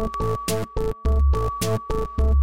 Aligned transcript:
Thank 0.00 0.14
you. 2.18 2.39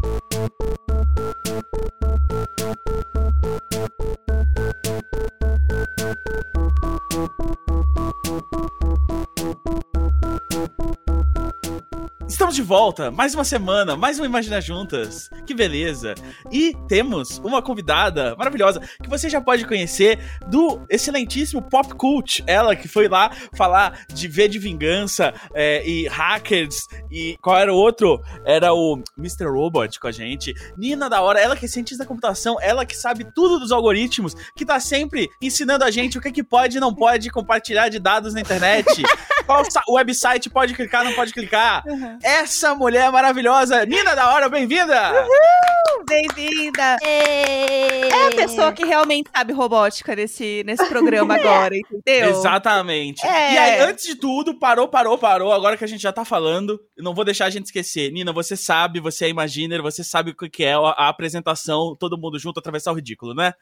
Volta, 12.67 13.09
mais 13.09 13.33
uma 13.33 13.45
semana, 13.45 13.95
mais 13.95 14.19
uma 14.19 14.25
Imagina 14.25 14.59
Juntas. 14.59 15.29
Que 15.45 15.53
beleza! 15.53 16.13
E 16.51 16.75
temos 16.85 17.37
uma 17.37 17.61
convidada 17.61 18.35
maravilhosa 18.35 18.81
que 19.01 19.09
você 19.09 19.29
já 19.29 19.39
pode 19.39 19.65
conhecer 19.65 20.19
do 20.49 20.85
excelentíssimo 20.89 21.61
Pop 21.61 21.95
Cult. 21.95 22.43
Ela 22.45 22.75
que 22.75 22.89
foi 22.89 23.07
lá 23.07 23.31
falar 23.55 24.05
de 24.13 24.27
V 24.27 24.49
de 24.49 24.59
Vingança 24.59 25.33
é, 25.53 25.81
e 25.87 26.09
hackers 26.09 26.89
e 27.09 27.37
qual 27.41 27.57
era 27.57 27.73
o 27.73 27.77
outro? 27.77 28.21
Era 28.43 28.73
o 28.73 29.01
Mr. 29.17 29.45
Robot 29.45 29.97
com 29.97 30.07
a 30.07 30.11
gente. 30.11 30.53
Nina 30.77 31.09
da 31.09 31.21
hora, 31.21 31.39
ela 31.39 31.55
que 31.55 31.63
é 31.63 31.69
cientista 31.69 32.03
da 32.03 32.07
computação, 32.07 32.57
ela 32.59 32.85
que 32.85 32.97
sabe 32.97 33.25
tudo 33.33 33.59
dos 33.59 33.71
algoritmos, 33.71 34.35
que 34.53 34.65
tá 34.65 34.77
sempre 34.77 35.29
ensinando 35.41 35.85
a 35.85 35.89
gente 35.89 36.17
o 36.17 36.21
que, 36.21 36.27
é 36.27 36.31
que 36.33 36.43
pode 36.43 36.75
e 36.75 36.81
não 36.81 36.93
pode 36.93 37.29
compartilhar 37.29 37.87
de 37.87 37.97
dados 37.97 38.33
na 38.33 38.41
internet. 38.41 38.85
qual 39.47 39.63
website 39.87 40.49
pode 40.49 40.73
clicar, 40.73 41.05
não 41.05 41.13
pode 41.13 41.31
clicar. 41.31 41.81
Uhum. 41.87 42.19
Essa 42.21 42.56
mulher 42.65 43.11
maravilhosa, 43.11 43.85
Nina 43.85 44.15
da 44.15 44.33
hora, 44.33 44.49
bem-vinda! 44.49 45.11
Uhul! 45.11 46.05
Bem-vinda! 46.07 46.97
É 47.03 48.27
a 48.27 48.35
pessoa 48.35 48.71
que 48.71 48.83
realmente 48.83 49.29
sabe 49.35 49.53
robótica 49.53 50.15
nesse, 50.15 50.63
nesse 50.65 50.83
programa 50.87 51.35
agora, 51.37 51.75
entendeu? 51.77 52.29
Exatamente. 52.29 53.25
É. 53.25 53.53
E 53.53 53.57
aí, 53.57 53.79
antes 53.81 54.05
de 54.05 54.15
tudo, 54.15 54.57
parou, 54.57 54.87
parou, 54.87 55.17
parou. 55.17 55.53
Agora 55.53 55.77
que 55.77 55.83
a 55.83 55.87
gente 55.87 56.01
já 56.01 56.11
tá 56.11 56.25
falando, 56.25 56.79
não 56.97 57.13
vou 57.13 57.23
deixar 57.23 57.45
a 57.45 57.49
gente 57.51 57.65
esquecer. 57.65 58.11
Nina, 58.11 58.33
você 58.33 58.57
sabe, 58.57 58.99
você 58.99 59.25
é 59.25 59.29
Imaginer, 59.29 59.81
você 59.81 60.03
sabe 60.03 60.31
o 60.31 60.35
que 60.35 60.63
é 60.63 60.73
a 60.73 61.09
apresentação, 61.09 61.95
todo 61.95 62.17
mundo 62.17 62.39
junto 62.39 62.59
atravessar 62.59 62.91
o 62.91 62.95
ridículo, 62.95 63.35
né? 63.35 63.53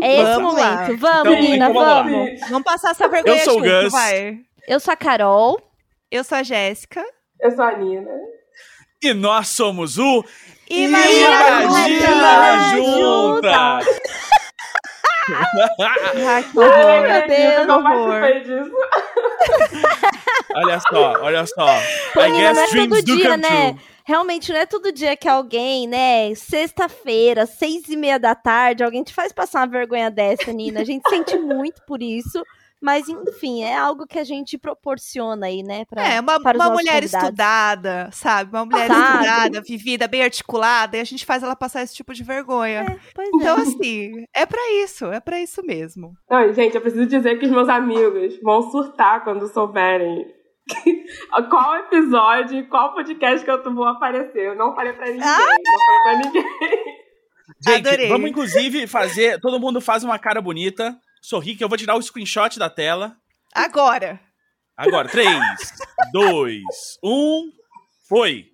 É 0.00 0.20
esse 0.20 0.34
vamos 0.34 0.54
momento. 0.54 0.66
Lá. 0.66 0.86
Vamos, 0.98 1.38
então, 1.38 1.50
Nina, 1.50 1.72
vamos. 1.72 2.12
vamos. 2.12 2.40
Vamos 2.50 2.64
passar 2.64 2.90
essa 2.90 3.08
vergonha 3.08 3.36
Eu 3.36 3.44
sou 3.44 3.58
o 3.58 3.62
Gus. 3.62 3.92
vai. 3.92 4.38
Eu 4.68 4.78
sou 4.78 4.92
a 4.92 4.96
Carol. 4.96 5.60
Eu 6.10 6.22
sou 6.24 6.38
a 6.38 6.42
Jéssica. 6.42 7.04
Eu 7.42 7.50
sou 7.50 7.64
a 7.64 7.76
Nina. 7.76 8.10
E 9.02 9.14
nós 9.14 9.48
somos 9.48 9.98
o 9.98 10.24
Imagina, 10.68 11.62
Imagina 11.62 12.70
Junta! 12.74 13.80
Ai, 16.26 16.42
que 16.42 16.58
horror. 16.58 17.02
Meu 17.02 17.28
Deus, 17.28 17.68
eu 17.68 17.82
participei 17.82 18.40
disso. 18.40 18.76
olha 20.54 20.80
só, 20.80 21.12
olha 21.22 21.46
só. 21.46 21.66
Pô, 22.14 22.20
I 22.20 22.30
guess 22.32 22.70
dreams 22.70 23.04
do 23.04 23.16
dia, 23.16 23.36
né? 23.36 23.72
True. 23.72 23.80
Realmente 24.04 24.52
não 24.52 24.60
é 24.60 24.66
todo 24.66 24.92
dia 24.92 25.16
que 25.16 25.28
alguém, 25.28 25.86
né, 25.86 26.34
sexta-feira, 26.34 27.46
seis 27.46 27.88
e 27.88 27.96
meia 27.96 28.18
da 28.18 28.34
tarde, 28.34 28.82
alguém 28.82 29.04
te 29.04 29.14
faz 29.14 29.32
passar 29.32 29.60
uma 29.60 29.68
vergonha 29.68 30.10
dessa, 30.10 30.52
Nina. 30.52 30.80
A 30.80 30.84
gente 30.84 31.08
sente 31.08 31.38
muito 31.38 31.80
por 31.86 32.02
isso. 32.02 32.42
Mas, 32.80 33.08
enfim, 33.08 33.62
é 33.62 33.76
algo 33.76 34.06
que 34.06 34.18
a 34.18 34.24
gente 34.24 34.56
proporciona 34.56 35.46
aí, 35.46 35.62
né? 35.62 35.84
Pra, 35.84 36.02
é, 36.02 36.18
uma, 36.18 36.40
para 36.40 36.56
uma 36.56 36.70
mulher 36.70 37.02
convidados. 37.02 37.12
estudada, 37.12 38.08
sabe? 38.10 38.56
Uma 38.56 38.64
mulher 38.64 38.88
sabe? 38.88 39.00
estudada, 39.02 39.60
vivida, 39.60 40.08
bem 40.08 40.22
articulada, 40.22 40.96
e 40.96 41.00
a 41.00 41.04
gente 41.04 41.26
faz 41.26 41.42
ela 41.42 41.54
passar 41.54 41.82
esse 41.82 41.94
tipo 41.94 42.14
de 42.14 42.22
vergonha. 42.22 42.86
É, 43.18 43.24
então, 43.34 43.58
é. 43.58 43.62
assim, 43.62 44.24
é 44.34 44.46
para 44.46 44.72
isso, 44.82 45.06
é 45.06 45.20
para 45.20 45.38
isso 45.40 45.62
mesmo. 45.62 46.14
Não, 46.28 46.52
gente, 46.54 46.74
eu 46.74 46.80
preciso 46.80 47.06
dizer 47.06 47.38
que 47.38 47.44
os 47.44 47.50
meus 47.50 47.68
amigos 47.68 48.40
vão 48.42 48.62
surtar 48.70 49.24
quando 49.24 49.46
souberem 49.48 50.26
qual 51.50 51.76
episódio 51.76 52.66
qual 52.68 52.94
podcast 52.94 53.44
que 53.44 53.50
eu 53.50 53.74
vou 53.74 53.86
aparecer. 53.86 54.46
Eu 54.46 54.56
não 54.56 54.74
falei 54.74 54.92
pra 54.94 55.06
ninguém. 55.06 55.22
Ah! 55.22 55.38
Não 55.38 55.78
falei 55.78 56.02
pra 56.02 56.16
ninguém. 56.16 57.00
Gente, 57.66 57.88
Adorei. 57.88 58.08
vamos 58.08 58.30
inclusive 58.30 58.86
fazer. 58.86 59.38
Todo 59.40 59.60
mundo 59.60 59.80
faz 59.80 60.02
uma 60.02 60.18
cara 60.18 60.40
bonita 60.40 60.96
sorri 61.20 61.56
que 61.56 61.62
eu 61.62 61.68
vou 61.68 61.78
tirar 61.78 61.96
o 61.96 62.02
screenshot 62.02 62.58
da 62.58 62.70
tela. 62.70 63.16
Agora. 63.54 64.20
Agora, 64.76 65.08
3, 65.08 65.28
2, 66.12 66.62
1, 67.04 67.52
foi. 68.08 68.49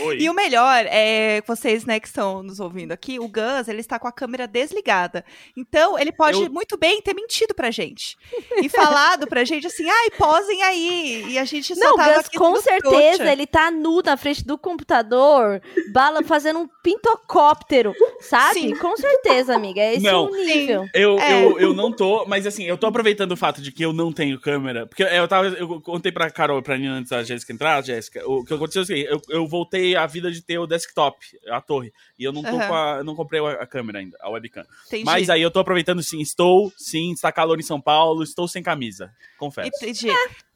Oi. 0.00 0.18
E 0.20 0.30
o 0.30 0.34
melhor 0.34 0.84
é 0.88 1.42
vocês, 1.46 1.84
né, 1.84 2.00
que 2.00 2.08
estão 2.08 2.42
nos 2.42 2.60
ouvindo 2.60 2.92
aqui, 2.92 3.18
o 3.18 3.28
Gus, 3.28 3.68
ele 3.68 3.80
está 3.80 3.98
com 3.98 4.08
a 4.08 4.12
câmera 4.12 4.46
desligada. 4.46 5.24
Então, 5.56 5.98
ele 5.98 6.12
pode 6.12 6.42
eu... 6.42 6.50
muito 6.50 6.76
bem 6.76 7.00
ter 7.00 7.14
mentido 7.14 7.54
pra 7.54 7.70
gente. 7.70 8.16
E 8.62 8.68
falado 8.68 9.26
pra 9.26 9.44
gente 9.44 9.66
assim, 9.66 9.88
ai, 9.88 10.10
posem 10.10 10.62
aí. 10.62 11.24
E 11.28 11.38
a 11.38 11.44
gente 11.44 11.74
só 11.74 11.80
Não, 11.80 11.96
tava 11.96 12.14
Gus, 12.14 12.26
aqui 12.26 12.38
com 12.38 12.56
certeza, 12.56 13.30
ele 13.30 13.46
tá 13.46 13.70
nu 13.70 14.02
na 14.02 14.16
frente 14.16 14.44
do 14.44 14.58
computador, 14.58 15.60
bala 15.92 16.22
fazendo 16.22 16.60
um 16.60 16.68
pintocóptero, 16.82 17.94
sabe? 18.20 18.60
Sim. 18.60 18.76
Com 18.76 18.96
certeza, 18.96 19.54
amiga. 19.54 19.80
É 19.80 19.94
esse 19.94 20.04
não, 20.04 20.26
o 20.26 20.34
nível. 20.34 20.86
Eu, 20.94 21.18
é. 21.18 21.44
eu, 21.44 21.58
eu 21.60 21.74
não 21.74 21.92
tô, 21.92 22.24
mas 22.26 22.46
assim, 22.46 22.64
eu 22.64 22.76
tô 22.76 22.86
aproveitando 22.86 23.32
o 23.32 23.36
fato 23.36 23.60
de 23.60 23.70
que 23.70 23.84
eu 23.84 23.92
não 23.92 24.12
tenho 24.12 24.40
câmera. 24.40 24.86
Porque 24.86 25.02
eu 25.02 25.28
tava. 25.28 25.48
Eu 25.48 25.80
contei 25.80 26.10
pra 26.10 26.30
Carol, 26.30 26.62
pra 26.62 26.76
Nina 26.76 26.94
antes 26.94 27.10
da 27.10 27.22
Jéssica 27.22 27.52
entrar, 27.52 27.82
Jéssica, 27.84 28.28
o 28.28 28.44
que 28.44 28.54
aconteceu 28.54 28.82
é 28.82 28.84
assim, 28.84 29.00
eu, 29.00 29.20
eu 29.28 29.46
vou 29.46 29.57
voltei 29.58 29.96
a 29.96 30.06
vida 30.06 30.30
de 30.30 30.40
ter 30.40 30.58
o 30.58 30.66
desktop, 30.66 31.18
a 31.50 31.60
torre. 31.60 31.92
E 32.18 32.24
eu 32.24 32.32
não 32.32 32.42
tô 32.42 32.52
uhum. 32.52 32.66
com 32.66 32.74
a, 32.74 33.04
não 33.04 33.14
comprei 33.14 33.44
a, 33.44 33.66
câmera 33.66 33.98
ainda, 33.98 34.16
a 34.20 34.30
webcam. 34.30 34.64
Entendi. 34.86 35.04
Mas 35.04 35.28
aí 35.28 35.42
eu 35.42 35.50
tô 35.50 35.58
aproveitando 35.58 36.02
sim, 36.02 36.20
estou, 36.20 36.72
sim, 36.76 37.12
está 37.12 37.32
calor 37.32 37.58
em 37.58 37.62
São 37.62 37.80
Paulo, 37.80 38.22
estou 38.22 38.46
sem 38.46 38.62
camisa, 38.62 39.10
confesso. 39.38 39.68
Entendi. 39.68 40.10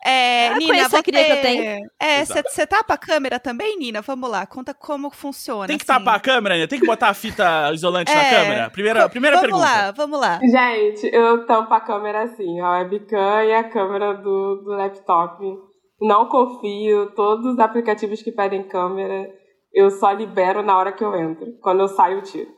É, 0.05 0.47
é 0.47 0.55
Nina, 0.57 0.89
você 0.89 1.03
queria 1.03 1.25
que 1.25 1.33
eu 1.33 1.43
tenho. 1.43 1.91
É, 1.99 2.25
você 2.25 2.67
tapa 2.67 2.95
a 2.95 2.99
câmera 2.99 3.39
também, 3.39 3.79
Nina? 3.79 4.03
Vamos 4.03 4.31
lá, 4.31 4.47
conta 4.47 4.75
como 4.75 5.11
funciona. 5.11 5.67
Tem 5.67 5.79
que 5.79 5.91
assim. 5.91 5.99
tapar 5.99 6.17
a 6.17 6.21
câmera, 6.21 6.55
Nina? 6.55 6.69
Tem 6.69 6.81
que 6.81 6.87
botar 6.87 7.09
a 7.09 7.15
fita 7.15 7.71
isolante 7.73 8.11
é, 8.11 8.15
na 8.15 8.31
câmera? 8.31 8.71
Primeira, 8.71 9.09
primeira 9.09 9.37
vamos 9.37 9.51
pergunta. 9.51 9.93
Vamos 9.93 10.21
lá, 10.21 10.41
vamos 10.41 10.53
lá. 10.53 10.71
Gente, 10.73 11.07
eu 11.13 11.47
tampo 11.47 11.73
a 11.75 11.81
câmera 11.81 12.23
assim, 12.23 12.61
a 12.61 12.79
webcam 12.79 13.45
e 13.45 13.53
a 13.53 13.65
câmera 13.65 14.15
do, 14.15 14.57
do 14.57 14.71
laptop 14.71 15.72
não 16.03 16.29
confio, 16.29 17.13
todos 17.15 17.47
os 17.47 17.59
aplicativos 17.59 18.23
que 18.23 18.33
pedem 18.33 18.69
câmera, 18.69 19.31
eu 19.73 19.91
só 19.91 20.13
libero 20.13 20.63
na 20.63 20.77
hora 20.77 20.93
que 20.93 21.05
eu 21.05 21.15
entro. 21.15 21.53
Quando 21.63 21.81
eu 21.81 21.89
saio, 21.89 22.19
eu 22.19 22.23
tiro. 22.23 22.51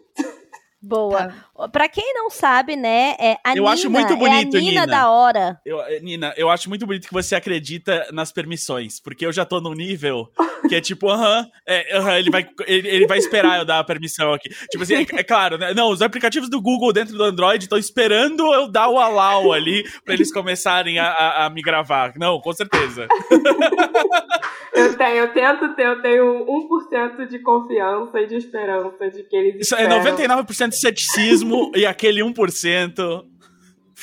Boa. 0.83 1.29
Tá. 1.29 1.35
Pra 1.71 1.89
quem 1.89 2.13
não 2.15 2.29
sabe, 2.29 2.75
né, 2.75 3.15
é 3.19 3.37
a 3.45 3.51
eu 3.51 3.63
Nina, 3.63 3.71
acho 3.71 3.89
muito 3.89 4.17
bonito, 4.17 4.57
é 4.57 4.59
a 4.59 4.61
Nina, 4.61 4.83
Nina, 4.83 4.87
da 4.87 5.09
hora. 5.09 5.61
Eu, 5.65 5.81
eh, 5.83 6.01
Nina, 6.01 6.35
eu 6.37 6.51
acho 6.51 6.69
muito 6.69 6.85
bonito 6.85 7.07
que 7.07 7.15
você 7.15 7.37
acredita 7.37 8.09
nas 8.13 8.33
permissões, 8.33 8.99
porque 8.99 9.25
eu 9.25 9.33
já 9.33 9.45
tô 9.45 9.61
num 9.61 9.73
nível 9.73 10.29
que 10.69 10.75
é 10.75 10.81
tipo, 10.81 11.09
aham, 11.09 11.43
uh 11.43 11.45
-huh, 11.45 11.51
é, 11.65 11.99
uh 11.99 12.03
-huh, 12.03 12.19
ele, 12.19 12.31
vai, 12.31 12.49
ele, 12.67 12.89
ele, 12.89 13.07
vai 13.07 13.19
esperar 13.19 13.59
eu 13.59 13.65
dar 13.65 13.79
a 13.79 13.85
permissão 13.85 14.33
aqui. 14.33 14.49
Tipo 14.69 14.83
assim, 14.83 14.95
é, 14.95 15.03
é, 15.03 15.23
claro, 15.23 15.57
né? 15.57 15.73
Não, 15.73 15.91
os 15.91 16.03
aplicativos 16.03 16.49
do 16.49 16.61
Google 16.61 16.93
dentro 16.93 17.17
do 17.17 17.23
Android 17.23 17.65
estão 17.65 17.79
esperando 17.79 18.53
eu 18.53 18.67
dar 18.67 18.89
o 18.89 18.99
allow 18.99 19.53
ali 19.53 19.85
pra 20.05 20.15
eles 20.15 20.33
começarem 20.33 20.99
a, 20.99 21.07
a, 21.07 21.47
a 21.47 21.51
me 21.51 21.63
gravar. 21.63 22.15
Não, 22.17 22.41
com 22.41 22.53
certeza. 22.53 23.07
Eu 24.75 24.97
tenho, 24.97 25.17
eu 25.19 25.33
tento 25.33 25.73
ter, 25.77 25.87
eu 25.87 26.03
tenho 26.03 26.47
1% 26.47 27.29
de 27.29 27.39
confiança 27.39 28.21
e 28.21 28.27
de 28.27 28.35
esperança 28.35 29.09
de 29.09 29.23
que 29.23 29.37
eles 29.37 29.67
Isso 29.67 29.77
é 29.77 29.87
99% 29.89 30.71
de 30.71 30.77
ceticismo 30.77 31.44
e 31.75 31.87
aquele 31.87 32.21
1% 32.23 33.25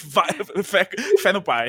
Vai, 0.06 0.29
fé, 0.63 0.90
fé, 1.22 1.34
no 1.34 1.41
pai. 1.41 1.68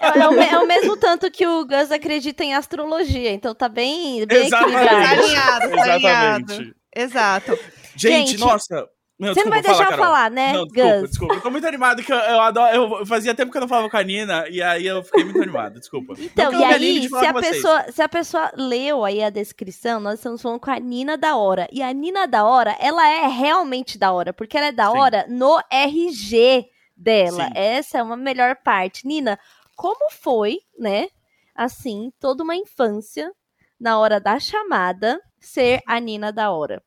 É, 0.00 0.18
é, 0.18 0.28
o, 0.28 0.40
é, 0.40 0.58
o, 0.58 0.66
mesmo 0.66 0.96
tanto 0.96 1.30
que 1.30 1.46
o 1.46 1.64
Gus 1.64 1.92
acredita 1.92 2.42
em 2.42 2.54
astrologia, 2.54 3.30
então 3.30 3.54
tá 3.54 3.68
bem, 3.68 4.26
bem 4.26 4.46
Exatamente. 4.46 4.76
equilibrado. 4.76 5.04
Tá 5.04 5.10
alinhado, 5.10 5.70
tá 5.70 5.96
Exatamente. 5.96 6.76
Exato. 6.94 7.58
Gente, 7.96 8.30
Gente, 8.30 8.38
nossa, 8.38 8.88
não, 9.22 9.28
Você 9.28 9.34
desculpa, 9.34 9.56
não 9.56 9.62
vai 9.62 9.62
deixar 9.62 9.92
eu 9.92 9.98
falar, 9.98 10.30
né, 10.32 10.52
não, 10.52 10.66
desculpa, 10.66 11.00
Gus? 11.00 11.10
desculpa. 11.10 11.34
Eu 11.34 11.40
tô 11.40 11.50
muito 11.50 11.66
animado, 11.68 12.02
que 12.02 12.12
eu, 12.12 12.16
eu, 12.16 12.40
adoro. 12.40 12.74
Eu 12.74 13.06
fazia 13.06 13.34
tempo 13.34 13.52
que 13.52 13.56
eu 13.56 13.60
não 13.60 13.68
falava 13.68 13.88
com 13.88 13.96
a 13.96 14.02
Nina, 14.02 14.48
e 14.48 14.60
aí 14.60 14.84
eu 14.84 15.04
fiquei 15.04 15.22
muito 15.22 15.40
animado, 15.40 15.78
desculpa. 15.78 16.14
Então, 16.18 16.52
e 16.52 16.64
aí, 16.64 17.08
se 17.08 17.26
a, 17.26 17.32
pessoa, 17.32 17.92
se 17.92 18.02
a 18.02 18.08
pessoa 18.08 18.50
leu 18.56 19.04
aí 19.04 19.22
a 19.22 19.30
descrição, 19.30 20.00
nós 20.00 20.14
estamos 20.14 20.42
falando 20.42 20.58
com 20.58 20.70
a 20.72 20.80
Nina 20.80 21.16
da 21.16 21.36
Hora. 21.36 21.68
E 21.70 21.80
a 21.80 21.92
Nina 21.92 22.26
da 22.26 22.44
Hora, 22.44 22.76
ela 22.80 23.08
é 23.08 23.28
realmente 23.28 23.96
da 23.96 24.10
hora, 24.10 24.32
porque 24.32 24.56
ela 24.56 24.66
é 24.66 24.72
da 24.72 24.90
Sim. 24.90 24.98
hora 24.98 25.26
no 25.28 25.60
RG 25.70 26.66
dela. 26.96 27.44
Sim. 27.44 27.52
Essa 27.54 27.98
é 27.98 28.02
uma 28.02 28.16
melhor 28.16 28.56
parte. 28.56 29.06
Nina, 29.06 29.38
como 29.76 30.10
foi, 30.10 30.58
né, 30.76 31.06
assim, 31.54 32.12
toda 32.18 32.42
uma 32.42 32.56
infância, 32.56 33.32
na 33.78 34.00
hora 34.00 34.18
da 34.18 34.40
chamada, 34.40 35.20
ser 35.38 35.80
a 35.86 36.00
Nina 36.00 36.32
da 36.32 36.50
Hora? 36.50 36.82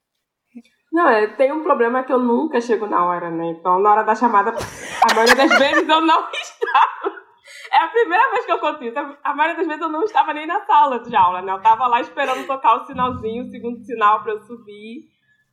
Não, 0.95 1.09
é, 1.09 1.27
tem 1.27 1.51
um 1.51 1.62
problema 1.62 2.06
que 2.06 2.13
eu 2.13 2.18
nunca 2.18 2.62
chego 2.62 2.88
na 2.88 3.06
hora, 3.06 3.30
né? 3.30 3.47
Então, 3.47 3.77
na 3.80 3.92
hora 3.92 4.03
da 4.03 4.15
chamada, 4.15 4.51
a 4.51 5.13
maioria 5.13 5.36
das 5.36 5.59
vezes 5.59 5.89
eu 5.89 6.00
não 6.00 6.25
estava. 6.31 7.13
É 7.69 7.80
a 7.80 7.88
primeira 7.89 8.31
vez 8.31 8.45
que 8.45 8.51
eu 8.53 8.59
conto 8.59 8.81
isso. 8.81 8.97
A 9.21 9.36
maioria 9.36 9.57
das 9.57 9.68
vezes 9.68 9.81
eu 9.81 9.89
não 9.89 10.03
estava 10.03 10.33
nem 10.33 10.47
na 10.47 10.62
sala 10.62 11.00
de 11.00 11.13
aula, 11.13 11.42
né? 11.42 11.51
Eu 11.51 11.57
estava 11.57 11.86
lá 11.88 12.00
esperando 12.00 12.47
tocar 12.47 12.77
o 12.77 12.86
sinalzinho, 12.86 13.44
o 13.44 13.50
segundo 13.50 13.83
sinal 13.83 14.24
para 14.24 14.31
eu 14.31 14.39
subir. 14.39 15.01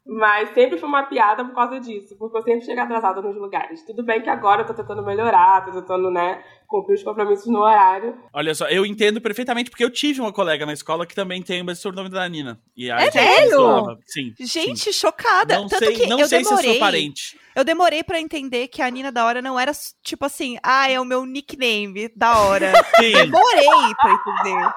Mas 0.05 0.53
sempre 0.53 0.79
foi 0.79 0.89
uma 0.89 1.05
piada 1.05 1.45
por 1.45 1.55
causa 1.55 1.79
disso, 1.79 2.17
porque 2.19 2.37
eu 2.37 2.43
sempre 2.43 2.65
chego 2.65 2.81
atrasada 2.81 3.23
nos 3.23 3.37
lugares. 3.37 3.85
Tudo 3.87 4.03
bem 4.03 4.21
que 4.21 4.29
agora 4.29 4.63
eu 4.63 4.67
tô 4.67 4.75
tentando 4.75 5.05
melhorar, 5.05 5.65
tô 5.65 5.71
tentando, 5.71 6.11
né, 6.11 6.43
cumprir 6.67 6.95
os 6.95 7.05
compromissos 7.05 7.47
no 7.47 7.61
horário. 7.61 8.19
Olha 8.33 8.53
só, 8.53 8.67
eu 8.67 8.85
entendo 8.85 9.21
perfeitamente, 9.21 9.71
porque 9.71 9.85
eu 9.85 9.91
tive 9.91 10.21
uma 10.21 10.33
colega 10.33 10.67
na 10.67 10.73
escola 10.73 11.07
que 11.07 11.15
também 11.15 11.41
tem 11.41 11.63
o 11.63 11.65
mesmo 11.65 11.83
sobrenome 11.83 12.11
da 12.11 12.29
Nina. 12.29 12.61
E 12.77 12.91
é 12.91 12.97
mesmo? 13.15 13.97
Sim. 14.05 14.35
Gente, 14.41 14.81
sim. 14.81 14.93
chocada. 14.93 15.55
Não 15.55 15.69
Tanto 15.69 15.85
sei, 15.85 15.95
que 15.95 16.07
não 16.09 16.19
eu 16.19 16.27
sei 16.27 16.43
demorei, 16.43 16.63
se 16.63 16.67
eu 16.67 16.73
sou 16.73 16.81
parente. 16.81 17.39
Eu 17.55 17.65
demorei 17.65 18.03
para 18.03 18.21
entender 18.21 18.67
que 18.67 18.83
a 18.83 18.91
Nina 18.91 19.13
da 19.13 19.25
Hora 19.25 19.41
não 19.41 19.59
era, 19.61 19.71
tipo 20.03 20.25
assim, 20.25 20.59
ah, 20.65 20.91
é 20.91 20.99
o 20.99 21.05
meu 21.05 21.25
nickname 21.25 22.11
da 22.17 22.41
hora. 22.41 22.73
Sim. 22.99 23.13
Demorei 23.13 23.95
pra 24.01 24.13
entender. 24.13 24.73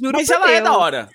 Juro 0.00 0.18
Mas 0.18 0.30
ela 0.30 0.46
Deus. 0.46 0.58
é 0.58 0.60
da 0.62 0.76
hora. 0.76 1.08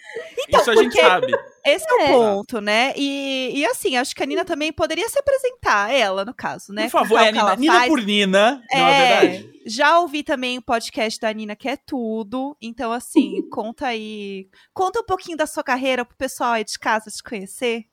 Então, 0.48 0.62
Isso 0.62 0.72
a 0.72 0.76
gente 0.76 0.98
sabe. 0.98 1.34
Esse 1.66 1.86
é, 1.86 2.02
é, 2.02 2.04
o 2.04 2.08
ponto, 2.08 2.62
né? 2.62 2.94
E, 2.96 3.52
e 3.56 3.66
assim, 3.66 3.98
acho 3.98 4.16
que 4.16 4.24
a 4.24 4.26
Nina 4.26 4.46
também 4.46 4.72
poderia 4.72 5.08
se 5.10 5.20
apresentar, 5.20 5.94
ela, 5.94 6.26
no 6.26 6.34
caso, 6.34 6.74
né? 6.74 6.84
Por 6.84 6.92
favor, 6.92 7.20
é 7.20 7.32
Nina, 7.32 7.56
Nina 7.56 7.88
por 7.88 8.02
Nina, 8.02 8.64
é, 8.72 8.78
não 8.78 8.88
é 8.88 9.22
verdade? 9.22 9.50
Já 9.66 10.00
ouvi 10.00 10.24
também 10.24 10.58
o 10.58 10.62
podcast 10.62 11.20
da 11.20 11.32
Nina, 11.32 11.56
que 11.56 11.70
é 11.70 11.78
tudo. 11.78 12.58
Então, 12.62 12.92
assim, 12.92 13.48
conta 13.52 13.88
aí. 13.88 14.48
Conta 14.74 15.02
um 15.02 15.06
pouquinho 15.06 15.38
da 15.38 15.46
sua 15.46 15.64
carreira 15.64 16.04
pro 16.04 16.18
pessoal 16.18 16.54
aí 16.54 16.64
de 16.64 16.78
casa 16.80 17.12
te 17.12 17.22
conhecer. 17.22 17.86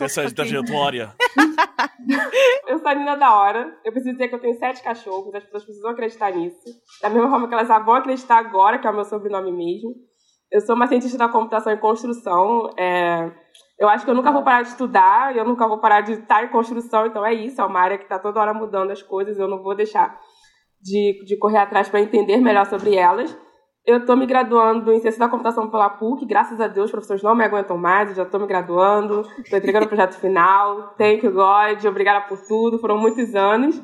Essa 0.00 0.28
trajetória. 0.34 1.14
eu 2.66 2.78
sou 2.80 2.88
a 2.88 2.94
Nina 2.94 3.16
da 3.16 3.32
hora. 3.32 3.78
Eu 3.84 3.92
preciso 3.92 4.12
dizer 4.16 4.28
que 4.28 4.34
eu 4.34 4.40
tenho 4.40 4.58
sete 4.58 4.82
cachorros. 4.82 5.32
As 5.34 5.44
pessoas 5.44 5.64
precisam 5.64 5.90
acreditar 5.90 6.32
nisso. 6.32 6.64
Da 7.00 7.08
mesma 7.08 7.30
forma 7.30 7.46
que 7.46 7.54
elas 7.54 7.68
vão 7.68 7.94
acreditar 7.94 8.38
agora, 8.38 8.78
que 8.78 8.86
é 8.86 8.90
o 8.90 8.94
meu 8.94 9.04
sobrenome 9.04 9.52
mesmo. 9.52 9.94
Eu 10.54 10.60
sou 10.60 10.76
uma 10.76 10.86
cientista 10.86 11.18
da 11.18 11.28
computação 11.28 11.72
e 11.72 11.76
construção. 11.76 12.70
É, 12.78 13.28
eu 13.76 13.88
acho 13.88 14.04
que 14.04 14.10
eu 14.10 14.14
nunca 14.14 14.30
vou 14.30 14.44
parar 14.44 14.62
de 14.62 14.68
estudar, 14.68 15.36
eu 15.36 15.44
nunca 15.44 15.66
vou 15.66 15.78
parar 15.78 16.00
de 16.00 16.12
estar 16.12 16.44
em 16.44 16.48
construção, 16.48 17.06
então 17.06 17.26
é 17.26 17.34
isso, 17.34 17.60
é 17.60 17.64
uma 17.64 17.80
área 17.80 17.98
que 17.98 18.04
está 18.04 18.20
toda 18.20 18.40
hora 18.40 18.54
mudando 18.54 18.92
as 18.92 19.02
coisas, 19.02 19.36
eu 19.36 19.48
não 19.48 19.60
vou 19.60 19.74
deixar 19.74 20.16
de, 20.80 21.24
de 21.26 21.36
correr 21.38 21.58
atrás 21.58 21.88
para 21.88 22.00
entender 22.00 22.36
melhor 22.36 22.66
sobre 22.66 22.94
elas. 22.94 23.36
Eu 23.84 23.98
estou 23.98 24.16
me 24.16 24.26
graduando 24.26 24.92
em 24.92 25.00
Ciência 25.00 25.18
da 25.18 25.28
Computação 25.28 25.68
pela 25.68 25.90
PUC, 25.90 26.24
graças 26.24 26.60
a 26.60 26.68
Deus, 26.68 26.86
os 26.86 26.92
professores 26.92 27.22
não 27.24 27.34
me 27.34 27.44
aguentam 27.44 27.76
mais, 27.76 28.10
eu 28.10 28.14
já 28.14 28.22
estou 28.22 28.38
me 28.38 28.46
graduando, 28.46 29.22
estou 29.38 29.58
entregando 29.58 29.86
o 29.86 29.88
projeto 29.88 30.14
final, 30.20 30.94
thank 30.96 31.26
you 31.26 31.32
God, 31.32 31.84
obrigada 31.84 32.28
por 32.28 32.38
tudo, 32.46 32.78
foram 32.78 32.96
muitos 32.96 33.34
anos. 33.34 33.82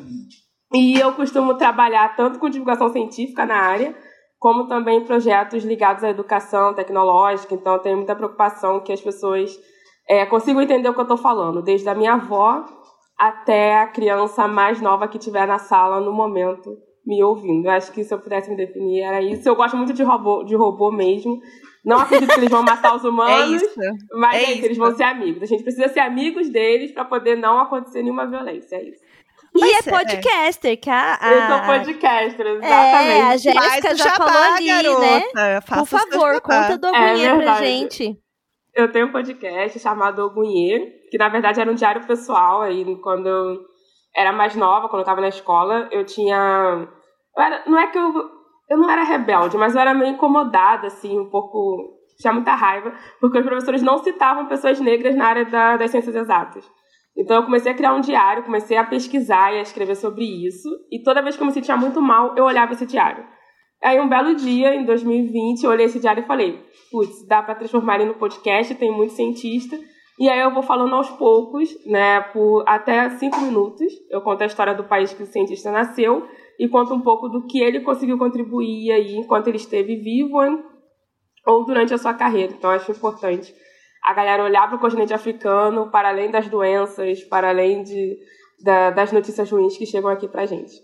E 0.72 1.00
eu 1.00 1.12
costumo 1.14 1.54
trabalhar 1.54 2.14
tanto 2.14 2.38
com 2.38 2.48
divulgação 2.48 2.88
científica 2.90 3.44
na 3.44 3.56
área, 3.56 3.92
como 4.40 4.66
também 4.66 5.04
projetos 5.04 5.62
ligados 5.64 6.02
à 6.02 6.08
educação 6.08 6.72
tecnológica. 6.72 7.54
Então, 7.54 7.74
eu 7.74 7.78
tenho 7.78 7.98
muita 7.98 8.16
preocupação 8.16 8.80
que 8.80 8.90
as 8.90 9.00
pessoas 9.00 9.54
é, 10.08 10.24
consigam 10.24 10.62
entender 10.62 10.88
o 10.88 10.94
que 10.94 10.98
eu 10.98 11.04
estou 11.04 11.18
falando, 11.18 11.62
desde 11.62 11.88
a 11.90 11.94
minha 11.94 12.14
avó 12.14 12.64
até 13.18 13.78
a 13.78 13.86
criança 13.86 14.48
mais 14.48 14.80
nova 14.80 15.06
que 15.06 15.18
estiver 15.18 15.46
na 15.46 15.58
sala 15.58 16.00
no 16.00 16.10
momento 16.10 16.74
me 17.06 17.22
ouvindo. 17.22 17.66
Eu 17.66 17.72
acho 17.72 17.92
que 17.92 18.02
se 18.02 18.14
eu 18.14 18.18
pudesse 18.18 18.48
me 18.48 18.56
definir 18.56 19.02
era 19.02 19.20
isso. 19.20 19.46
Eu 19.46 19.54
gosto 19.54 19.76
muito 19.76 19.92
de 19.92 20.02
robô, 20.02 20.42
de 20.42 20.56
robô 20.56 20.90
mesmo. 20.90 21.38
Não 21.84 21.98
acredito 21.98 22.32
que 22.32 22.40
eles 22.40 22.50
vão 22.50 22.62
matar 22.62 22.96
os 22.96 23.04
humanos, 23.04 23.62
é 23.62 23.90
mas 24.14 24.36
é, 24.36 24.38
é 24.38 24.52
isso. 24.52 24.64
eles 24.64 24.78
vão 24.78 24.96
ser 24.96 25.02
amigos. 25.02 25.42
A 25.42 25.46
gente 25.46 25.62
precisa 25.62 25.88
ser 25.88 26.00
amigos 26.00 26.48
deles 26.48 26.92
para 26.92 27.04
poder 27.04 27.36
não 27.36 27.58
acontecer 27.58 28.02
nenhuma 28.02 28.26
violência. 28.26 28.76
É 28.76 28.84
isso. 28.88 29.02
E 29.66 29.72
é, 29.72 29.78
é 29.78 29.82
podcaster, 29.82 30.80
que 30.80 30.90
a, 30.90 31.18
a... 31.20 31.32
Eu 31.32 31.48
sou 31.48 31.66
podcaster, 31.66 32.46
exatamente. 32.46 32.68
É, 32.68 33.22
a 33.22 33.36
Jéssica 33.36 33.94
já 33.94 34.14
falou 34.16 34.42
ali, 34.54 34.66
né? 34.66 34.82
garota. 34.82 35.34
né? 35.34 35.60
Por 35.60 35.86
favor, 35.86 36.40
conta 36.40 36.78
do 36.78 36.88
Ogunhê 36.88 37.26
é 37.26 37.36
pra 37.36 37.54
gente. 37.54 38.18
Eu 38.74 38.90
tenho 38.90 39.06
um 39.06 39.12
podcast 39.12 39.78
chamado 39.78 40.20
Ogunhê, 40.24 40.92
que 41.10 41.18
na 41.18 41.28
verdade 41.28 41.60
era 41.60 41.70
um 41.70 41.74
diário 41.74 42.06
pessoal. 42.06 42.62
Aí, 42.62 42.84
quando 43.02 43.28
eu 43.28 43.58
era 44.16 44.32
mais 44.32 44.54
nova, 44.54 44.88
quando 44.88 45.00
eu 45.00 45.06
tava 45.06 45.20
na 45.20 45.28
escola, 45.28 45.88
eu 45.90 46.04
tinha... 46.04 46.88
Eu 47.36 47.42
era... 47.42 47.62
Não 47.66 47.78
é 47.78 47.86
que 47.88 47.98
eu... 47.98 48.12
Eu 48.68 48.78
não 48.78 48.88
era 48.88 49.02
rebelde, 49.02 49.56
mas 49.56 49.74
eu 49.74 49.80
era 49.80 49.92
meio 49.92 50.12
incomodada, 50.12 50.86
assim, 50.86 51.18
um 51.18 51.28
pouco... 51.28 51.98
Tinha 52.20 52.32
muita 52.32 52.54
raiva, 52.54 52.92
porque 53.18 53.38
os 53.38 53.46
professores 53.46 53.82
não 53.82 53.98
citavam 53.98 54.46
pessoas 54.46 54.78
negras 54.78 55.16
na 55.16 55.26
área 55.26 55.44
da, 55.46 55.76
das 55.78 55.90
ciências 55.90 56.14
exatas. 56.14 56.70
Então 57.16 57.36
eu 57.36 57.44
comecei 57.44 57.72
a 57.72 57.74
criar 57.74 57.94
um 57.94 58.00
diário, 58.00 58.44
comecei 58.44 58.76
a 58.76 58.84
pesquisar 58.84 59.52
e 59.52 59.58
a 59.58 59.62
escrever 59.62 59.96
sobre 59.96 60.24
isso. 60.24 60.68
E 60.90 61.02
toda 61.02 61.22
vez 61.22 61.36
que 61.36 61.42
eu 61.42 61.46
me 61.46 61.52
sentia 61.52 61.76
muito 61.76 62.00
mal, 62.00 62.34
eu 62.36 62.44
olhava 62.44 62.72
esse 62.72 62.86
diário. 62.86 63.24
Aí 63.82 63.98
um 63.98 64.08
belo 64.08 64.34
dia, 64.34 64.74
em 64.74 64.84
2020, 64.84 65.64
eu 65.64 65.70
olhei 65.70 65.86
esse 65.86 65.98
diário 65.98 66.22
e 66.22 66.26
falei: 66.26 66.62
putz, 66.90 67.26
dá 67.26 67.42
para 67.42 67.54
transformar 67.54 67.96
ele 67.96 68.06
no 68.06 68.14
podcast, 68.14 68.74
tem 68.74 68.92
muito 68.92 69.12
cientista. 69.12 69.78
E 70.18 70.28
aí 70.28 70.40
eu 70.40 70.52
vou 70.52 70.62
falando 70.62 70.94
aos 70.94 71.08
poucos, 71.08 71.70
né, 71.86 72.20
por 72.20 72.62
até 72.66 73.08
cinco 73.10 73.40
minutos. 73.40 73.90
Eu 74.10 74.20
conto 74.20 74.42
a 74.42 74.46
história 74.46 74.74
do 74.74 74.84
país 74.84 75.14
que 75.14 75.22
o 75.22 75.26
cientista 75.26 75.70
nasceu 75.70 76.28
e 76.58 76.68
conto 76.68 76.92
um 76.92 77.00
pouco 77.00 77.26
do 77.26 77.46
que 77.46 77.58
ele 77.58 77.80
conseguiu 77.80 78.18
contribuir 78.18 78.92
aí 78.92 79.16
enquanto 79.16 79.48
ele 79.48 79.56
esteve 79.56 79.96
vivo 79.96 80.36
ou 81.46 81.64
durante 81.64 81.94
a 81.94 81.98
sua 81.98 82.12
carreira. 82.12 82.52
Então 82.52 82.68
acho 82.68 82.92
importante 82.92 83.54
a 84.02 84.14
galera 84.14 84.44
olhar 84.44 84.66
para 84.68 84.76
o 84.76 84.80
continente 84.80 85.12
africano, 85.12 85.90
para 85.90 86.08
além 86.08 86.30
das 86.30 86.48
doenças, 86.48 87.22
para 87.24 87.48
além 87.48 87.82
de, 87.82 88.18
da, 88.62 88.90
das 88.90 89.12
notícias 89.12 89.50
ruins 89.50 89.76
que 89.76 89.86
chegam 89.86 90.10
aqui 90.10 90.28
pra 90.28 90.46
gente. 90.46 90.74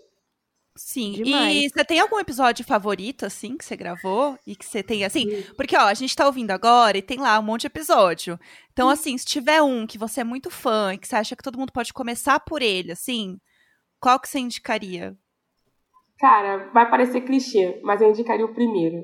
Sim, 0.77 1.13
Demais. 1.13 1.55
e 1.55 1.69
você 1.69 1.83
tem 1.83 1.99
algum 1.99 2.19
episódio 2.19 2.63
favorito, 2.63 3.25
assim, 3.25 3.57
que 3.57 3.65
você 3.65 3.75
gravou? 3.75 4.37
E 4.45 4.55
que 4.55 4.63
você 4.63 4.83
tem, 4.83 5.03
assim, 5.03 5.43
porque, 5.55 5.75
ó, 5.75 5.81
a 5.81 5.93
gente 5.95 6.15
tá 6.15 6.25
ouvindo 6.27 6.51
agora 6.51 6.97
e 6.97 7.01
tem 7.01 7.17
lá 7.17 7.39
um 7.39 7.43
monte 7.43 7.61
de 7.61 7.67
episódio. 7.67 8.39
Então, 8.71 8.87
assim, 8.87 9.17
se 9.17 9.25
tiver 9.25 9.61
um 9.61 9.87
que 9.87 9.97
você 9.97 10.21
é 10.21 10.23
muito 10.23 10.51
fã 10.51 10.93
e 10.93 10.97
que 10.99 11.07
você 11.07 11.15
acha 11.15 11.35
que 11.35 11.41
todo 11.41 11.57
mundo 11.57 11.73
pode 11.73 11.91
começar 11.91 12.39
por 12.41 12.61
ele, 12.61 12.91
assim, 12.91 13.39
qual 13.99 14.19
que 14.19 14.29
você 14.29 14.37
indicaria? 14.37 15.17
Cara, 16.19 16.69
vai 16.71 16.87
parecer 16.89 17.21
clichê, 17.21 17.79
mas 17.83 17.99
eu 17.99 18.09
indicaria 18.09 18.45
o 18.45 18.53
primeiro. 18.53 19.03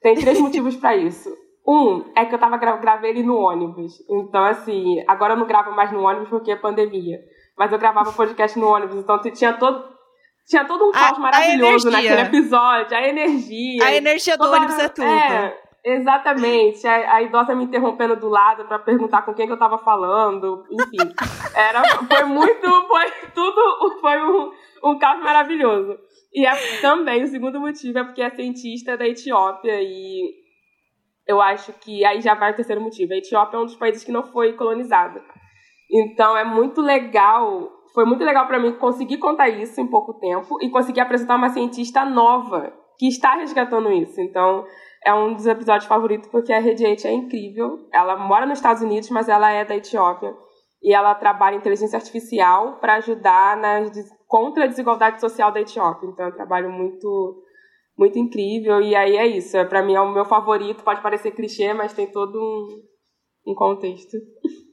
Tem 0.00 0.16
três 0.16 0.38
motivos 0.40 0.74
para 0.74 0.96
isso. 0.96 1.30
Um 1.66 2.10
é 2.16 2.24
que 2.24 2.34
eu 2.34 2.38
tava 2.38 2.56
gra 2.56 2.76
gravei 2.76 3.10
ele 3.10 3.22
no 3.22 3.38
ônibus. 3.38 4.02
Então, 4.10 4.44
assim, 4.44 5.02
agora 5.06 5.34
eu 5.34 5.38
não 5.38 5.46
gravo 5.46 5.70
mais 5.72 5.92
no 5.92 6.02
ônibus 6.02 6.28
porque 6.28 6.50
é 6.50 6.56
pandemia. 6.56 7.20
Mas 7.56 7.70
eu 7.70 7.78
gravava 7.78 8.10
podcast 8.12 8.58
no 8.58 8.68
ônibus, 8.68 8.96
então 8.96 9.20
tinha 9.20 9.52
todo. 9.52 9.92
Tinha 10.44 10.64
todo 10.64 10.88
um 10.88 10.90
caos 10.90 11.18
maravilhoso 11.18 11.88
naquele 11.88 12.20
episódio, 12.20 12.96
a 12.96 13.08
energia. 13.08 13.84
A 13.84 13.94
energia 13.94 14.36
do 14.36 14.50
ônibus 14.50 14.76
é 14.76 14.88
tudo. 14.88 15.06
É, 15.06 15.56
exatamente. 15.84 16.84
A, 16.84 17.14
a, 17.14 17.22
idosa 17.22 17.54
me 17.54 17.62
interrompendo 17.62 18.16
do 18.16 18.28
lado 18.28 18.64
para 18.64 18.80
perguntar 18.80 19.22
com 19.22 19.32
quem 19.34 19.46
que 19.46 19.52
eu 19.52 19.58
tava 19.58 19.78
falando. 19.78 20.64
Enfim. 20.68 21.14
Era, 21.54 21.84
foi 21.84 22.24
muito. 22.24 22.86
Foi 22.88 23.10
tudo. 23.32 24.00
Foi 24.00 24.20
um, 24.20 24.50
um 24.82 24.98
caos 24.98 25.22
maravilhoso. 25.22 25.96
E 26.34 26.44
é, 26.44 26.80
também 26.80 27.22
o 27.22 27.28
segundo 27.28 27.60
motivo 27.60 28.00
é 28.00 28.04
porque 28.04 28.22
é 28.22 28.30
cientista 28.30 28.96
da 28.96 29.06
Etiópia 29.06 29.80
e 29.80 30.41
eu 31.26 31.40
acho 31.40 31.72
que 31.74 32.04
aí 32.04 32.20
já 32.20 32.34
vai 32.34 32.52
o 32.52 32.56
terceiro 32.56 32.80
motivo. 32.80 33.12
A 33.12 33.16
Etiópia 33.16 33.56
é 33.56 33.60
um 33.60 33.66
dos 33.66 33.76
países 33.76 34.04
que 34.04 34.12
não 34.12 34.24
foi 34.24 34.54
colonizado. 34.54 35.20
Então 35.90 36.36
é 36.36 36.44
muito 36.44 36.80
legal, 36.80 37.70
foi 37.94 38.04
muito 38.04 38.24
legal 38.24 38.46
para 38.46 38.58
mim 38.58 38.72
conseguir 38.72 39.18
contar 39.18 39.48
isso 39.48 39.80
em 39.80 39.86
pouco 39.86 40.14
tempo 40.14 40.58
e 40.62 40.70
conseguir 40.70 41.00
apresentar 41.00 41.36
uma 41.36 41.50
cientista 41.50 42.04
nova 42.04 42.72
que 42.98 43.06
está 43.06 43.34
resgatando 43.34 43.92
isso. 43.92 44.20
Então 44.20 44.64
é 45.04 45.12
um 45.12 45.34
dos 45.34 45.46
episódios 45.46 45.86
favoritos 45.86 46.28
porque 46.28 46.52
a 46.52 46.60
Rediate 46.60 47.06
é 47.06 47.12
incrível. 47.12 47.86
Ela 47.92 48.16
mora 48.16 48.46
nos 48.46 48.58
Estados 48.58 48.82
Unidos, 48.82 49.10
mas 49.10 49.28
ela 49.28 49.50
é 49.50 49.64
da 49.64 49.76
Etiópia 49.76 50.34
e 50.82 50.92
ela 50.92 51.14
trabalha 51.14 51.54
em 51.54 51.58
inteligência 51.58 51.96
artificial 51.96 52.78
para 52.80 52.94
ajudar 52.94 53.56
nas, 53.56 53.92
contra 54.26 54.64
a 54.64 54.66
desigualdade 54.66 55.20
social 55.20 55.52
da 55.52 55.60
Etiópia. 55.60 56.08
Então 56.08 56.26
é 56.26 56.28
um 56.28 56.34
trabalho 56.34 56.70
muito 56.70 57.42
muito 57.96 58.18
incrível. 58.18 58.80
E 58.80 58.94
aí 58.94 59.16
é 59.16 59.26
isso. 59.26 59.56
É, 59.56 59.64
para 59.64 59.82
mim 59.82 59.94
é 59.94 60.00
o 60.00 60.12
meu 60.12 60.24
favorito. 60.24 60.84
Pode 60.84 61.02
parecer 61.02 61.32
clichê, 61.32 61.72
mas 61.72 61.92
tem 61.92 62.10
todo 62.10 62.38
um, 62.38 63.52
um 63.52 63.54
contexto. 63.54 64.16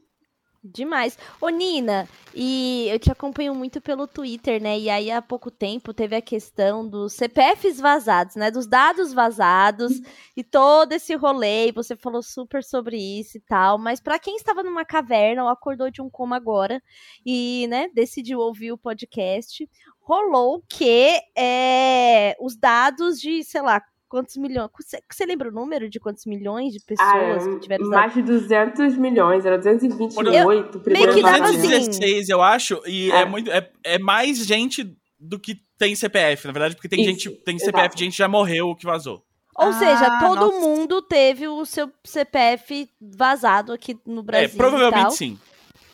Demais. 0.61 1.17
Ô, 1.39 1.47
Nina, 1.47 2.05
e 2.35 2.88
eu 2.89 2.99
te 2.99 3.09
acompanho 3.09 3.55
muito 3.55 3.79
pelo 3.79 4.05
Twitter, 4.05 4.61
né? 4.61 4.77
E 4.77 4.89
aí 4.89 5.09
há 5.09 5.21
pouco 5.21 5.49
tempo 5.49 5.93
teve 5.93 6.17
a 6.17 6.21
questão 6.21 6.85
dos 6.85 7.13
CPFs 7.13 7.79
vazados, 7.79 8.35
né? 8.35 8.51
Dos 8.51 8.67
dados 8.67 9.13
vazados 9.13 9.93
e 10.35 10.43
todo 10.43 10.91
esse 10.91 11.15
rolê. 11.15 11.71
Você 11.71 11.95
falou 11.95 12.21
super 12.21 12.61
sobre 12.61 12.97
isso 12.97 13.38
e 13.38 13.41
tal. 13.41 13.77
Mas 13.77 14.01
para 14.01 14.19
quem 14.19 14.35
estava 14.35 14.61
numa 14.61 14.83
caverna 14.83 15.43
ou 15.43 15.49
acordou 15.49 15.89
de 15.89 16.01
um 16.01 16.09
coma 16.09 16.35
agora 16.35 16.83
e, 17.25 17.65
né, 17.69 17.88
decidiu 17.93 18.39
ouvir 18.39 18.73
o 18.73 18.77
podcast, 18.77 19.65
rolou 20.09 20.63
que 20.67 21.21
é, 21.37 22.35
os 22.41 22.57
dados 22.57 23.21
de, 23.21 23.43
sei 23.43 23.61
lá, 23.61 23.79
quantos 24.09 24.35
milhões. 24.37 24.71
Você, 24.81 24.99
você, 25.07 25.23
lembra 25.23 25.49
o 25.49 25.51
número 25.51 25.87
de 25.87 25.99
quantos 25.99 26.25
milhões 26.25 26.73
de 26.73 26.79
pessoas 26.79 27.47
ah, 27.47 27.49
que 27.51 27.59
tiveram 27.59 27.87
Mais 27.89 28.11
de 28.15 28.23
200 28.23 28.97
milhões, 28.97 29.45
era 29.45 29.55
228. 29.55 30.33
Eu, 30.33 30.47
meio 30.47 31.13
que 31.13 31.21
dava 31.21 31.51
216, 31.51 32.23
assim. 32.23 32.31
eu 32.31 32.41
acho, 32.41 32.81
e 32.87 33.11
é. 33.11 33.21
é, 33.21 33.25
muito, 33.25 33.51
é, 33.51 33.69
é 33.83 33.99
mais 33.99 34.39
gente 34.39 34.97
do 35.19 35.39
que 35.39 35.61
tem 35.77 35.95
CPF, 35.95 36.47
na 36.47 36.53
verdade, 36.53 36.75
porque 36.75 36.89
tem 36.89 37.01
Isso, 37.01 37.09
gente, 37.09 37.29
tem 37.43 37.59
CPF 37.59 37.79
exato. 37.79 37.95
de 37.95 38.03
gente 38.05 38.13
que 38.13 38.17
já 38.17 38.27
morreu 38.27 38.75
que 38.75 38.85
vazou. 38.85 39.23
Ou 39.55 39.67
ah, 39.67 39.73
seja, 39.73 40.19
todo 40.19 40.51
nossa. 40.51 40.59
mundo 40.59 41.01
teve 41.01 41.47
o 41.47 41.65
seu 41.65 41.91
CPF 42.03 42.89
vazado 42.99 43.73
aqui 43.73 43.95
no 44.07 44.21
é, 44.21 44.23
Brasil. 44.23 44.47
É, 44.47 44.57
provavelmente 44.57 45.13
sim. 45.15 45.37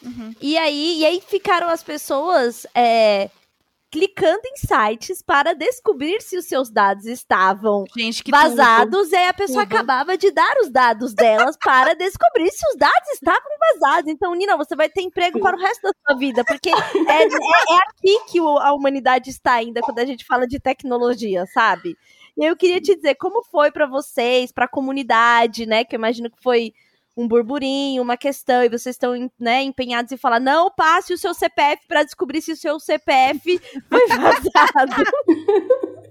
Uhum. 0.04 0.34
E, 0.40 0.56
aí, 0.56 1.00
e 1.00 1.06
aí 1.06 1.22
ficaram 1.28 1.68
as 1.68 1.82
pessoas 1.82 2.68
é, 2.76 3.30
clicando 3.96 4.42
em 4.46 4.58
sites 4.58 5.22
para 5.22 5.54
descobrir 5.56 6.22
se 6.22 6.38
os 6.38 6.44
seus 6.44 6.70
dados 6.70 7.06
estavam 7.06 7.86
Gente, 7.96 8.30
vazados. 8.30 8.92
Tudo. 8.92 9.14
E 9.14 9.16
aí 9.16 9.28
a 9.30 9.34
pessoa 9.34 9.64
acabava 9.64 10.18
de 10.18 10.32
dar 10.32 10.54
os 10.62 10.70
dados 10.70 11.14
delas 11.14 11.56
para 11.64 11.96
descobrir 11.96 12.52
se 12.52 12.68
os 12.72 12.76
dados 12.76 13.10
estavam 13.14 13.50
vazados. 13.58 14.12
Então, 14.12 14.36
Nina, 14.36 14.58
você 14.58 14.76
vai 14.76 14.90
ter 14.90 15.02
emprego 15.02 15.40
para 15.40 15.56
o 15.56 15.60
resto 15.60 15.84
da 15.84 15.94
sua 16.06 16.18
vida, 16.18 16.44
porque 16.44 16.70
é, 16.70 16.74
é, 16.74 17.24
é 17.24 17.78
aqui 17.88 18.20
que 18.30 18.40
a 18.40 18.74
humanidade 18.74 19.30
está 19.30 19.54
ainda 19.54 19.80
quando 19.80 20.00
a 20.00 20.06
gente 20.06 20.26
fala 20.26 20.46
de 20.46 20.60
tecnologia, 20.60 21.46
sabe? 21.54 21.98
E 22.38 22.44
eu 22.44 22.58
queria 22.58 22.82
te 22.82 22.94
dizer 22.98 23.16
como 23.16 23.46
foi 23.46 23.72
para 23.72 23.86
vocês, 23.86 24.52
para 24.52 24.66
a 24.66 24.70
comunidade, 24.70 25.66
né? 25.66 25.86
Que 25.86 25.96
eu 25.96 26.00
imagino 26.00 26.30
que 26.30 26.44
foi 26.44 26.74
um 27.16 27.28
burburinho, 27.28 28.02
uma 28.02 28.18
questão, 28.18 28.64
e 28.64 28.70
vocês 28.70 28.96
estão 28.96 29.14
né, 29.40 29.64
empenhados 29.64 30.12
em 30.12 30.18
falar, 30.18 30.40
não 30.40 30.70
passe 30.70 31.14
o 31.14 31.18
seu 31.18 31.34
CPF 31.34 31.88
para 31.88 32.04
descobrir 32.04 32.42
se 32.42 32.52
o 32.52 32.58
seu 32.58 32.80
CPF 32.80 33.60
foi 33.90 34.08
vazado. 34.08 35.04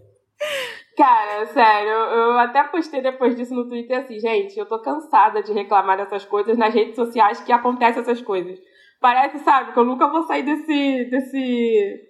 Cara, 0.97 1.47
sério, 1.47 1.91
eu 1.91 2.39
até 2.39 2.63
postei 2.65 3.03
depois 3.03 3.35
disso 3.35 3.55
no 3.55 3.69
Twitter 3.69 3.99
assim, 3.99 4.19
gente, 4.19 4.57
eu 4.57 4.67
tô 4.67 4.81
cansada 4.81 5.43
de 5.43 5.53
reclamar 5.53 5.97
dessas 5.97 6.25
coisas 6.25 6.57
nas 6.57 6.73
redes 6.73 6.95
sociais 6.95 7.41
que 7.41 7.53
acontecem 7.53 8.01
essas 8.01 8.23
coisas. 8.23 8.59
Parece, 9.01 9.39
sabe, 9.41 9.73
que 9.73 9.79
eu 9.79 9.85
nunca 9.85 10.09
vou 10.09 10.23
sair 10.23 10.45
desse, 10.45 11.05
desse, 11.11 12.01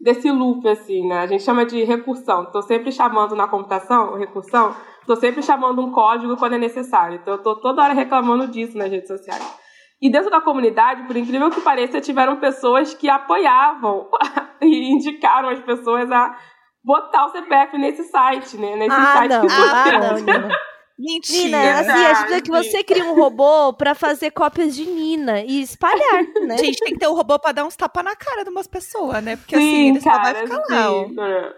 desse 0.00 0.30
loop, 0.30 0.68
assim, 0.68 1.06
né? 1.06 1.20
A 1.20 1.26
gente 1.26 1.44
chama 1.44 1.64
de 1.64 1.84
recursão. 1.84 2.50
Tô 2.50 2.60
sempre 2.60 2.90
chamando 2.90 3.36
na 3.36 3.48
computação, 3.48 4.16
recursão, 4.16 4.74
Tô 5.06 5.16
sempre 5.16 5.42
chamando 5.42 5.82
um 5.82 5.90
código 5.90 6.36
quando 6.36 6.54
é 6.54 6.58
necessário. 6.58 7.16
Então 7.16 7.34
eu 7.34 7.42
tô 7.42 7.56
toda 7.56 7.82
hora 7.82 7.92
reclamando 7.92 8.48
disso 8.48 8.76
nas 8.76 8.90
redes 8.90 9.08
sociais. 9.08 9.64
E 10.00 10.10
dentro 10.10 10.30
da 10.30 10.40
comunidade, 10.40 11.06
por 11.06 11.16
incrível 11.16 11.50
que 11.50 11.60
pareça, 11.60 12.00
tiveram 12.00 12.36
pessoas 12.36 12.94
que 12.94 13.08
apoiavam 13.08 14.08
e 14.60 14.92
indicaram 14.92 15.48
as 15.48 15.60
pessoas 15.60 16.10
a 16.10 16.36
botar 16.84 17.26
o 17.26 17.30
CPF 17.30 17.78
nesse 17.78 18.04
site, 18.04 18.56
né? 18.56 18.76
Nesse 18.76 18.94
ah, 18.94 19.12
site 19.14 19.30
não. 19.30 19.46
que 19.46 19.52
ah, 19.52 20.38
não, 20.38 20.48
Mentira. 20.96 21.58
Nina, 21.58 21.80
assim, 21.80 21.90
a 21.90 22.14
gente 22.14 22.42
que 22.42 22.50
você 22.50 22.84
cria 22.84 23.04
um 23.04 23.14
robô 23.14 23.72
pra 23.72 23.96
fazer 23.96 24.30
cópias 24.30 24.76
de 24.76 24.84
Nina 24.86 25.40
e 25.40 25.60
espalhar, 25.62 26.22
né? 26.46 26.56
Gente, 26.58 26.78
tem 26.78 26.92
que 26.92 27.00
ter 27.00 27.08
um 27.08 27.14
robô 27.14 27.36
pra 27.38 27.50
dar 27.50 27.64
uns 27.64 27.74
tapas 27.74 28.04
na 28.04 28.14
cara 28.14 28.44
de 28.44 28.50
umas 28.50 28.68
pessoas, 28.68 29.22
né? 29.22 29.36
Porque 29.36 29.56
assim, 29.56 29.64
sim, 29.64 29.90
assim, 29.90 29.90
ele 29.90 30.00
cara, 30.00 30.16
só 30.16 30.32
vai 30.32 30.46
ficar 30.46 30.64
sim. 30.64 31.14
lá. 31.16 31.54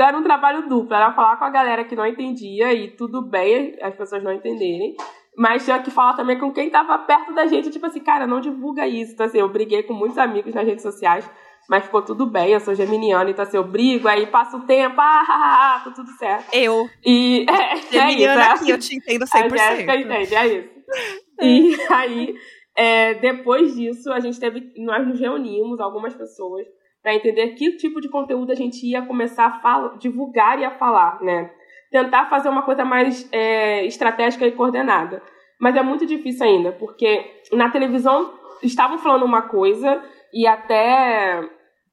Então 0.00 0.08
era 0.08 0.18
um 0.18 0.22
trabalho 0.22 0.66
duplo, 0.66 0.94
era 0.94 1.12
falar 1.12 1.36
com 1.36 1.44
a 1.44 1.50
galera 1.50 1.84
que 1.84 1.94
não 1.94 2.06
entendia 2.06 2.72
e 2.72 2.88
tudo 2.88 3.20
bem 3.20 3.76
as 3.82 3.94
pessoas 3.94 4.24
não 4.24 4.32
entenderem. 4.32 4.96
Mas 5.36 5.66
tinha 5.66 5.78
que 5.78 5.90
falar 5.90 6.14
também 6.14 6.38
com 6.38 6.50
quem 6.50 6.70
tava 6.70 6.98
perto 7.00 7.34
da 7.34 7.46
gente, 7.46 7.68
tipo 7.68 7.84
assim, 7.84 8.00
cara, 8.00 8.26
não 8.26 8.40
divulga 8.40 8.88
isso. 8.88 9.12
Então, 9.12 9.26
assim, 9.26 9.36
eu 9.36 9.48
briguei 9.50 9.82
com 9.82 9.92
muitos 9.92 10.16
amigos 10.16 10.54
nas 10.54 10.66
redes 10.66 10.82
sociais, 10.82 11.30
mas 11.68 11.84
ficou 11.84 12.00
tudo 12.00 12.24
bem, 12.24 12.50
eu 12.50 12.60
sou 12.60 12.74
geminiana, 12.74 13.28
então 13.28 13.42
assim, 13.42 13.58
eu 13.58 13.64
brigo, 13.64 14.08
aí 14.08 14.26
passa 14.26 14.56
o 14.56 14.62
tempo, 14.62 14.98
ah, 14.98 15.22
ah, 15.28 15.76
ah, 15.76 15.84
tá 15.84 15.90
tudo 15.90 16.10
certo. 16.12 16.46
Eu. 16.50 16.88
E 17.04 17.44
é, 17.52 17.76
geminiana 17.92 18.40
é 18.40 18.54
isso, 18.54 18.62
aqui, 18.62 18.70
é. 18.70 18.74
eu 18.74 18.78
te 18.78 18.96
entendo 18.96 19.26
100%. 19.26 19.52
A 19.52 19.56
Jéssica 19.58 19.96
entende, 19.96 20.34
é 20.34 20.46
isso. 20.46 20.68
E 21.42 21.76
aí, 21.90 22.34
é, 22.74 23.14
depois 23.16 23.74
disso, 23.74 24.10
a 24.10 24.20
gente 24.20 24.40
teve, 24.40 24.72
nós 24.78 25.06
nos 25.06 25.20
reunimos, 25.20 25.78
algumas 25.78 26.14
pessoas, 26.14 26.66
para 27.02 27.14
entender 27.14 27.48
que 27.54 27.76
tipo 27.76 28.00
de 28.00 28.08
conteúdo 28.08 28.52
a 28.52 28.54
gente 28.54 28.86
ia 28.86 29.02
começar 29.02 29.46
a 29.46 29.60
falar, 29.60 29.96
divulgar 29.98 30.58
e 30.58 30.64
a 30.64 30.70
falar, 30.70 31.20
né? 31.22 31.50
Tentar 31.90 32.26
fazer 32.26 32.48
uma 32.48 32.62
coisa 32.62 32.84
mais 32.84 33.28
é, 33.32 33.84
estratégica 33.86 34.46
e 34.46 34.52
coordenada. 34.52 35.22
Mas 35.58 35.76
é 35.76 35.82
muito 35.82 36.06
difícil 36.06 36.46
ainda, 36.46 36.72
porque 36.72 37.42
na 37.52 37.70
televisão 37.70 38.32
estavam 38.62 38.98
falando 38.98 39.24
uma 39.24 39.42
coisa 39.42 40.02
e 40.32 40.46
até 40.46 41.42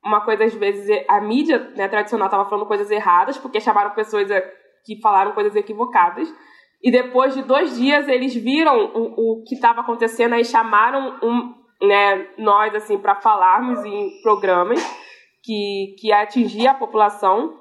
uma 0.04 0.22
coisa, 0.22 0.46
às 0.46 0.54
vezes, 0.54 0.88
a 1.08 1.20
mídia 1.20 1.72
né, 1.76 1.88
tradicional 1.88 2.28
estava 2.28 2.50
falando 2.50 2.66
coisas 2.66 2.90
erradas, 2.90 3.38
porque 3.38 3.60
chamaram 3.60 3.92
pessoas 3.92 4.30
que 4.86 5.00
falaram 5.02 5.34
coisas 5.34 5.56
equivocadas. 5.56 6.34
E 6.82 6.92
depois 6.92 7.34
de 7.34 7.42
dois 7.42 7.76
dias, 7.78 8.08
eles 8.08 8.34
viram 8.36 8.92
o, 8.94 9.40
o 9.40 9.44
que 9.44 9.56
estava 9.56 9.82
acontecendo, 9.82 10.34
aí 10.34 10.46
chamaram 10.46 11.18
um, 11.22 11.54
né, 11.82 12.28
nós 12.38 12.74
assim 12.76 12.98
para 12.98 13.16
falarmos 13.16 13.84
em 13.86 14.22
programas 14.22 14.80
que 15.44 15.96
que 16.00 16.12
atingir 16.12 16.68
a 16.68 16.74
população. 16.74 17.60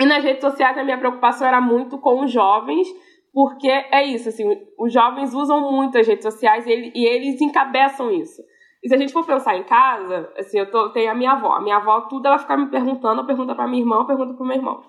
E 0.00 0.04
nas 0.04 0.22
redes 0.22 0.40
sociais 0.40 0.78
a 0.78 0.84
minha 0.84 0.98
preocupação 0.98 1.46
era 1.46 1.60
muito 1.60 1.98
com 1.98 2.24
os 2.24 2.30
jovens, 2.30 2.86
porque 3.32 3.68
é 3.68 4.04
isso, 4.04 4.28
assim, 4.28 4.44
os 4.78 4.92
jovens 4.92 5.34
usam 5.34 5.72
muito 5.72 5.98
as 5.98 6.06
redes 6.06 6.24
sociais 6.24 6.66
e, 6.66 6.70
ele, 6.70 6.92
e 6.94 7.04
eles 7.04 7.40
encabeçam 7.40 8.10
isso. 8.10 8.40
E 8.82 8.88
se 8.88 8.94
a 8.94 8.98
gente 8.98 9.12
for 9.12 9.26
pensar 9.26 9.56
em 9.56 9.64
casa, 9.64 10.32
assim, 10.36 10.58
eu 10.58 10.70
tô, 10.70 10.90
tenho 10.90 11.10
a 11.10 11.14
minha 11.14 11.32
avó. 11.32 11.52
A 11.52 11.60
minha 11.60 11.76
avó, 11.76 12.02
tudo 12.02 12.26
ela 12.26 12.38
fica 12.38 12.56
me 12.56 12.70
perguntando, 12.70 13.26
pergunta 13.26 13.54
para 13.54 13.66
minha 13.66 13.82
irmã, 13.82 14.06
pergunta 14.06 14.34
para 14.34 14.46
meu 14.46 14.56
irmão. 14.56 14.80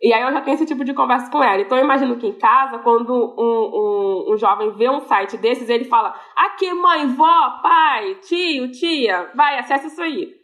E 0.00 0.12
aí 0.12 0.22
eu 0.22 0.32
já 0.32 0.42
tenho 0.42 0.54
esse 0.54 0.66
tipo 0.66 0.84
de 0.84 0.92
conversa 0.92 1.30
com 1.30 1.42
ela. 1.42 1.60
Então 1.60 1.78
eu 1.78 1.84
imagino 1.84 2.16
que 2.16 2.26
em 2.26 2.38
casa, 2.38 2.78
quando 2.78 3.12
um, 3.12 4.28
um, 4.28 4.32
um 4.32 4.36
jovem 4.36 4.70
vê 4.72 4.90
um 4.90 5.00
site 5.00 5.38
desses, 5.38 5.68
ele 5.68 5.84
fala: 5.84 6.14
aqui, 6.36 6.72
mãe, 6.72 7.06
vó, 7.06 7.60
pai, 7.62 8.16
tio, 8.16 8.70
tia, 8.70 9.30
vai, 9.34 9.58
acesse 9.58 9.86
isso 9.86 10.02
aí. 10.02 10.34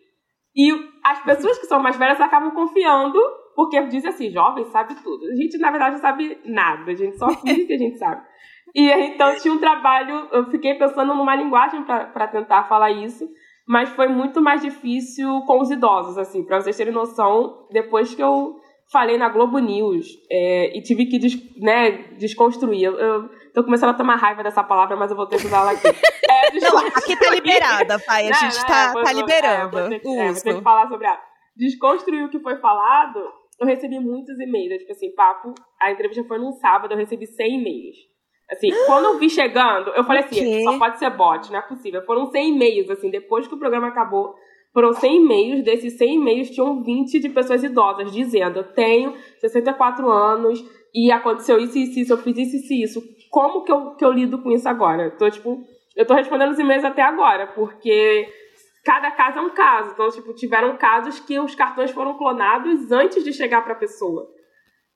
E 0.54 0.72
as 1.04 1.22
pessoas 1.22 1.58
que 1.58 1.66
são 1.66 1.82
mais 1.82 1.96
velhas 1.96 2.20
acabam 2.20 2.50
confiando, 2.52 3.18
porque 3.54 3.80
dizem 3.88 4.10
assim: 4.10 4.30
jovem 4.30 4.64
sabe 4.64 4.94
tudo. 5.02 5.26
A 5.26 5.34
gente, 5.34 5.58
na 5.58 5.70
verdade, 5.70 5.96
não 5.96 6.00
sabe 6.00 6.38
nada, 6.46 6.90
a 6.90 6.94
gente 6.94 7.18
só 7.18 7.28
finge 7.28 7.66
que 7.66 7.74
a 7.74 7.78
gente 7.78 7.98
sabe. 7.98 8.22
E 8.74 8.90
então 8.90 9.34
tinha 9.36 9.52
um 9.52 9.58
trabalho, 9.58 10.28
eu 10.32 10.46
fiquei 10.50 10.74
pensando 10.74 11.14
numa 11.14 11.36
linguagem 11.36 11.84
para 11.84 12.28
tentar 12.28 12.64
falar 12.64 12.90
isso, 12.90 13.28
mas 13.68 13.90
foi 13.90 14.08
muito 14.08 14.40
mais 14.40 14.62
difícil 14.62 15.42
com 15.42 15.60
os 15.60 15.70
idosos, 15.70 16.16
assim, 16.16 16.42
para 16.42 16.58
vocês 16.58 16.76
terem 16.76 16.92
noção, 16.92 17.66
depois 17.70 18.14
que 18.14 18.22
eu 18.22 18.56
falei 18.92 19.16
na 19.16 19.30
Globo 19.30 19.58
News 19.58 20.06
é, 20.30 20.76
e 20.76 20.82
tive 20.82 21.06
que 21.06 21.18
des, 21.18 21.34
né, 21.58 22.14
desconstruir. 22.18 22.84
Eu, 22.84 22.98
eu 22.98 23.28
tô 23.54 23.64
começando 23.64 23.90
a 23.90 23.94
tomar 23.94 24.16
raiva 24.16 24.42
dessa 24.42 24.62
palavra, 24.62 24.94
mas 24.96 25.10
eu 25.10 25.16
vou 25.16 25.26
ter 25.26 25.38
que 25.38 25.46
usar 25.46 25.60
ela 25.60 25.72
aqui. 25.72 25.88
É, 26.32 26.60
não, 26.60 26.78
aqui 26.78 27.16
tá 27.16 27.30
liberada, 27.30 27.98
pai. 28.00 28.28
A 28.28 28.32
gente 28.32 28.58
não, 28.58 28.66
tá, 28.66 28.94
é, 28.96 29.02
tá 29.02 29.12
liberando. 29.12 29.78
É, 29.78 29.80
vou 29.82 29.90
ter, 29.90 30.00
que, 30.00 30.08
é, 30.08 30.32
vou 30.32 30.42
ter 30.42 30.54
que 30.54 30.62
falar 30.62 30.88
sobre 30.88 31.06
a 31.06 31.20
desconstruir 31.56 32.24
o 32.24 32.30
que 32.30 32.40
foi 32.40 32.56
falado. 32.56 33.20
Eu 33.60 33.66
recebi 33.66 33.98
muitos 34.00 34.40
e-mails. 34.40 34.78
Tipo 34.78 34.92
assim, 34.92 35.14
papo. 35.14 35.54
A 35.80 35.92
entrevista 35.92 36.24
foi 36.24 36.38
num 36.38 36.52
sábado, 36.52 36.94
eu 36.94 36.98
recebi 36.98 37.26
100 37.26 37.60
e-mails. 37.60 37.96
Assim, 38.50 38.70
quando 38.86 39.04
eu 39.04 39.18
vi 39.18 39.30
chegando, 39.30 39.90
eu 39.90 40.04
falei 40.04 40.24
assim: 40.24 40.64
só 40.64 40.78
pode 40.78 40.98
ser 40.98 41.10
bot, 41.10 41.50
não 41.50 41.58
é 41.58 41.62
possível. 41.62 42.04
Foram 42.04 42.26
100 42.26 42.54
e-mails, 42.54 42.90
assim, 42.90 43.10
depois 43.10 43.46
que 43.46 43.54
o 43.54 43.58
programa 43.58 43.88
acabou 43.88 44.34
foram 44.72 44.92
100 44.92 45.16
e-mails, 45.16 45.64
desses 45.64 45.98
100 45.98 46.14
e-mails 46.14 46.50
tinham 46.50 46.82
20 46.82 47.20
de 47.20 47.28
pessoas 47.28 47.62
idosas 47.62 48.12
dizendo: 48.12 48.60
Eu 48.60 48.64
tenho 48.72 49.14
64 49.40 50.10
anos 50.10 50.64
e 50.94 51.12
aconteceu 51.12 51.58
isso 51.58 51.76
e 51.76 51.84
isso, 51.84 52.00
isso, 52.00 52.12
eu 52.12 52.18
fiz 52.18 52.36
isso 52.38 52.56
isso, 52.56 52.72
isso. 52.72 53.02
Como 53.30 53.64
que 53.64 53.72
eu, 53.72 53.94
que 53.94 54.04
eu 54.04 54.12
lido 54.12 54.38
com 54.38 54.50
isso 54.50 54.68
agora? 54.68 55.04
Eu 55.04 55.16
tô, 55.16 55.30
tipo, 55.30 55.62
eu 55.96 56.06
tô 56.06 56.14
respondendo 56.14 56.52
os 56.52 56.58
e-mails 56.58 56.84
até 56.84 57.02
agora, 57.02 57.46
porque 57.48 58.28
cada 58.84 59.10
caso 59.10 59.38
é 59.38 59.42
um 59.42 59.50
caso. 59.50 59.90
Então, 59.92 60.08
tipo, 60.10 60.34
tiveram 60.34 60.76
casos 60.76 61.20
que 61.20 61.38
os 61.38 61.54
cartões 61.54 61.90
foram 61.90 62.16
clonados 62.16 62.90
antes 62.90 63.22
de 63.24 63.32
chegar 63.32 63.62
para 63.62 63.72
a 63.74 63.78
pessoa. 63.78 64.26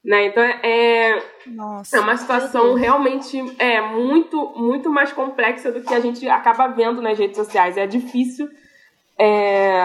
Né? 0.04 0.26
Então 0.26 0.42
é, 0.42 1.20
Nossa, 1.48 1.96
é 1.96 2.00
uma 2.00 2.16
situação 2.16 2.74
realmente 2.74 3.42
é 3.58 3.80
muito 3.80 4.54
muito 4.54 4.88
mais 4.88 5.12
complexa 5.12 5.72
do 5.72 5.82
que 5.82 5.92
a 5.92 5.98
gente 5.98 6.28
acaba 6.28 6.68
vendo 6.68 7.02
nas 7.02 7.18
redes 7.18 7.36
sociais. 7.36 7.76
É 7.76 7.88
difícil 7.88 8.48
é, 9.18 9.80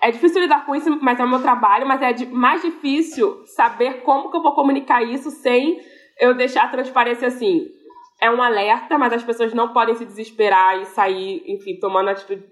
é 0.00 0.10
difícil 0.10 0.40
lidar 0.40 0.64
com 0.64 0.74
isso, 0.74 0.98
mas 1.02 1.20
é 1.20 1.24
o 1.24 1.28
meu 1.28 1.42
trabalho, 1.42 1.86
mas 1.86 2.00
é 2.00 2.26
mais 2.26 2.62
difícil 2.62 3.44
saber 3.46 4.02
como 4.02 4.30
que 4.30 4.36
eu 4.36 4.42
vou 4.42 4.54
comunicar 4.54 5.02
isso 5.02 5.30
sem 5.30 5.78
eu 6.18 6.34
deixar 6.34 6.70
transparecer 6.70 7.28
assim. 7.28 7.66
É 8.20 8.30
um 8.30 8.40
alerta, 8.40 8.96
mas 8.96 9.12
as 9.12 9.22
pessoas 9.22 9.52
não 9.52 9.74
podem 9.74 9.94
se 9.94 10.06
desesperar 10.06 10.80
e 10.80 10.86
sair, 10.86 11.42
enfim, 11.46 11.78
tomando 11.78 12.08
atitude, 12.08 12.42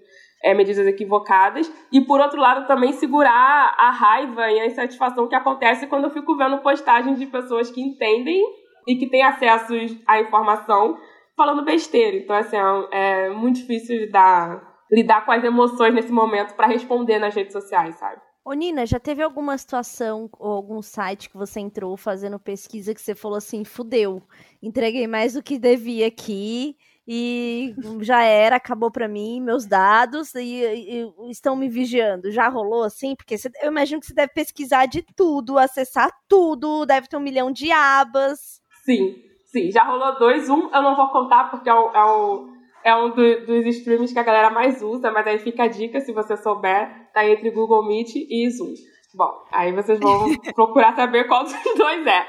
é, 0.43 0.53
medidas 0.53 0.85
equivocadas. 0.85 1.71
E 1.91 2.01
por 2.01 2.21
outro 2.21 2.39
lado, 2.39 2.67
também 2.67 2.93
segurar 2.93 3.73
a 3.75 3.89
raiva 3.89 4.51
e 4.51 4.59
a 4.59 4.67
insatisfação 4.67 5.27
que 5.27 5.33
acontece 5.33 5.87
quando 5.87 6.03
eu 6.03 6.11
fico 6.11 6.37
vendo 6.37 6.59
postagens 6.59 7.17
de 7.17 7.25
pessoas 7.25 7.71
que 7.71 7.81
entendem 7.81 8.43
e 8.87 8.95
que 8.95 9.09
têm 9.09 9.23
acesso 9.23 9.73
à 10.05 10.19
informação 10.19 10.99
falando 11.35 11.65
besteira. 11.65 12.17
Então, 12.17 12.35
assim, 12.35 12.57
é, 12.91 13.25
é 13.25 13.29
muito 13.31 13.55
difícil 13.55 13.97
lidar 13.97 14.74
lidar 14.91 15.25
com 15.25 15.31
as 15.31 15.43
emoções 15.43 15.93
nesse 15.93 16.11
momento 16.11 16.53
para 16.55 16.67
responder 16.67 17.19
nas 17.19 17.33
redes 17.33 17.53
sociais, 17.53 17.95
sabe? 17.95 18.21
Ô 18.43 18.53
Nina, 18.53 18.85
já 18.85 18.99
teve 18.99 19.23
alguma 19.23 19.57
situação 19.57 20.29
ou 20.37 20.51
algum 20.51 20.79
site 20.79 21.31
que 21.31 21.35
você 21.35 21.59
entrou 21.59 21.97
fazendo 21.97 22.39
pesquisa 22.39 22.93
que 22.93 23.01
você 23.01 23.15
falou 23.15 23.37
assim, 23.37 23.65
fudeu, 23.65 24.21
entreguei 24.61 25.07
mais 25.07 25.33
do 25.33 25.41
que 25.41 25.57
devia 25.57 26.05
aqui 26.05 26.77
e 27.07 27.75
já 28.01 28.23
era, 28.23 28.55
acabou 28.55 28.91
para 28.91 29.07
mim, 29.07 29.41
meus 29.41 29.65
dados 29.65 30.35
e, 30.35 30.41
e, 30.41 31.03
e, 31.03 31.31
estão 31.31 31.55
me 31.55 31.67
vigiando. 31.67 32.31
Já 32.31 32.47
rolou 32.47 32.83
assim? 32.83 33.15
Porque 33.15 33.35
você, 33.35 33.49
eu 33.61 33.71
imagino 33.71 33.99
que 33.99 34.07
você 34.07 34.13
deve 34.13 34.33
pesquisar 34.33 34.85
de 34.85 35.03
tudo, 35.15 35.57
acessar 35.57 36.11
tudo, 36.27 36.85
deve 36.85 37.07
ter 37.07 37.17
um 37.17 37.21
milhão 37.21 37.51
de 37.51 37.71
abas. 37.71 38.61
Sim, 38.83 39.15
sim, 39.45 39.71
já 39.71 39.83
rolou 39.83 40.19
dois. 40.19 40.49
Um 40.49 40.69
eu 40.71 40.81
não 40.81 40.95
vou 40.95 41.09
contar 41.09 41.49
porque 41.49 41.67
é 41.67 41.73
o, 41.73 41.89
é 41.91 42.03
o 42.03 42.54
é 42.85 42.95
um 42.95 43.09
do, 43.09 43.45
dos 43.47 43.65
streams 43.65 44.13
que 44.13 44.19
a 44.19 44.23
galera 44.23 44.51
mais 44.51 44.79
usa, 44.83 45.09
mas 45.09 45.25
aí 45.25 45.39
fica 45.39 45.63
a 45.63 45.67
dica, 45.67 45.99
se 45.99 46.13
você 46.13 46.37
souber, 46.37 47.09
tá 47.11 47.27
entre 47.27 47.49
Google 47.49 47.83
Meet 47.83 48.15
e 48.15 48.47
Zoom. 48.51 48.75
Bom, 49.11 49.31
aí 49.51 49.71
vocês 49.71 49.99
vão 49.99 50.27
procurar 50.53 50.95
saber 50.95 51.23
qual 51.23 51.43
dos 51.43 51.55
dois 51.75 52.05
é. 52.05 52.27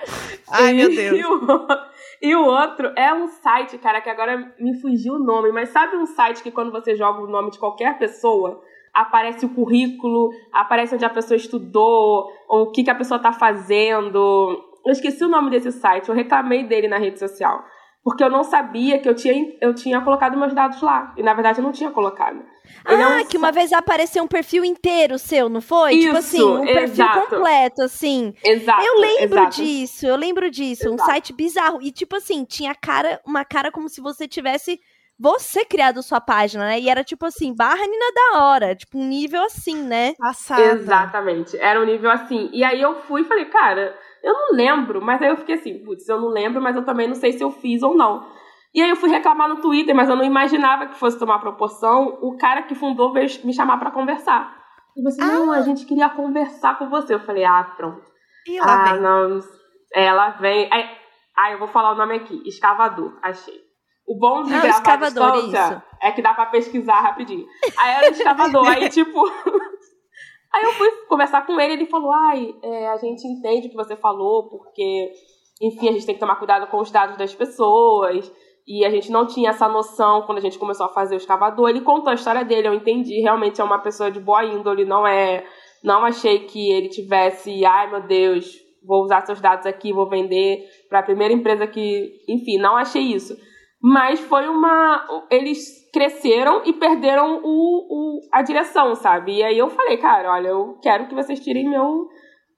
Ai, 0.51 0.73
meu 0.73 0.89
Deus. 0.89 1.19
E 1.19 1.25
o, 1.27 1.41
e 2.23 2.35
o 2.35 2.45
outro 2.47 2.91
é 2.97 3.13
um 3.13 3.29
site, 3.29 3.77
cara, 3.77 4.01
que 4.01 4.09
agora 4.09 4.55
me 4.59 4.81
fugiu 4.81 5.15
o 5.15 5.19
nome, 5.19 5.53
mas 5.53 5.69
sabe 5.69 5.95
um 5.95 6.07
site 6.07 6.43
que 6.43 6.51
quando 6.51 6.73
você 6.73 6.97
joga 6.97 7.21
o 7.21 7.29
nome 7.29 7.51
de 7.51 7.59
qualquer 7.59 7.99
pessoa, 7.99 8.63
aparece 8.95 9.45
o 9.45 9.51
currículo, 9.51 10.31
aparece 10.55 10.95
onde 10.95 11.05
a 11.05 11.11
pessoa 11.11 11.37
estudou, 11.37 12.33
ou 12.49 12.63
o 12.63 12.71
que, 12.71 12.83
que 12.83 12.91
a 12.91 12.95
pessoa 12.95 13.21
tá 13.21 13.31
fazendo. 13.31 14.59
Eu 14.87 14.93
esqueci 14.93 15.23
o 15.23 15.29
nome 15.29 15.51
desse 15.51 15.71
site, 15.71 16.09
eu 16.09 16.15
reclamei 16.15 16.65
dele 16.65 16.89
na 16.89 16.97
rede 16.97 17.19
social. 17.19 17.63
Porque 18.07 18.23
eu 18.23 18.31
não 18.31 18.45
sabia 18.45 19.01
que 19.01 19.09
eu 19.09 19.17
tinha, 19.17 19.53
eu 19.61 19.75
tinha 19.75 20.01
colocado 20.01 20.39
meus 20.39 20.55
dados 20.55 20.81
lá. 20.81 21.13
E 21.17 21.25
na 21.25 21.35
verdade 21.35 21.59
eu 21.59 21.65
não 21.65 21.73
tinha 21.73 21.91
colocado. 21.91 22.37
Ele 22.89 23.03
ah, 23.03 23.19
é 23.19 23.23
um... 23.23 23.27
que 23.27 23.37
uma 23.37 23.51
vez 23.51 23.73
apareceu 23.73 24.23
um 24.23 24.29
perfil 24.29 24.65
inteiro 24.65 25.19
seu, 25.19 25.49
não 25.49 25.61
foi? 25.61 25.95
Isso, 25.95 26.07
tipo 26.07 26.17
assim, 26.17 26.45
um 26.45 26.65
perfil 26.65 26.85
exato. 26.85 27.21
completo, 27.23 27.83
assim. 27.83 28.33
Exato. 28.45 28.81
Eu 28.81 29.01
lembro 29.01 29.41
exato. 29.41 29.57
disso, 29.57 30.07
eu 30.07 30.15
lembro 30.15 30.49
disso. 30.49 30.85
Exato. 30.87 30.95
Um 30.95 31.05
site 31.05 31.33
bizarro. 31.33 31.83
E 31.83 31.91
tipo 31.91 32.15
assim, 32.15 32.45
tinha 32.45 32.77
cara, 32.77 33.21
uma 33.27 33.45
cara 33.45 33.73
como 33.73 33.89
se 33.89 34.01
você 34.01 34.29
tivesse 34.29 34.79
você 35.19 35.65
criado 35.65 36.01
sua 36.01 36.21
página, 36.21 36.65
né? 36.65 36.79
E 36.79 36.89
era 36.89 37.03
tipo 37.03 37.27
assim, 37.27 37.53
barra 37.53 37.85
Nina 37.89 38.13
da 38.15 38.45
hora, 38.45 38.77
tipo 38.77 39.01
um 39.01 39.05
nível 39.05 39.43
assim, 39.43 39.83
né? 39.83 40.15
Passada. 40.17 40.63
Exatamente, 40.63 41.59
era 41.59 41.81
um 41.81 41.85
nível 41.85 42.09
assim. 42.13 42.51
E 42.53 42.63
aí 42.63 42.81
eu 42.81 43.01
fui 43.03 43.23
e 43.23 43.25
falei, 43.25 43.47
cara, 43.47 43.99
eu 44.27 44.33
não 44.33 44.57
lembro, 44.57 45.01
mas 45.01 45.23
aí 45.23 45.29
eu 45.29 45.37
fiquei 45.37 45.55
assim, 45.55 45.79
putz, 45.85 46.09
eu 46.09 46.21
não 46.21 46.29
lembro, 46.29 46.61
mas 46.61 46.75
eu 46.75 46.85
também 46.85 47.07
não 47.07 47.15
sei 47.15 47.33
se 47.33 47.45
eu 47.45 47.51
fiz 47.53 47.81
ou 47.83 47.97
não. 47.97 48.27
E 48.75 48.83
aí 48.83 48.91
eu 48.91 48.97
fui 48.97 49.09
reclamar 49.09 49.49
no 49.49 49.61
Twitter, 49.61 49.95
mas 49.95 50.09
eu 50.09 50.17
não 50.17 50.25
imaginava 50.25 50.89
que 50.89 50.99
fosse 50.99 51.19
tomar 51.19 51.39
proporção. 51.39 52.19
O 52.21 52.37
cara 52.37 52.65
que 52.65 52.75
fundou 52.75 53.13
veio 53.13 53.29
me 53.45 53.55
chamar 53.55 53.79
para 53.79 53.93
conversar. 53.93 54.55
E 54.97 55.03
você, 55.03 55.23
ah. 55.23 55.27
não, 55.27 55.53
a 55.53 55.61
gente 55.61 55.87
queria 55.87 56.11
conversar 56.11 56.77
com 56.77 56.91
você. 56.91 57.15
Eu 57.15 57.21
falei, 57.21 57.45
ah, 57.45 57.73
pronto. 57.77 58.03
E 58.49 58.59
lá 58.59 58.67
ah, 58.67 58.93
vem. 58.93 59.01
não. 59.01 59.41
Ela 59.95 60.31
vem. 60.31 60.69
Aí, 60.73 60.91
ah, 61.39 61.53
eu 61.53 61.59
vou 61.59 61.69
falar 61.69 61.93
o 61.93 61.97
nome 61.97 62.17
aqui. 62.17 62.43
Escavador, 62.45 63.17
achei. 63.23 63.55
O 64.07 64.19
bom 64.19 64.43
de 64.43 64.55
Ah, 64.55 64.61
gravar 64.61 64.77
escavador, 64.77 65.33
distância 65.33 65.77
isso. 65.77 65.83
é 66.03 66.13
que 66.13 66.23
dá 66.23 66.35
pra 66.35 66.47
pesquisar 66.47 67.01
rapidinho. 67.01 67.47
Aí 67.79 67.95
era 67.95 68.09
escavador, 68.09 68.67
aí 68.69 68.89
tipo. 68.91 69.23
Aí 70.53 70.65
eu 70.65 70.73
fui 70.73 70.91
conversar 71.09 71.47
com 71.47 71.61
ele, 71.61 71.75
ele 71.75 71.87
falou: 71.87 72.13
ai, 72.13 72.55
é, 72.63 72.89
a 72.89 72.97
gente 72.97 73.27
entende 73.27 73.67
o 73.67 73.71
que 73.71 73.77
você 73.77 73.97
falou, 73.97 74.49
porque, 74.49 75.13
enfim, 75.61 75.89
a 75.89 75.93
gente 75.93 76.07
tem 76.07 76.15
que 76.15 76.21
tomar 76.21 76.37
cuidado 76.37 76.67
com 76.69 76.79
os 76.79 76.91
dados 76.91 77.17
das 77.17 77.35
pessoas. 77.35 78.31
E 78.69 78.85
a 78.85 78.91
gente 78.91 79.13
não 79.13 79.27
tinha 79.27 79.51
essa 79.51 79.69
noção 79.69 80.23
quando 80.23 80.39
a 80.39 80.41
gente 80.41 80.59
começou 80.59 80.87
a 80.87 80.93
fazer 80.93 81.15
o 81.15 81.19
escavador. 81.19 81.69
Ele 81.69 81.83
contou 81.83 82.11
a 82.11 82.15
história 82.15 82.45
dele, 82.45 82.67
eu 82.67 82.75
entendi. 82.75 83.21
Realmente 83.21 83.61
é 83.61 83.65
uma 83.65 83.79
pessoa 83.79 84.11
de 84.11 84.19
boa 84.19 84.45
índole, 84.45 84.85
não 84.85 85.07
é. 85.07 85.47
Não 85.85 86.05
achei 86.05 86.41
que 86.41 86.73
ele 86.73 86.89
tivesse, 86.89 87.65
ai 87.65 87.89
meu 87.89 88.03
Deus, 88.03 88.59
vou 88.85 89.05
usar 89.05 89.25
seus 89.25 89.41
dados 89.41 89.67
aqui, 89.67 89.93
vou 89.93 90.09
vender 90.09 90.65
para 90.89 90.99
a 90.99 91.03
primeira 91.03 91.33
empresa 91.33 91.65
que. 91.67 92.11
Enfim, 92.29 92.59
não 92.59 92.77
achei 92.77 93.03
isso. 93.03 93.37
Mas 93.83 94.19
foi 94.21 94.49
uma. 94.49 95.07
Eles 95.31 95.61
cresceram 95.93 96.63
e 96.65 96.73
perderam 96.73 97.41
o, 97.45 97.47
o, 97.47 98.21
a 98.33 98.43
direção, 98.43 98.95
sabe? 98.95 99.37
E 99.37 99.43
aí 99.45 99.59
eu 99.59 99.69
falei, 99.71 99.97
cara, 99.99 100.33
olha, 100.33 100.49
eu 100.49 100.79
quero 100.83 101.07
que 101.09 101.15
vocês 101.15 101.39
tirem 101.41 101.69
meu. 101.69 102.07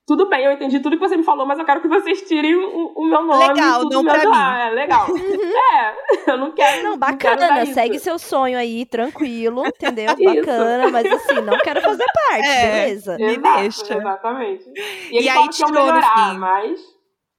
Tudo 0.07 0.27
bem, 0.27 0.43
eu 0.43 0.53
entendi 0.53 0.81
tudo 0.81 0.97
que 0.97 1.07
você 1.07 1.19
me 1.19 1.23
falou, 1.23 1.45
mas 1.45 1.59
eu 1.59 1.67
quero 1.67 1.83
que 1.83 1.89
vocês 1.89 2.23
tirem 2.23 2.55
o, 2.57 2.95
o 2.97 3.07
meu 3.07 3.23
nome. 3.27 3.47
Legal, 3.47 3.81
tudo 3.83 3.93
não 3.97 4.03
meu 4.05 4.15
pra 4.15 4.23
mim. 4.25 4.31
lá. 4.31 4.59
É, 4.67 4.71
legal. 4.71 5.07
é, 5.13 5.95
eu 6.33 6.39
não 6.39 6.53
quero. 6.53 6.83
Não, 6.83 6.99
quero 6.99 7.37
bacana, 7.37 7.63
isso. 7.65 7.75
segue 7.75 7.99
seu 7.99 8.19
sonho 8.19 8.57
aí, 8.57 8.87
tranquilo, 8.87 9.67
entendeu? 9.67 10.07
Isso. 10.19 10.25
Bacana, 10.25 10.89
mas 10.91 11.13
assim, 11.13 11.41
não 11.43 11.59
quero 11.59 11.83
fazer 11.83 12.07
parte, 12.15 12.47
É. 12.47 12.85
beleza. 12.87 13.17
Me 13.19 13.25
Exato, 13.37 13.61
deixa. 13.61 13.99
Exatamente. 13.99 14.65
E, 15.11 15.23
E 15.25 15.29
aí 15.29 15.49
tirou 15.51 15.73
no 15.73 15.79
melhorar, 15.85 16.31
fim. 16.31 16.39
mas. 16.39 16.81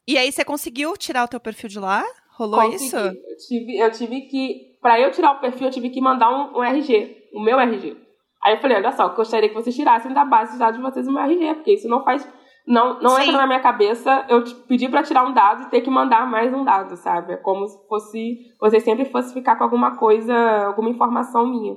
E 0.08 0.16
aí 0.18 0.32
você 0.32 0.46
conseguiu 0.46 0.96
tirar 0.96 1.24
o 1.24 1.28
teu 1.28 1.40
perfil 1.40 1.70
de 1.70 1.80
lá? 1.80 2.04
Rolou 2.40 2.62
consegui. 2.62 2.86
isso? 2.86 2.98
Eu 2.98 3.38
tive, 3.48 3.78
eu 3.78 3.92
tive 3.92 4.22
que. 4.22 4.70
Pra 4.82 4.98
eu 4.98 5.12
tirar 5.12 5.34
o 5.34 5.42
perfil, 5.42 5.68
eu 5.68 5.74
tive 5.74 5.90
que 5.90 6.00
mandar 6.00 6.30
um, 6.30 6.58
um 6.58 6.64
RG, 6.64 7.28
o 7.34 7.42
meu 7.42 7.60
RG. 7.60 7.98
Aí 8.42 8.54
eu 8.54 8.62
falei, 8.62 8.78
olha 8.78 8.94
só, 8.94 9.04
eu 9.04 9.14
gostaria 9.14 9.50
que 9.50 9.56
vocês 9.56 9.76
tirassem 9.76 10.14
da 10.14 10.24
base 10.24 10.54
de 10.54 10.60
dados 10.60 10.78
de 10.78 10.82
vocês 10.82 11.06
o 11.06 11.12
meu 11.12 11.22
RG, 11.22 11.56
porque 11.56 11.74
isso 11.74 11.90
não 11.90 12.02
faz. 12.02 12.26
Não, 12.66 13.02
não 13.02 13.18
Sim. 13.18 13.24
entra 13.24 13.38
na 13.38 13.48
minha 13.48 13.60
cabeça 13.60 14.26
eu 14.30 14.42
pedir 14.68 14.90
pra 14.90 15.04
tirar 15.04 15.26
um 15.26 15.34
dado 15.34 15.64
e 15.64 15.70
ter 15.70 15.82
que 15.82 15.90
mandar 15.90 16.26
mais 16.30 16.54
um 16.54 16.64
dado, 16.64 16.96
sabe? 16.96 17.34
É 17.34 17.38
como 17.38 17.68
se 17.68 17.78
fosse. 17.90 18.38
Você 18.62 18.80
sempre 18.80 19.04
fosse 19.06 19.34
ficar 19.34 19.58
com 19.58 19.66
alguma 19.66 19.98
coisa, 19.98 20.34
alguma 20.66 20.90
informação 20.90 21.46
minha. 21.46 21.74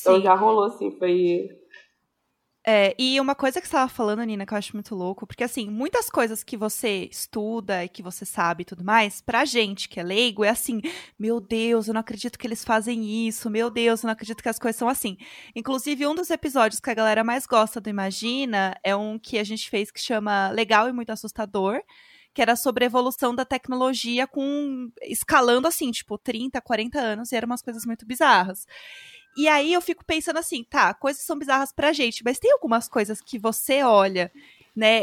Então 0.00 0.16
Sim. 0.16 0.22
já 0.22 0.34
rolou, 0.34 0.64
assim, 0.64 0.90
foi. 0.98 1.48
É, 2.64 2.94
e 2.96 3.20
uma 3.20 3.34
coisa 3.34 3.60
que 3.60 3.66
você 3.66 3.74
estava 3.74 3.90
falando, 3.90 4.22
Nina, 4.22 4.46
que 4.46 4.54
eu 4.54 4.58
acho 4.58 4.76
muito 4.76 4.94
louco, 4.94 5.26
porque 5.26 5.42
assim, 5.42 5.68
muitas 5.68 6.08
coisas 6.08 6.44
que 6.44 6.56
você 6.56 7.08
estuda 7.10 7.84
e 7.84 7.88
que 7.88 8.04
você 8.04 8.24
sabe 8.24 8.62
e 8.62 8.64
tudo 8.64 8.84
mais, 8.84 9.20
pra 9.20 9.44
gente 9.44 9.88
que 9.88 9.98
é 9.98 10.02
leigo, 10.02 10.44
é 10.44 10.48
assim, 10.48 10.80
meu 11.18 11.40
Deus, 11.40 11.88
eu 11.88 11.94
não 11.94 12.00
acredito 12.00 12.38
que 12.38 12.46
eles 12.46 12.64
fazem 12.64 13.26
isso, 13.26 13.50
meu 13.50 13.68
Deus, 13.68 14.02
eu 14.02 14.06
não 14.06 14.12
acredito 14.12 14.42
que 14.42 14.48
as 14.48 14.60
coisas 14.60 14.78
são 14.78 14.88
assim. 14.88 15.16
Inclusive, 15.56 16.06
um 16.06 16.14
dos 16.14 16.30
episódios 16.30 16.80
que 16.80 16.90
a 16.90 16.94
galera 16.94 17.24
mais 17.24 17.46
gosta 17.46 17.80
do 17.80 17.90
Imagina 17.90 18.76
é 18.84 18.94
um 18.94 19.18
que 19.18 19.38
a 19.38 19.44
gente 19.44 19.68
fez 19.68 19.90
que 19.90 20.00
chama 20.00 20.50
Legal 20.50 20.88
e 20.88 20.92
Muito 20.92 21.10
Assustador, 21.10 21.82
que 22.34 22.40
era 22.42 22.56
sobre 22.56 22.84
a 22.84 22.86
evolução 22.86 23.34
da 23.34 23.44
tecnologia 23.44 24.26
com 24.26 24.90
escalando 25.02 25.68
assim, 25.68 25.90
tipo, 25.90 26.16
30, 26.18 26.60
40 26.60 26.98
anos, 27.00 27.32
e 27.32 27.36
eram 27.36 27.46
umas 27.46 27.62
coisas 27.62 27.84
muito 27.84 28.06
bizarras. 28.06 28.66
E 29.36 29.48
aí 29.48 29.72
eu 29.72 29.80
fico 29.80 30.04
pensando 30.04 30.38
assim, 30.38 30.62
tá, 30.64 30.92
coisas 30.92 31.22
são 31.22 31.38
bizarras 31.38 31.72
pra 31.72 31.92
gente, 31.92 32.22
mas 32.24 32.38
tem 32.38 32.52
algumas 32.52 32.88
coisas 32.88 33.20
que 33.20 33.38
você 33.38 33.82
olha, 33.82 34.30
né, 34.76 35.00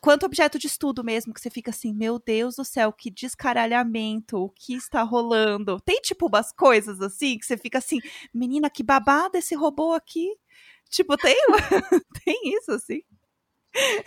quanto 0.00 0.26
objeto 0.26 0.58
de 0.58 0.68
estudo 0.68 1.02
mesmo, 1.02 1.34
que 1.34 1.40
você 1.40 1.50
fica 1.50 1.70
assim, 1.70 1.92
meu 1.92 2.18
Deus 2.18 2.56
do 2.56 2.64
céu, 2.64 2.92
que 2.92 3.10
descaralhamento, 3.10 4.38
o 4.38 4.50
que 4.50 4.74
está 4.74 5.02
rolando? 5.02 5.80
Tem 5.80 6.00
tipo 6.00 6.26
umas 6.28 6.52
coisas 6.52 7.00
assim, 7.00 7.38
que 7.38 7.46
você 7.46 7.56
fica 7.56 7.78
assim, 7.78 7.98
menina, 8.32 8.70
que 8.70 8.82
babado 8.84 9.36
esse 9.36 9.54
robô 9.54 9.94
aqui. 9.94 10.28
Tipo, 10.90 11.16
tem, 11.16 11.36
tem 12.24 12.54
isso 12.56 12.70
assim? 12.72 13.02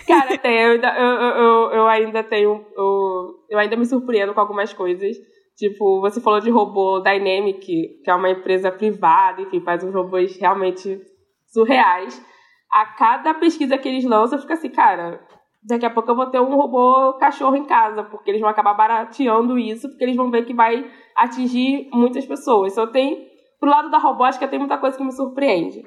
Cara, 0.07 0.37
tem, 0.37 0.57
eu, 0.61 0.71
ainda- 0.73 0.95
eu, 0.97 1.07
eu, 1.07 1.71
eu, 1.71 1.87
ainda 1.87 2.23
tenho. 2.23 2.65
Eu, 2.75 3.35
eu 3.49 3.59
ainda 3.59 3.75
me 3.75 3.85
surpreendo 3.85 4.33
com 4.33 4.39
algumas 4.39 4.73
coisas. 4.73 5.15
Tipo, 5.57 5.99
você 6.01 6.21
falou 6.21 6.39
de 6.39 6.49
robô 6.49 6.99
Dynamic, 7.01 7.59
que 7.59 8.09
é 8.09 8.15
uma 8.15 8.29
empresa 8.29 8.71
privada, 8.71 9.41
enfim, 9.41 9.59
faz 9.59 9.83
uns 9.83 9.93
robôs 9.93 10.37
realmente 10.39 10.99
surreais. 11.47 12.23
A 12.71 12.85
cada 12.85 13.33
pesquisa 13.33 13.77
que 13.77 13.89
eles 13.89 14.05
lançam, 14.05 14.39
fica 14.39 14.53
assim, 14.53 14.69
cara, 14.69 15.19
daqui 15.61 15.85
a 15.85 15.89
pouco 15.89 16.09
eu 16.09 16.15
vou 16.15 16.27
ter 16.27 16.39
um 16.39 16.55
robô 16.55 17.13
cachorro 17.19 17.55
em 17.57 17.65
casa, 17.65 18.03
porque 18.03 18.29
eles 18.31 18.39
vão 18.39 18.49
acabar 18.49 18.73
barateando 18.73 19.59
isso, 19.59 19.89
porque 19.89 20.03
eles 20.05 20.15
vão 20.15 20.31
ver 20.31 20.45
que 20.45 20.53
vai 20.53 20.89
atingir 21.17 21.89
muitas 21.91 22.25
pessoas. 22.25 22.71
Então 22.71 22.89
tem, 22.89 23.27
pro 23.59 23.69
lado 23.69 23.89
da 23.91 23.97
robótica, 23.97 24.47
tem 24.47 24.59
muita 24.59 24.77
coisa 24.77 24.97
que 24.97 25.03
me 25.03 25.11
surpreende. 25.11 25.83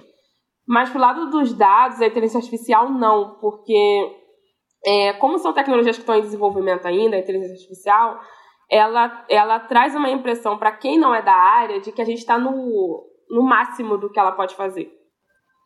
Mas 0.67 0.91
pro 0.91 1.01
lado 1.01 1.31
dos 1.31 1.53
dados, 1.53 2.01
a 2.01 2.07
inteligência 2.07 2.39
artificial, 2.39 2.89
não, 2.91 3.39
porque 3.41 4.17
é, 4.85 5.13
como 5.15 5.39
são 5.39 5.53
tecnologias 5.53 5.97
que 5.97 6.03
estão 6.03 6.17
em 6.17 6.23
desenvolvimento 6.23 6.87
ainda, 6.87 7.17
a 7.17 7.21
inteligência 7.21 7.55
artificial, 7.55 8.21
ela, 8.71 9.25
ela 9.29 9.61
traz 9.61 9.95
uma 9.95 10.11
impressão 10.11 10.57
para 10.57 10.73
quem 10.73 10.99
não 10.99 11.15
é 11.15 11.21
da 11.21 11.35
área 11.35 11.81
de 11.81 11.93
que 11.93 12.01
a 12.01 12.05
gente 12.05 12.19
está 12.19 12.39
no, 12.39 13.05
no 13.29 13.43
máximo 13.43 13.99
do 13.99 14.11
que 14.11 14.19
ela 14.19 14.33
pode 14.33 14.55
fazer. 14.55 14.91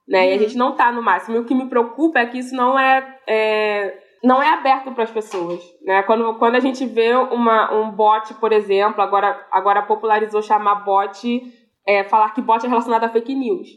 Né? 0.09 0.29
E 0.29 0.31
a 0.31 0.33
Uhum. 0.35 0.39
gente 0.41 0.57
não 0.57 0.71
está 0.71 0.91
no 0.93 1.03
máximo. 1.03 1.37
E 1.37 1.41
o 1.41 1.45
que 1.45 1.55
me 1.55 1.69
preocupa 1.69 2.19
é 2.21 2.27
que 2.27 2.39
isso 2.39 2.55
não 2.55 2.79
é, 2.79 3.19
é 3.27 4.03
não 4.23 4.43
é 4.43 4.49
aberto 4.49 4.93
para 4.93 5.05
as 5.05 5.11
pessoas. 5.11 5.63
Né? 5.83 6.03
Quando, 6.03 6.35
quando 6.35 6.57
a 6.57 6.61
gente 6.61 6.85
vê 6.85 7.15
uma, 7.15 7.73
um 7.73 7.91
bot, 7.91 8.35
por 8.35 8.53
exemplo, 8.53 9.01
agora, 9.01 9.47
agora 9.53 9.83
popularizou 9.83 10.43
chamar 10.43 10.85
bot, 10.85 11.43
é, 11.87 12.03
falar 12.05 12.31
que 12.31 12.43
bot 12.43 12.65
é 12.65 12.69
relacionado 12.69 13.05
a 13.05 13.09
fake 13.09 13.35
news. 13.35 13.69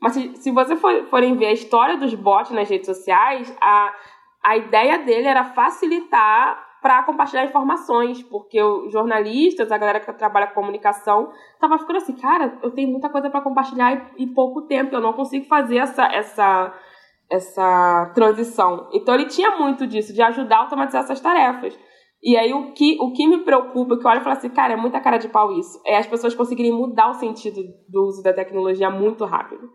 Mas 0.00 0.12
se, 0.12 0.36
se 0.36 0.50
você 0.50 0.76
for, 0.76 1.06
forem 1.06 1.36
ver 1.36 1.46
a 1.46 1.52
história 1.52 1.96
dos 1.96 2.14
bots 2.14 2.52
nas 2.52 2.68
redes 2.68 2.86
sociais, 2.86 3.54
a, 3.60 3.92
a 4.44 4.56
ideia 4.56 4.98
dele 4.98 5.26
era 5.26 5.44
facilitar 5.44 6.66
para 6.80 7.02
compartilhar 7.02 7.44
informações, 7.44 8.22
porque 8.22 8.62
os 8.62 8.92
jornalistas, 8.92 9.72
a 9.72 9.78
galera 9.78 10.00
que 10.00 10.12
trabalha 10.12 10.46
com 10.46 10.54
comunicação, 10.54 11.32
tava 11.60 11.78
ficando 11.78 11.96
assim, 11.96 12.14
cara, 12.14 12.56
eu 12.62 12.70
tenho 12.70 12.88
muita 12.88 13.08
coisa 13.08 13.28
para 13.28 13.40
compartilhar 13.40 14.12
e, 14.16 14.24
e 14.24 14.26
pouco 14.28 14.62
tempo, 14.62 14.94
eu 14.94 15.00
não 15.00 15.12
consigo 15.12 15.46
fazer 15.46 15.78
essa, 15.78 16.06
essa, 16.06 16.72
essa 17.30 18.12
transição. 18.14 18.88
Então 18.92 19.14
ele 19.14 19.26
tinha 19.26 19.56
muito 19.56 19.86
disso, 19.86 20.12
de 20.12 20.22
ajudar 20.22 20.56
a 20.56 20.60
automatizar 20.60 21.02
essas 21.02 21.20
tarefas. 21.20 21.76
E 22.22 22.36
aí 22.36 22.52
o 22.52 22.72
que, 22.72 22.96
o 23.00 23.12
que 23.12 23.26
me 23.26 23.38
preocupa, 23.38 23.96
que 23.96 24.06
eu 24.06 24.10
olho 24.10 24.20
e 24.20 24.24
falo 24.24 24.36
assim, 24.36 24.48
cara, 24.48 24.74
é 24.74 24.76
muita 24.76 25.00
cara 25.00 25.18
de 25.18 25.28
pau 25.28 25.52
isso, 25.52 25.80
é 25.84 25.96
as 25.96 26.06
pessoas 26.06 26.34
conseguirem 26.34 26.72
mudar 26.72 27.10
o 27.10 27.14
sentido 27.14 27.60
do 27.88 28.06
uso 28.06 28.22
da 28.22 28.32
tecnologia 28.32 28.90
muito 28.90 29.24
rápido. 29.24 29.68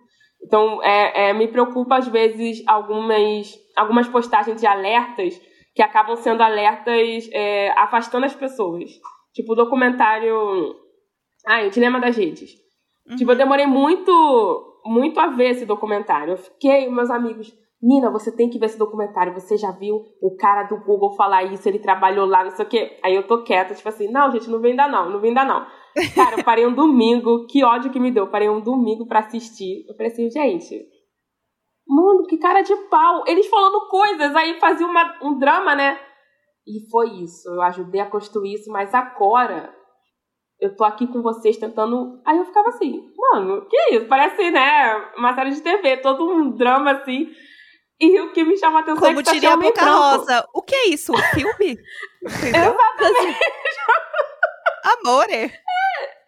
Então, 0.45 0.83
é, 0.83 1.29
é, 1.29 1.33
me 1.33 1.47
preocupa, 1.47 1.97
às 1.97 2.07
vezes, 2.07 2.63
algumas, 2.67 3.53
algumas 3.75 4.07
postagens 4.07 4.59
de 4.59 4.67
alertas 4.67 5.39
que 5.73 5.81
acabam 5.81 6.15
sendo 6.15 6.43
alertas 6.43 7.29
é, 7.31 7.71
afastando 7.77 8.25
as 8.25 8.35
pessoas. 8.35 8.89
Tipo, 9.33 9.53
o 9.53 9.55
documentário... 9.55 10.75
Ah, 11.45 11.63
o 11.65 11.69
Dilema 11.69 11.99
das 11.99 12.15
Redes. 12.15 12.51
Uhum. 13.09 13.15
Tipo, 13.15 13.31
eu 13.31 13.37
demorei 13.37 13.65
muito, 13.65 14.81
muito 14.85 15.19
a 15.19 15.27
ver 15.27 15.51
esse 15.51 15.65
documentário. 15.65 16.33
Eu 16.33 16.37
fiquei, 16.37 16.89
meus 16.89 17.09
amigos, 17.09 17.51
Nina, 17.81 18.09
você 18.09 18.31
tem 18.31 18.49
que 18.49 18.57
ver 18.57 18.67
esse 18.67 18.77
documentário. 18.77 19.33
Você 19.33 19.57
já 19.57 19.71
viu 19.71 20.05
o 20.21 20.35
cara 20.37 20.63
do 20.63 20.77
Google 20.77 21.15
falar 21.15 21.43
isso? 21.43 21.67
Ele 21.67 21.79
trabalhou 21.79 22.25
lá, 22.25 22.43
não 22.43 22.51
sei 22.51 22.65
o 22.65 22.69
quê. 22.69 22.97
Aí 23.03 23.13
eu 23.13 23.27
tô 23.27 23.43
quieta, 23.43 23.75
tipo 23.75 23.89
assim, 23.89 24.09
não, 24.09 24.31
gente, 24.31 24.49
não 24.49 24.61
vem 24.61 24.71
ainda 24.71 24.87
não, 24.87 25.09
não 25.09 25.19
vem 25.19 25.31
ainda 25.31 25.43
não. 25.43 25.65
Cara, 26.15 26.39
eu 26.39 26.43
parei 26.43 26.65
um 26.65 26.73
domingo, 26.73 27.45
que 27.47 27.63
ódio 27.63 27.91
que 27.91 27.99
me 27.99 28.11
deu. 28.11 28.25
Eu 28.25 28.31
parei 28.31 28.49
um 28.49 28.61
domingo 28.61 29.07
para 29.07 29.19
assistir. 29.19 29.85
Eu 29.87 29.95
falei 29.95 30.11
assim, 30.11 30.29
gente, 30.29 30.85
mano, 31.87 32.25
que 32.25 32.37
cara 32.37 32.61
de 32.61 32.75
pau. 32.89 33.23
Eles 33.27 33.47
falando 33.47 33.87
coisas, 33.89 34.35
aí 34.35 34.59
fazia 34.59 34.87
uma, 34.87 35.17
um 35.21 35.37
drama, 35.37 35.75
né? 35.75 35.99
E 36.65 36.89
foi 36.89 37.09
isso. 37.21 37.49
Eu 37.49 37.61
ajudei 37.61 38.01
a 38.01 38.09
construir 38.09 38.53
isso, 38.53 38.71
mas 38.71 38.93
agora 38.93 39.73
eu 40.59 40.75
tô 40.75 40.83
aqui 40.83 41.05
com 41.07 41.21
vocês 41.21 41.57
tentando. 41.57 42.21
Aí 42.25 42.37
eu 42.37 42.45
ficava 42.45 42.69
assim, 42.69 43.11
mano, 43.17 43.67
que 43.67 43.77
isso? 43.95 44.07
Parece, 44.07 44.49
né, 44.49 44.95
uma 45.17 45.35
série 45.35 45.51
de 45.51 45.61
TV, 45.61 45.97
todo 45.97 46.29
um 46.29 46.51
drama 46.51 46.91
assim. 46.91 47.29
E 47.99 48.19
o 48.21 48.33
que 48.33 48.43
me 48.43 48.57
chama 48.57 48.79
a 48.79 48.81
atenção 48.81 48.99
Como 49.01 49.19
é 49.19 49.23
que 49.23 49.23
tá 49.23 49.31
diria 49.33 49.53
a 49.53 49.57
Boca 49.57 49.85
Rosa, 49.85 50.47
o 50.53 50.61
que 50.61 50.75
é 50.75 50.87
isso? 50.89 51.13
Um 51.13 51.17
filme? 51.17 51.77
Exatamente. 52.25 53.39
Amore. 54.83 55.51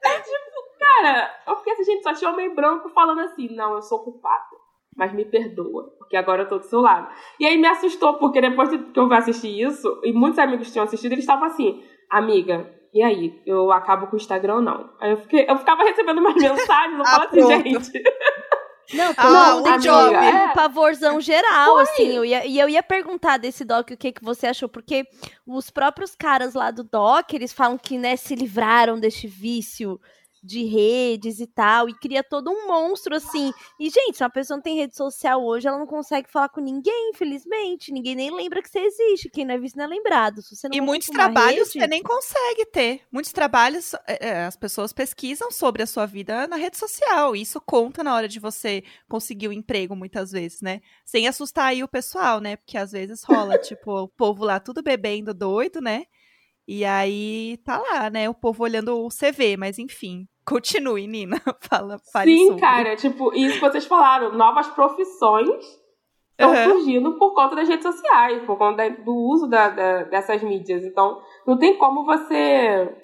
É, 0.06 0.10
é 0.10 0.20
tipo, 0.20 0.78
cara, 0.80 1.36
eu 1.48 1.56
fiquei 1.58 1.74
assim, 1.74 1.84
gente, 1.84 2.04
só 2.04 2.14
tinha 2.14 2.32
homem 2.32 2.54
branco 2.54 2.90
falando 2.90 3.22
assim, 3.22 3.54
não, 3.56 3.74
eu 3.74 3.82
sou 3.82 4.04
culpado. 4.04 4.56
Mas 4.96 5.12
me 5.12 5.26
perdoa, 5.26 5.94
porque 5.98 6.16
agora 6.16 6.44
eu 6.44 6.48
tô 6.48 6.58
do 6.58 6.66
seu 6.66 6.80
lado. 6.80 7.10
E 7.40 7.46
aí 7.46 7.58
me 7.58 7.68
assustou, 7.68 8.14
porque 8.14 8.40
depois 8.40 8.70
que 8.70 8.98
eu 8.98 9.14
assistir 9.14 9.62
isso, 9.62 10.00
e 10.04 10.14
muitos 10.14 10.40
amigos 10.40 10.72
tinham 10.72 10.86
assistido, 10.86 11.12
eles 11.12 11.26
estavam 11.26 11.46
assim, 11.46 11.84
amiga, 12.10 12.74
e 12.94 13.04
aí, 13.04 13.42
eu 13.46 13.74
acabo 13.74 14.08
com 14.08 14.14
o 14.14 14.18
Instagram 14.18 14.56
ou 14.56 14.62
não? 14.62 14.90
Aí 15.02 15.12
eu, 15.12 15.18
fiquei, 15.18 15.46
eu 15.50 15.58
ficava 15.58 15.84
recebendo 15.84 16.20
umas 16.20 16.34
mensagens, 16.36 16.98
eu 16.98 17.06
falo 17.06 17.24
assim, 17.26 17.46
gente. 17.46 18.04
Não, 18.94 19.14
ah, 19.18 19.62
não, 19.62 19.78
job. 19.80 20.16
É. 20.16 20.46
Um 20.46 20.54
pavorzão 20.54 21.20
geral, 21.20 21.74
Foi. 21.74 21.84
assim. 21.84 22.08
Eu 22.08 22.26
ia, 22.26 22.46
e 22.46 22.60
eu 22.60 22.70
ia 22.70 22.84
perguntar 22.84 23.38
desse 23.38 23.64
doc 23.64 23.92
o 23.92 23.98
que, 23.98 24.12
que 24.12 24.24
você 24.24 24.48
achou, 24.48 24.70
porque 24.70 25.08
os 25.46 25.70
próprios 25.70 26.16
caras 26.16 26.54
lá 26.54 26.72
do 26.72 26.84
doc, 26.84 27.34
eles 27.34 27.52
falam 27.52 27.78
que, 27.78 27.98
né, 27.98 28.16
se 28.16 28.36
livraram 28.36 29.00
deste 29.00 29.28
vício 29.28 30.00
de 30.46 30.64
redes 30.64 31.40
e 31.40 31.48
tal, 31.48 31.90
e 31.90 31.94
cria 31.94 32.24
todo 32.24 32.52
um 32.52 32.68
monstro 32.68 33.16
assim. 33.16 33.52
E, 33.80 33.90
gente, 33.90 34.18
se 34.18 34.24
uma 34.24 34.30
pessoa 34.30 34.58
não 34.58 34.62
tem 34.62 34.78
rede 34.78 34.96
social 34.96 35.44
hoje, 35.44 35.68
ela 35.68 35.80
não 35.80 35.88
consegue 35.88 36.30
falar 36.32 36.50
com 36.50 36.62
ninguém, 36.62 37.10
infelizmente. 37.10 37.92
Ninguém 37.92 38.16
nem 38.16 38.32
lembra 38.32 38.62
que 38.62 38.70
você 38.70 38.80
existe. 38.80 39.30
Quem 39.30 39.46
não 39.46 39.56
é 39.56 39.58
visto 39.58 39.76
não 39.76 39.86
é 39.86 39.88
lembrado. 39.88 40.42
e 40.72 40.82
muitos 40.82 41.08
trabalhos 41.08 41.68
rede... 41.70 41.80
você 41.80 41.88
nem 41.88 42.04
consegue 42.04 42.66
ter. 42.68 43.02
Muitos 43.12 43.32
trabalhos, 43.32 43.94
é, 44.08 44.30
é, 44.30 44.46
as 44.46 44.56
pessoas 44.56 44.94
pesquisam 44.94 45.52
sobre 45.52 45.82
a 45.82 45.88
sua 45.88 46.06
vida 46.06 46.48
na 46.48 46.56
rede 46.56 46.78
social. 46.78 47.36
E 47.36 47.42
isso 47.42 47.60
conta 47.60 48.04
na 48.04 48.16
hora 48.16 48.28
de 48.28 48.40
você 48.40 48.84
conseguir 49.10 49.48
o 49.48 49.50
um 49.50 49.54
emprego, 49.54 49.96
muitas 49.96 50.32
vezes, 50.32 50.62
né? 50.62 50.82
Sem 51.04 51.28
assustar 51.28 51.68
aí 51.68 51.84
o 51.84 51.88
pessoal, 51.88 52.40
né? 52.40 52.56
Porque 52.56 52.78
às 52.78 52.92
vezes 52.92 53.24
rola, 53.24 53.58
tipo, 53.60 54.04
o 54.04 54.08
povo 54.08 54.46
lá 54.46 54.60
tudo 54.60 54.84
bebendo 54.84 55.34
doido, 55.34 55.82
né? 55.82 56.06
E 56.68 56.84
aí 56.84 57.58
tá 57.64 57.78
lá, 57.78 58.10
né? 58.10 58.30
O 58.30 58.34
povo 58.34 58.64
olhando 58.64 58.98
o 59.06 59.10
CV, 59.10 59.56
mas 59.58 59.78
enfim. 59.78 60.28
Continue, 60.46 61.08
Nina. 61.08 61.42
Fala, 61.62 62.00
fale 62.14 62.32
Sim, 62.32 62.48
sobre. 62.48 62.62
cara, 62.62 62.96
tipo, 62.96 63.34
isso 63.34 63.56
que 63.56 63.62
vocês 63.62 63.86
falaram, 63.86 64.32
novas 64.34 64.68
profissões 64.68 65.66
estão 66.32 66.54
uhum. 66.54 66.64
surgindo 66.64 67.18
por 67.18 67.34
conta 67.34 67.56
das 67.56 67.68
redes 67.68 67.86
sociais, 67.86 68.44
por 68.44 68.58
conta 68.58 68.90
do 68.90 69.14
uso 69.14 69.48
da, 69.48 69.70
da, 69.70 70.04
dessas 70.04 70.44
mídias. 70.44 70.84
Então, 70.84 71.22
não 71.48 71.58
tem 71.58 71.78
como 71.78 72.06
você 72.06 72.96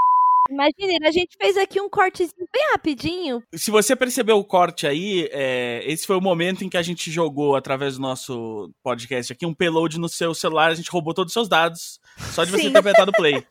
Imagina, 0.51 1.07
a 1.07 1.11
gente 1.11 1.37
fez 1.41 1.55
aqui 1.55 1.79
um 1.79 1.89
cortezinho 1.89 2.47
bem 2.51 2.71
rapidinho. 2.73 3.41
Se 3.53 3.71
você 3.71 3.95
percebeu 3.95 4.37
o 4.37 4.43
corte 4.43 4.85
aí, 4.85 5.29
é, 5.31 5.81
esse 5.85 6.05
foi 6.05 6.17
o 6.17 6.21
momento 6.21 6.65
em 6.65 6.69
que 6.69 6.75
a 6.75 6.81
gente 6.81 7.09
jogou, 7.09 7.55
através 7.55 7.95
do 7.95 8.01
nosso 8.01 8.69
podcast 8.83 9.31
aqui, 9.31 9.45
um 9.45 9.53
payload 9.53 9.97
no 9.97 10.09
seu 10.09 10.33
celular, 10.33 10.71
a 10.71 10.75
gente 10.75 10.91
roubou 10.91 11.13
todos 11.13 11.29
os 11.29 11.33
seus 11.33 11.47
dados, 11.47 12.01
só 12.33 12.43
de 12.43 12.51
você 12.51 12.63
Sim. 12.63 12.71
ter 12.73 12.79
apertado 12.79 13.13
play. 13.13 13.45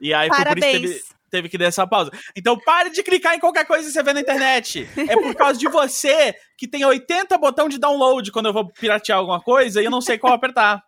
E 0.00 0.14
aí 0.14 0.28
Parabéns. 0.28 0.64
foi 0.64 0.80
por 0.80 0.84
isso 0.84 0.94
que 0.94 1.02
teve, 1.02 1.13
teve 1.30 1.48
que 1.48 1.58
dar 1.58 1.66
essa 1.66 1.86
pausa. 1.86 2.10
Então 2.36 2.58
pare 2.58 2.90
de 2.90 3.02
clicar 3.02 3.34
em 3.34 3.40
qualquer 3.40 3.66
coisa 3.66 3.86
que 3.86 3.92
você 3.92 4.02
vê 4.02 4.12
na 4.12 4.20
internet. 4.20 4.88
É 4.96 5.14
por 5.14 5.34
causa 5.34 5.58
de 5.58 5.68
você 5.68 6.34
que 6.56 6.68
tem 6.68 6.84
80 6.84 7.36
botão 7.38 7.68
de 7.68 7.78
download 7.78 8.30
quando 8.30 8.46
eu 8.46 8.52
vou 8.52 8.70
piratear 8.72 9.18
alguma 9.18 9.40
coisa 9.40 9.80
e 9.80 9.84
eu 9.84 9.90
não 9.90 10.00
sei 10.00 10.18
qual 10.18 10.32
apertar. 10.32 10.82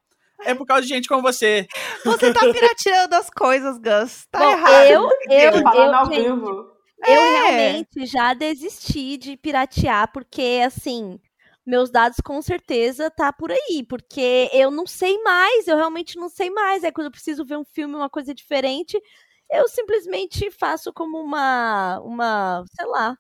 É 0.45 0.55
por 0.55 0.67
causa 0.67 0.83
de 0.83 0.89
gente 0.89 1.09
como 1.09 1.23
você. 1.23 1.67
Você 2.05 2.33
tá 2.33 2.41
pirateando 2.41 3.15
as 3.15 3.31
coisas, 3.31 3.79
Gus. 3.79 4.27
Tá 4.31 4.39
Bom, 4.39 4.53
errado. 4.53 4.85
Eu, 4.85 5.03
eu, 5.03 5.11
eu, 5.31 5.53
eu, 5.53 6.07
gente, 6.07 6.77
eu 7.07 7.21
é. 7.21 7.31
realmente 7.31 8.07
já 8.07 8.35
desisti 8.35 9.17
de 9.17 9.37
piratear, 9.37 10.11
porque, 10.13 10.63
assim, 10.65 11.19
meus 11.65 11.91
dados 11.91 12.19
com 12.25 12.41
certeza 12.41 13.11
tá 13.11 13.33
por 13.33 13.51
aí, 13.51 13.85
porque 13.89 14.49
eu 14.53 14.71
não 14.71 14.87
sei 14.87 15.21
mais, 15.23 15.67
eu 15.67 15.77
realmente 15.77 16.17
não 16.17 16.29
sei 16.29 16.51
mais. 16.51 16.85
É 16.85 16.93
quando 16.93 17.07
eu 17.07 17.11
preciso 17.11 17.45
ver 17.45 17.57
um 17.57 17.65
filme, 17.65 17.95
uma 17.95 18.11
coisa 18.11 18.35
diferente, 18.35 19.01
eu 19.51 19.69
simplesmente 19.69 20.51
faço 20.51 20.93
como 20.93 21.19
uma, 21.21 22.01
uma, 22.01 22.65
sei 22.75 22.87
lá, 22.87 23.17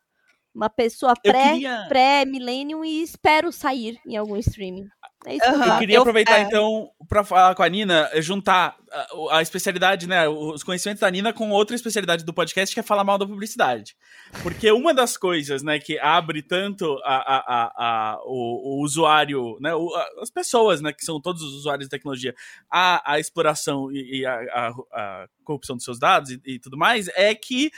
uma 0.54 0.70
pessoa 0.70 1.14
pré, 1.14 1.52
queria... 1.52 1.86
pré-millennium 1.88 2.84
e 2.84 3.02
espero 3.02 3.52
sair 3.52 3.98
em 4.06 4.16
algum 4.16 4.36
streaming. 4.36 4.88
É 5.26 5.34
isso 5.34 5.44
uhum. 5.50 5.64
Eu 5.64 5.78
queria 5.78 5.98
aproveitar, 5.98 6.38
eu, 6.38 6.38
é... 6.38 6.42
então, 6.42 6.90
para 7.08 7.24
falar 7.24 7.54
com 7.56 7.62
a 7.62 7.68
Nina, 7.68 8.08
juntar 8.22 8.76
a, 8.92 9.38
a, 9.38 9.42
especialidade, 9.42 10.06
né, 10.06 10.28
os 10.28 10.62
conhecimentos 10.62 11.00
da 11.00 11.10
Nina 11.10 11.32
com 11.32 11.50
outra 11.50 11.74
especialidade 11.74 12.24
do 12.24 12.32
podcast, 12.32 12.72
que 12.72 12.78
é 12.78 12.82
falar 12.82 13.02
mal 13.02 13.18
da 13.18 13.26
publicidade. 13.26 13.96
Porque 14.40 14.70
uma 14.70 14.94
das 14.94 15.16
coisas, 15.16 15.64
né, 15.64 15.80
que 15.80 15.98
abre 15.98 16.42
tanto 16.42 16.96
a, 17.04 17.16
a, 17.16 17.72
a 17.76 18.20
o, 18.24 18.78
o, 18.78 18.84
usuário, 18.84 19.58
né, 19.60 19.74
o, 19.74 19.90
as 20.22 20.30
pessoas, 20.30 20.80
né, 20.80 20.92
que 20.92 21.04
são 21.04 21.20
todos 21.20 21.42
os 21.42 21.54
usuários 21.54 21.86
de 21.86 21.90
tecnologia, 21.90 22.32
a, 22.70 23.14
a 23.14 23.18
exploração 23.18 23.90
e, 23.90 24.20
e 24.20 24.26
a, 24.26 24.70
a, 24.92 25.26
corrupção 25.42 25.74
dos 25.74 25.84
seus 25.84 25.98
dados 25.98 26.30
e, 26.30 26.40
e 26.46 26.58
tudo 26.60 26.78
mais, 26.78 27.08
é 27.16 27.34
que 27.34 27.72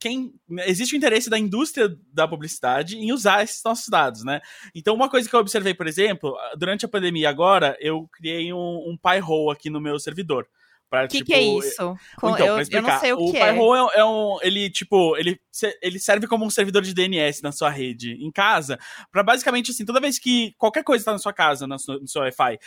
quem 0.00 0.32
existe 0.60 0.94
o 0.94 0.96
interesse 0.96 1.28
da 1.28 1.38
indústria 1.38 1.94
da 2.12 2.26
publicidade 2.26 2.96
em 2.96 3.12
usar 3.12 3.44
esses 3.44 3.62
nossos 3.62 3.86
dados, 3.88 4.24
né? 4.24 4.40
Então, 4.74 4.94
uma 4.94 5.10
coisa 5.10 5.28
que 5.28 5.36
eu 5.36 5.40
observei, 5.40 5.74
por 5.74 5.86
exemplo, 5.86 6.34
durante 6.56 6.86
a 6.86 6.88
pandemia 6.88 7.28
agora, 7.28 7.76
eu 7.78 8.08
criei 8.10 8.52
um, 8.52 8.58
um 8.58 8.96
Pi-hole 8.96 9.52
aqui 9.52 9.68
no 9.68 9.80
meu 9.80 9.98
servidor. 9.98 10.48
O 10.92 11.08
que, 11.08 11.18
tipo, 11.18 11.26
que 11.26 11.34
é 11.34 11.42
isso? 11.42 11.96
Então, 12.18 12.36
eu, 12.36 12.54
pra 12.54 12.62
explicar, 12.62 12.78
eu 12.78 12.82
não 12.82 13.00
sei 13.00 13.12
o, 13.12 13.18
o 13.18 13.30
que 13.30 13.38
é. 13.38 13.52
O 13.52 13.76
é, 13.76 13.90
é 13.94 14.04
um, 14.04 14.38
ele, 14.42 14.68
tipo, 14.68 15.16
ele, 15.16 15.40
ele 15.80 16.00
serve 16.00 16.26
como 16.26 16.44
um 16.44 16.50
servidor 16.50 16.82
de 16.82 16.92
DNS 16.92 17.42
na 17.42 17.52
sua 17.52 17.70
rede, 17.70 18.14
em 18.14 18.30
casa, 18.32 18.76
para 19.12 19.22
basicamente, 19.22 19.70
assim, 19.70 19.84
toda 19.84 20.00
vez 20.00 20.18
que 20.18 20.52
qualquer 20.58 20.82
coisa 20.82 21.02
está 21.02 21.12
na 21.12 21.18
sua 21.18 21.32
casa, 21.32 21.64
no 21.64 21.78
seu, 21.78 22.00
no 22.00 22.08
seu 22.08 22.22
Wi-Fi, 22.22 22.58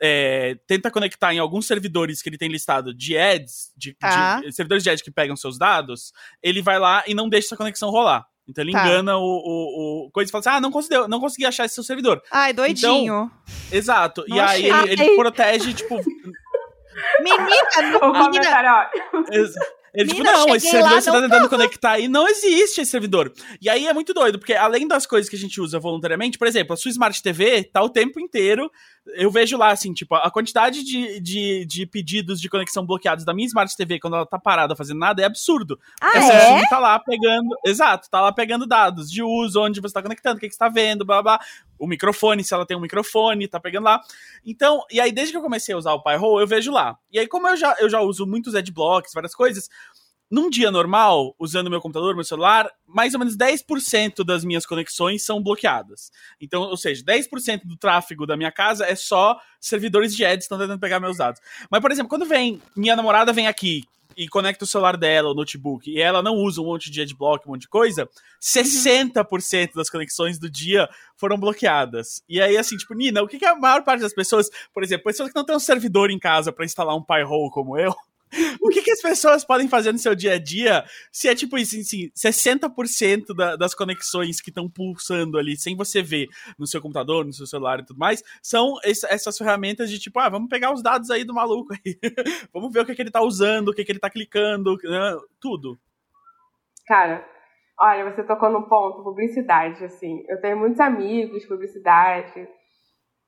é, 0.00 0.56
tenta 0.66 0.90
conectar 0.90 1.32
em 1.32 1.38
alguns 1.38 1.66
servidores 1.66 2.22
que 2.22 2.28
ele 2.28 2.38
tem 2.38 2.48
listado 2.48 2.94
de 2.94 3.16
ads, 3.16 3.72
de, 3.76 3.94
tá. 3.94 4.40
de, 4.40 4.52
servidores 4.52 4.82
de 4.82 4.90
ads 4.90 5.02
que 5.02 5.10
pegam 5.10 5.36
seus 5.36 5.58
dados, 5.58 6.12
ele 6.42 6.62
vai 6.62 6.78
lá 6.78 7.02
e 7.06 7.14
não 7.14 7.28
deixa 7.28 7.48
essa 7.48 7.56
conexão 7.56 7.90
rolar. 7.90 8.26
Então 8.48 8.62
ele 8.62 8.72
tá. 8.72 8.84
engana 8.84 9.16
o, 9.16 9.22
o, 9.22 10.06
o, 10.06 10.10
coisa 10.12 10.30
e 10.30 10.32
fala 10.32 10.40
assim: 10.40 10.50
ah, 10.50 10.60
não 10.60 10.70
consegui, 10.70 11.08
não 11.08 11.20
consegui 11.20 11.46
achar 11.46 11.64
esse 11.64 11.74
seu 11.74 11.82
servidor. 11.82 12.22
Ai, 12.30 12.52
doidinho. 12.52 13.02
Então, 13.02 13.30
exato. 13.72 14.24
Não 14.28 14.36
e 14.36 14.40
aí 14.40 14.66
ele, 14.66 15.02
ele, 15.02 15.16
protege, 15.16 15.72
tipo. 15.74 15.96
Menina, 17.20 17.98
o 18.02 18.12
menina. 18.30 18.88
Ele, 19.96 20.10
tipo, 20.10 20.22
não, 20.22 20.54
esse 20.54 20.68
servidor 20.68 20.92
lá, 20.92 21.00
você 21.00 21.10
tá 21.10 21.22
tentando 21.22 21.48
conectar 21.48 21.92
aí, 21.92 22.06
não 22.06 22.28
existe 22.28 22.82
esse 22.82 22.90
servidor. 22.90 23.32
E 23.62 23.68
aí 23.70 23.86
é 23.86 23.94
muito 23.94 24.12
doido, 24.12 24.38
porque 24.38 24.52
além 24.52 24.86
das 24.86 25.06
coisas 25.06 25.28
que 25.28 25.36
a 25.36 25.38
gente 25.38 25.58
usa 25.58 25.80
voluntariamente, 25.80 26.36
por 26.36 26.46
exemplo, 26.46 26.74
a 26.74 26.76
sua 26.76 26.90
Smart 26.90 27.22
TV 27.22 27.64
tá 27.64 27.82
o 27.82 27.88
tempo 27.88 28.20
inteiro. 28.20 28.70
Eu 29.14 29.30
vejo 29.30 29.56
lá, 29.56 29.70
assim, 29.70 29.94
tipo, 29.94 30.16
a 30.16 30.30
quantidade 30.30 30.82
de, 30.82 31.20
de, 31.20 31.64
de 31.64 31.86
pedidos 31.86 32.40
de 32.40 32.48
conexão 32.50 32.84
bloqueados 32.84 33.24
da 33.24 33.32
minha 33.32 33.46
Smart 33.46 33.74
TV 33.74 34.00
quando 34.00 34.16
ela 34.16 34.26
tá 34.26 34.38
parada 34.38 34.76
fazendo 34.76 34.98
nada 34.98 35.22
é 35.22 35.24
absurdo. 35.24 35.78
Ah, 36.00 36.18
a 36.18 36.22
Samsung 36.22 36.64
é? 36.64 36.68
tá 36.68 36.78
lá 36.78 36.98
pegando. 36.98 37.48
Exato, 37.64 38.10
tá 38.10 38.20
lá 38.20 38.32
pegando 38.32 38.66
dados 38.66 39.10
de 39.10 39.22
uso, 39.22 39.62
onde 39.62 39.80
você 39.80 39.94
tá 39.94 40.02
conectando, 40.02 40.36
o 40.36 40.40
que, 40.40 40.48
que 40.48 40.54
você 40.54 40.58
tá 40.58 40.68
vendo, 40.68 41.04
blá 41.04 41.22
blá. 41.22 41.40
O 41.78 41.86
microfone, 41.86 42.42
se 42.42 42.54
ela 42.54 42.66
tem 42.66 42.76
um 42.76 42.80
microfone, 42.80 43.48
tá 43.48 43.60
pegando 43.60 43.84
lá. 43.84 44.00
Então, 44.44 44.84
e 44.90 45.00
aí 45.00 45.12
desde 45.12 45.32
que 45.32 45.38
eu 45.38 45.42
comecei 45.42 45.74
a 45.74 45.78
usar 45.78 45.92
o 45.92 46.02
Pi-hole, 46.02 46.42
eu 46.42 46.46
vejo 46.46 46.72
lá. 46.72 46.98
E 47.10 47.18
aí, 47.18 47.26
como 47.26 47.48
eu 47.48 47.56
já, 47.56 47.74
eu 47.78 47.88
já 47.88 48.00
uso 48.00 48.26
muitos 48.26 48.54
adblocks, 48.54 49.12
várias 49.12 49.34
coisas 49.34 49.68
num 50.30 50.50
dia 50.50 50.70
normal, 50.70 51.34
usando 51.38 51.70
meu 51.70 51.80
computador, 51.80 52.14
meu 52.14 52.24
celular, 52.24 52.68
mais 52.86 53.14
ou 53.14 53.20
menos 53.20 53.36
10% 53.36 54.24
das 54.24 54.44
minhas 54.44 54.66
conexões 54.66 55.24
são 55.24 55.40
bloqueadas. 55.40 56.10
Então, 56.40 56.62
ou 56.62 56.76
seja, 56.76 57.04
10% 57.04 57.62
do 57.64 57.76
tráfego 57.76 58.26
da 58.26 58.36
minha 58.36 58.50
casa 58.50 58.84
é 58.84 58.96
só 58.96 59.40
servidores 59.60 60.14
de 60.14 60.24
ads 60.24 60.38
que 60.38 60.42
estão 60.44 60.58
tentando 60.58 60.80
pegar 60.80 60.98
meus 60.98 61.18
dados. 61.18 61.40
Mas, 61.70 61.80
por 61.80 61.92
exemplo, 61.92 62.08
quando 62.08 62.26
vem, 62.26 62.60
minha 62.74 62.96
namorada 62.96 63.32
vem 63.32 63.46
aqui 63.46 63.84
e 64.16 64.28
conecta 64.28 64.64
o 64.64 64.66
celular 64.66 64.96
dela, 64.96 65.30
o 65.30 65.34
notebook, 65.34 65.90
e 65.90 66.00
ela 66.00 66.22
não 66.22 66.34
usa 66.36 66.60
um 66.60 66.64
monte 66.64 66.90
de 66.90 67.02
adblock, 67.02 67.46
um 67.46 67.52
monte 67.52 67.62
de 67.62 67.68
coisa, 67.68 68.08
60% 68.40 69.74
das 69.74 69.90
conexões 69.90 70.38
do 70.38 70.50
dia 70.50 70.88
foram 71.16 71.36
bloqueadas. 71.36 72.22
E 72.28 72.40
aí, 72.40 72.56
assim, 72.56 72.76
tipo, 72.76 72.94
Nina, 72.94 73.22
o 73.22 73.28
que, 73.28 73.38
que 73.38 73.44
a 73.44 73.54
maior 73.54 73.82
parte 73.82 74.00
das 74.00 74.14
pessoas, 74.14 74.48
por 74.72 74.82
exemplo, 74.82 75.04
pessoas 75.04 75.30
que 75.30 75.36
não 75.36 75.44
têm 75.44 75.56
um 75.56 75.60
servidor 75.60 76.10
em 76.10 76.18
casa 76.18 76.52
para 76.52 76.64
instalar 76.64 76.96
um 76.96 77.02
Pi-hole 77.02 77.50
como 77.50 77.78
eu, 77.78 77.94
o 78.60 78.68
que, 78.68 78.82
que, 78.82 78.90
as 78.90 79.00
pessoas 79.00 79.44
podem 79.44 79.68
fazer 79.68 79.92
no 79.92 79.98
seu 79.98 80.14
dia 80.14 80.34
a 80.34 80.38
dia 80.38 80.84
se 81.12 81.28
é 81.28 81.34
tipo 81.34 81.56
assim, 81.56 81.80
assim 81.80 82.10
60% 82.10 83.34
da, 83.34 83.56
das 83.56 83.74
conexões 83.74 84.40
que 84.40 84.50
estão 84.50 84.68
pulsando 84.68 85.38
ali, 85.38 85.56
sem 85.56 85.76
você 85.76 86.02
ver 86.02 86.28
no 86.58 86.66
seu 86.66 86.80
computador, 86.80 87.24
no 87.24 87.32
seu 87.32 87.46
celular 87.46 87.80
e 87.80 87.86
tudo 87.86 87.98
mais, 87.98 88.22
são 88.42 88.74
essas 88.84 89.38
ferramentas 89.38 89.90
de 89.90 89.98
tipo, 89.98 90.18
ah, 90.18 90.28
vamos 90.28 90.48
pegar 90.48 90.72
os 90.72 90.82
dados 90.82 91.10
aí 91.10 91.24
do 91.24 91.34
maluco 91.34 91.72
aí. 91.72 91.98
vamos 92.52 92.72
ver 92.72 92.80
o 92.80 92.86
que, 92.86 92.94
que 92.94 93.02
ele 93.02 93.10
tá 93.10 93.22
usando, 93.22 93.68
o 93.68 93.74
que, 93.74 93.84
que 93.84 93.92
ele 93.92 94.00
tá 94.00 94.10
clicando, 94.10 94.76
né, 94.82 95.18
tudo. 95.40 95.78
Cara, 96.86 97.26
olha, 97.78 98.10
você 98.10 98.22
tocou 98.22 98.50
no 98.50 98.68
ponto, 98.68 99.02
publicidade, 99.02 99.84
assim. 99.84 100.24
Eu 100.28 100.40
tenho 100.40 100.56
muitos 100.56 100.80
amigos, 100.80 101.44
publicidade. 101.46 102.48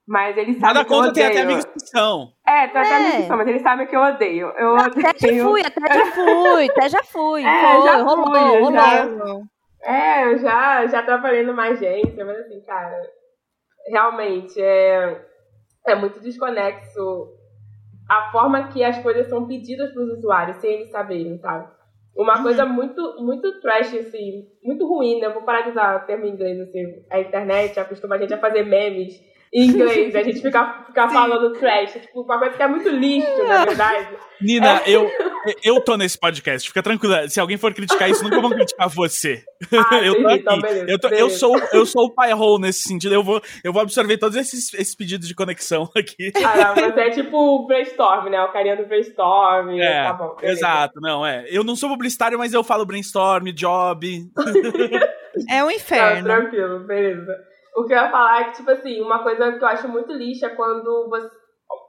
Mas 0.08 0.38
eles 0.38 0.58
sabem 0.58 0.74
Nada 0.74 0.84
que 0.86 0.92
eu 0.94 0.96
odeio. 0.96 1.12
tem 1.12 1.26
até 1.26 1.40
amigos 1.42 1.64
que 1.66 1.80
são. 1.80 2.32
É, 2.46 2.66
tem 2.68 2.80
até 2.80 2.90
é. 2.90 2.96
amigos 2.96 3.16
que 3.16 3.26
são, 3.26 3.36
mas 3.36 3.48
eles 3.48 3.62
sabem 3.62 3.86
que 3.86 3.94
eu 3.94 4.00
odeio. 4.00 4.46
Eu 4.56 4.74
Não, 4.74 4.86
odeio. 4.86 5.06
Até 5.06 5.34
já 5.34 5.44
fui, 5.44 5.60
até 5.60 5.94
já 5.94 6.06
fui, 6.12 6.70
até 6.70 6.88
já 6.88 7.02
fui. 7.04 7.42
É, 7.46 7.74
Foi, 7.74 7.82
já 7.82 7.96
rolou, 8.02 8.26
fui, 8.26 8.58
rolou. 8.58 8.72
Já, 8.72 9.06
é, 9.82 10.32
eu 10.32 10.38
já, 10.38 10.86
já 10.86 11.02
trabalhei 11.02 11.44
numa 11.44 11.64
agência, 11.64 12.24
mas 12.24 12.38
assim, 12.38 12.58
cara, 12.62 13.02
realmente 13.90 14.58
é, 14.58 15.22
é 15.86 15.94
muito 15.94 16.20
desconexo 16.20 17.28
a 18.08 18.32
forma 18.32 18.68
que 18.68 18.82
as 18.82 18.98
coisas 19.00 19.28
são 19.28 19.46
pedidas 19.46 19.92
para 19.92 20.02
os 20.02 20.18
usuários, 20.18 20.56
sem 20.56 20.72
eles 20.72 20.90
saberem, 20.90 21.38
sabe? 21.38 21.68
Uma 22.16 22.38
uhum. 22.38 22.42
coisa 22.44 22.64
muito, 22.64 23.16
muito 23.22 23.60
trash, 23.60 23.94
assim, 23.94 24.46
muito 24.64 24.88
ruim, 24.88 25.20
né? 25.20 25.26
Eu 25.26 25.34
vou 25.34 25.42
parar 25.42 25.60
de 25.60 25.70
usar 25.70 26.02
o 26.02 26.06
termo 26.06 26.24
em 26.24 26.30
inglês, 26.30 26.58
assim. 26.60 27.04
A 27.10 27.20
internet 27.20 27.78
acostuma 27.78 28.14
a 28.14 28.18
gente 28.18 28.32
a 28.32 28.38
fazer 28.38 28.64
memes 28.64 29.27
em 29.52 29.68
inglês. 29.68 30.14
A 30.14 30.22
gente 30.22 30.40
fica, 30.40 30.84
fica 30.86 31.08
falando 31.08 31.52
trash. 31.58 31.92
Tipo, 31.92 32.22
uma 32.22 32.38
coisa 32.38 32.56
que 32.56 32.62
é 32.62 32.68
muito 32.68 32.88
lixo, 32.88 33.44
na 33.44 33.64
verdade. 33.66 34.08
Nina, 34.40 34.80
é. 34.84 34.90
eu, 34.90 35.10
eu 35.64 35.80
tô 35.80 35.96
nesse 35.96 36.18
podcast, 36.18 36.68
fica 36.68 36.82
tranquila. 36.82 37.28
Se 37.28 37.40
alguém 37.40 37.56
for 37.56 37.74
criticar 37.74 38.08
isso, 38.08 38.22
nunca 38.22 38.40
vão 38.40 38.50
criticar 38.50 38.88
você. 38.88 39.42
Ah, 39.72 39.98
eu 40.04 40.20
tô 40.22 40.28
aqui. 40.28 40.40
Então, 40.40 40.60
beleza, 40.60 40.86
eu, 40.88 40.98
tô, 40.98 41.08
eu, 41.08 41.30
sou, 41.30 41.58
eu 41.72 41.84
sou 41.84 42.06
o 42.06 42.10
pai 42.10 42.32
hole 42.32 42.62
nesse 42.62 42.82
sentido. 42.82 43.14
Eu 43.14 43.22
vou, 43.22 43.42
eu 43.64 43.72
vou 43.72 43.82
absorver 43.82 44.16
todos 44.18 44.36
esses, 44.36 44.72
esses 44.74 44.94
pedidos 44.94 45.26
de 45.26 45.34
conexão 45.34 45.90
aqui. 45.96 46.32
Ah, 46.36 46.56
não, 46.56 46.74
mas 46.76 46.96
é 46.96 47.10
tipo 47.10 47.36
o 47.36 47.66
brainstorm, 47.66 48.28
né? 48.28 48.40
O 48.42 48.52
carinha 48.52 48.76
do 48.76 48.86
brainstorm. 48.86 49.70
É, 49.80 50.04
tá 50.04 50.12
bom, 50.12 50.36
exato, 50.42 51.00
não, 51.00 51.26
é. 51.26 51.44
Eu 51.48 51.64
não 51.64 51.74
sou 51.74 51.88
publicitário, 51.88 52.38
mas 52.38 52.54
eu 52.54 52.62
falo 52.62 52.86
brainstorm, 52.86 53.46
job. 53.52 54.30
é 55.48 55.64
um 55.64 55.70
inferno. 55.70 56.28
Tá, 56.28 56.36
tranquilo, 56.36 56.80
beleza. 56.80 57.48
O 57.78 57.84
que 57.84 57.92
eu 57.92 57.96
ia 57.96 58.10
falar 58.10 58.40
é 58.40 58.44
que, 58.44 58.56
tipo 58.56 58.70
assim, 58.72 59.00
uma 59.00 59.22
coisa 59.22 59.52
que 59.52 59.62
eu 59.62 59.68
acho 59.68 59.88
muito 59.88 60.12
lixa 60.12 60.46
é 60.46 60.54
quando 60.56 61.08
você, 61.08 61.30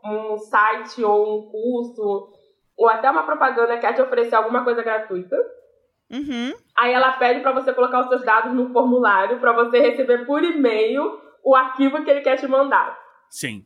um 0.05 0.37
site 0.37 1.03
ou 1.03 1.39
um 1.39 1.49
curso 1.49 2.29
ou 2.77 2.87
até 2.87 3.09
uma 3.09 3.23
propaganda 3.23 3.77
quer 3.79 3.93
te 3.93 4.01
oferecer 4.01 4.35
alguma 4.35 4.63
coisa 4.63 4.83
gratuita. 4.83 5.35
Uhum. 6.11 6.53
Aí 6.77 6.93
ela 6.93 7.13
pede 7.13 7.41
para 7.41 7.53
você 7.53 7.73
colocar 7.73 8.01
os 8.01 8.07
seus 8.07 8.23
dados 8.23 8.53
no 8.53 8.71
formulário 8.71 9.39
para 9.39 9.51
você 9.51 9.79
receber 9.79 10.27
por 10.27 10.43
e-mail 10.43 11.19
o 11.43 11.55
arquivo 11.55 12.03
que 12.03 12.09
ele 12.11 12.21
quer 12.21 12.37
te 12.37 12.47
mandar. 12.47 12.95
Sim. 13.27 13.65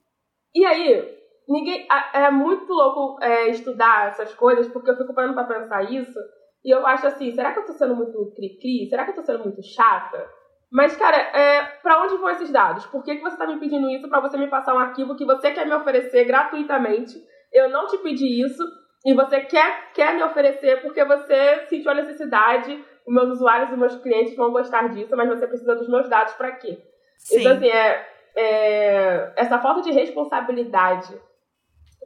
E 0.55 0.65
aí, 0.65 1.17
ninguém 1.47 1.86
é 2.13 2.31
muito 2.31 2.71
louco 2.71 3.21
é, 3.21 3.49
estudar 3.49 4.07
essas 4.07 4.33
coisas 4.33 4.69
porque 4.69 4.89
eu 4.89 4.97
fico 4.97 5.13
parando 5.13 5.33
para 5.33 5.59
pensar 5.59 5.91
isso 5.91 6.19
e 6.63 6.73
eu 6.73 6.88
acho 6.88 7.05
assim, 7.05 7.31
será 7.31 7.51
que 7.51 7.59
eu 7.59 7.65
tô 7.65 7.73
sendo 7.73 7.97
muito 7.97 8.31
cri-cri? 8.33 8.88
Será 8.89 9.03
que 9.03 9.12
eu 9.12 9.15
tô 9.15 9.23
sendo 9.23 9.43
muito 9.43 9.62
chata? 9.62 10.25
Mas, 10.73 10.97
cara, 10.97 11.15
é, 11.15 11.62
para 11.83 12.01
onde 12.01 12.17
vão 12.17 12.31
esses 12.31 12.49
dados? 12.49 12.88
Por 12.88 13.03
que, 13.03 13.15
que 13.15 13.21
você 13.21 13.36
está 13.36 13.45
me 13.45 13.59
pedindo 13.59 13.88
isso 13.91 14.09
para 14.09 14.19
você 14.19 14.36
me 14.39 14.47
passar 14.47 14.73
um 14.73 14.79
arquivo 14.79 15.15
que 15.15 15.23
você 15.23 15.51
quer 15.51 15.67
me 15.67 15.73
oferecer 15.75 16.25
gratuitamente? 16.25 17.23
Eu 17.53 17.69
não 17.69 17.86
te 17.86 17.99
pedi 17.99 18.43
isso 18.43 18.63
e 19.05 19.13
você 19.13 19.41
quer, 19.41 19.91
quer 19.93 20.15
me 20.15 20.23
oferecer 20.23 20.81
porque 20.81 21.05
você 21.05 21.67
sentiu 21.67 21.91
a 21.91 21.93
necessidade, 21.93 22.83
os 23.05 23.13
meus 23.13 23.29
usuários 23.29 23.69
e 23.69 23.77
meus 23.77 23.95
clientes 23.97 24.36
vão 24.36 24.51
gostar 24.51 24.89
disso, 24.89 25.15
mas 25.15 25.29
você 25.29 25.45
precisa 25.45 25.75
dos 25.75 25.88
meus 25.88 26.09
dados 26.09 26.33
para 26.33 26.53
quê? 26.53 26.79
Sim. 27.19 27.41
Então, 27.41 27.51
assim, 27.53 27.67
é, 27.67 28.07
é, 28.36 29.33
essa 29.38 29.59
falta 29.59 29.83
de 29.83 29.91
responsabilidade, 29.91 31.13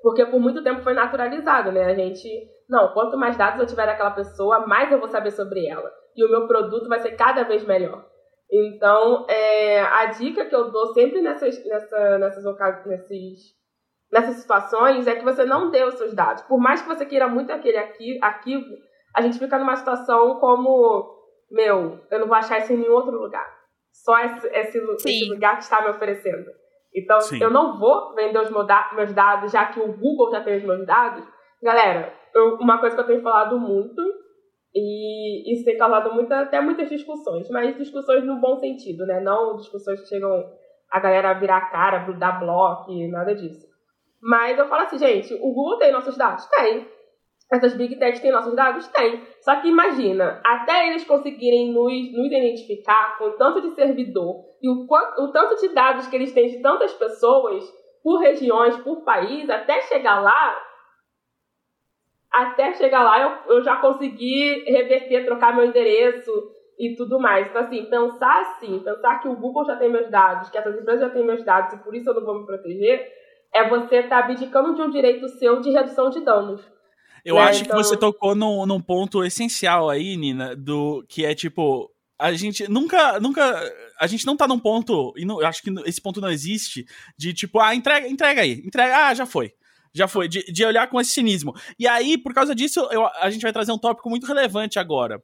porque 0.01 0.25
por 0.25 0.41
muito 0.41 0.61
tempo 0.61 0.81
foi 0.81 0.93
naturalizado, 0.93 1.71
né? 1.71 1.85
A 1.85 1.93
gente, 1.93 2.27
não, 2.69 2.89
quanto 2.89 3.17
mais 3.17 3.37
dados 3.37 3.61
eu 3.61 3.65
tiver 3.65 3.85
daquela 3.85 4.11
pessoa, 4.11 4.67
mais 4.67 4.91
eu 4.91 4.99
vou 4.99 5.07
saber 5.07 5.31
sobre 5.31 5.65
ela. 5.69 5.89
E 6.17 6.25
o 6.25 6.29
meu 6.29 6.47
produto 6.47 6.89
vai 6.89 6.99
ser 6.99 7.11
cada 7.11 7.43
vez 7.43 7.65
melhor. 7.65 8.03
Então, 8.51 9.25
é, 9.29 9.81
a 9.81 10.05
dica 10.05 10.45
que 10.45 10.55
eu 10.55 10.71
dou 10.71 10.93
sempre 10.93 11.21
nessas, 11.21 11.63
nessa, 11.65 12.17
nessas, 12.17 12.85
nesses, 12.85 13.55
nessas 14.11 14.35
situações 14.37 15.05
é 15.05 15.15
que 15.15 15.25
você 15.25 15.43
não 15.43 15.69
dê 15.69 15.83
os 15.83 15.95
seus 15.95 16.13
dados. 16.13 16.43
Por 16.43 16.57
mais 16.57 16.81
que 16.81 16.87
você 16.87 17.05
queira 17.05 17.27
muito 17.27 17.51
aquele 17.51 17.77
arquivo, 18.21 18.65
a 19.13 19.21
gente 19.21 19.37
fica 19.37 19.59
numa 19.59 19.75
situação 19.75 20.39
como, 20.39 21.13
meu, 21.51 21.99
eu 22.09 22.19
não 22.19 22.27
vou 22.27 22.37
achar 22.37 22.59
isso 22.59 22.71
em 22.71 22.77
nenhum 22.77 22.93
outro 22.93 23.11
lugar. 23.11 23.47
Só 23.91 24.17
esse, 24.19 24.47
esse, 24.47 24.77
esse 24.77 25.29
lugar 25.29 25.57
que 25.57 25.63
está 25.63 25.81
me 25.81 25.89
oferecendo. 25.89 26.49
Então, 26.95 27.19
Sim. 27.19 27.41
eu 27.41 27.49
não 27.49 27.77
vou 27.77 28.15
vender 28.15 28.39
os 28.39 28.49
meus 28.49 29.13
dados, 29.13 29.51
já 29.51 29.65
que 29.65 29.79
o 29.79 29.91
Google 29.91 30.31
já 30.31 30.41
tem 30.41 30.57
os 30.57 30.63
meus 30.63 30.85
dados. 30.85 31.25
Galera, 31.61 32.13
eu, 32.33 32.55
uma 32.55 32.79
coisa 32.79 32.95
que 32.95 33.01
eu 33.01 33.07
tenho 33.07 33.21
falado 33.21 33.59
muito 33.59 34.01
e 34.73 35.53
isso 35.53 35.65
tem 35.65 35.77
causado 35.77 36.13
muita, 36.13 36.41
até 36.41 36.61
muitas 36.61 36.89
discussões, 36.89 37.49
mas 37.49 37.77
discussões 37.77 38.23
no 38.25 38.39
bom 38.39 38.57
sentido, 38.57 39.05
né? 39.05 39.19
Não 39.19 39.55
discussões 39.55 40.01
que 40.01 40.07
chegam 40.07 40.31
a 40.91 40.99
galera 40.99 41.31
a 41.31 41.33
virar 41.33 41.69
cara, 41.71 42.11
dar 42.13 42.39
bloco, 42.39 42.91
nada 43.09 43.33
disso. 43.35 43.65
Mas 44.21 44.57
eu 44.57 44.67
falo 44.67 44.83
assim, 44.83 44.97
gente, 44.97 45.33
o 45.33 45.53
Google 45.53 45.77
tem 45.77 45.91
nossos 45.91 46.17
dados? 46.17 46.45
Tem. 46.47 46.87
Essas 47.51 47.75
Big 47.75 47.97
Techs 47.97 48.19
têm 48.19 48.31
nossos 48.31 48.55
dados? 48.55 48.87
Tem. 48.87 49.21
Só 49.41 49.55
que 49.61 49.69
imagina, 49.69 50.41
até 50.45 50.89
eles 50.89 51.05
conseguirem 51.05 51.71
nos, 51.71 51.93
nos 52.13 52.27
identificar 52.27 53.17
com 53.17 53.37
tanto 53.37 53.61
de 53.61 53.73
servidor 53.73 54.43
e 54.61 54.69
o, 54.69 54.85
o 54.85 55.31
tanto 55.31 55.55
de 55.55 55.69
dados 55.69 56.07
que 56.07 56.15
eles 56.15 56.33
têm 56.33 56.49
de 56.49 56.61
tantas 56.61 56.93
pessoas, 56.93 57.63
por 58.03 58.19
regiões, 58.19 58.75
por 58.77 59.03
país, 59.03 59.49
até 59.49 59.81
chegar 59.81 60.19
lá, 60.19 60.61
até 62.41 62.73
chegar 62.73 63.03
lá 63.03 63.21
eu, 63.21 63.55
eu 63.55 63.63
já 63.63 63.77
consegui 63.77 64.63
reverter, 64.67 65.25
trocar 65.25 65.55
meu 65.55 65.65
endereço 65.65 66.31
e 66.77 66.95
tudo 66.95 67.19
mais. 67.19 67.47
Então, 67.47 67.61
assim, 67.61 67.85
pensar 67.85 68.41
assim, 68.41 68.79
pensar 68.79 69.19
que 69.19 69.27
o 69.27 69.35
Google 69.35 69.65
já 69.65 69.75
tem 69.75 69.89
meus 69.89 70.09
dados, 70.09 70.49
que 70.49 70.57
essas 70.57 70.79
empresas 70.79 71.01
já 71.01 71.09
têm 71.09 71.25
meus 71.25 71.43
dados 71.43 71.73
e 71.73 71.83
por 71.83 71.95
isso 71.95 72.09
eu 72.09 72.13
não 72.13 72.25
vou 72.25 72.39
me 72.39 72.45
proteger, 72.45 73.07
é 73.53 73.67
você 73.67 73.97
estar 73.97 74.21
tá 74.21 74.25
abdicando 74.25 74.75
de 74.75 74.81
um 74.81 74.89
direito 74.89 75.27
seu 75.29 75.59
de 75.61 75.71
redução 75.71 76.09
de 76.09 76.21
danos. 76.21 76.61
Eu 77.25 77.35
né? 77.35 77.41
acho 77.41 77.63
então... 77.63 77.75
que 77.75 77.83
você 77.83 77.97
tocou 77.97 78.35
num, 78.35 78.65
num 78.65 78.81
ponto 78.81 79.23
essencial 79.23 79.89
aí, 79.89 80.15
Nina, 80.15 80.55
do 80.55 81.03
que 81.09 81.25
é 81.25 81.33
tipo. 81.33 81.91
A 82.19 82.31
gente 82.33 82.69
nunca, 82.69 83.19
nunca. 83.19 83.41
A 83.99 84.07
gente 84.07 84.25
não 84.25 84.35
tá 84.35 84.47
num 84.47 84.59
ponto, 84.59 85.13
e 85.17 85.25
não, 85.25 85.39
eu 85.41 85.47
acho 85.47 85.61
que 85.61 85.69
esse 85.85 86.01
ponto 86.01 86.21
não 86.21 86.29
existe, 86.29 86.85
de 87.17 87.33
tipo, 87.33 87.59
ah, 87.59 87.75
entrega, 87.75 88.07
entrega 88.07 88.41
aí, 88.41 88.53
entrega, 88.65 89.07
ah, 89.07 89.13
já 89.13 89.25
foi. 89.25 89.53
Já 89.93 90.07
foi, 90.07 90.27
de, 90.27 90.43
de 90.51 90.65
olhar 90.65 90.87
com 90.87 90.99
esse 90.99 91.11
cinismo. 91.11 91.53
E 91.77 91.87
aí, 91.87 92.17
por 92.17 92.33
causa 92.33 92.53
disso, 92.53 92.87
eu, 92.91 93.05
a 93.05 93.29
gente 93.29 93.41
vai 93.41 93.53
trazer 93.53 93.71
um 93.71 93.79
tópico 93.79 94.09
muito 94.09 94.27
relevante 94.27 94.79
agora. 94.79 95.21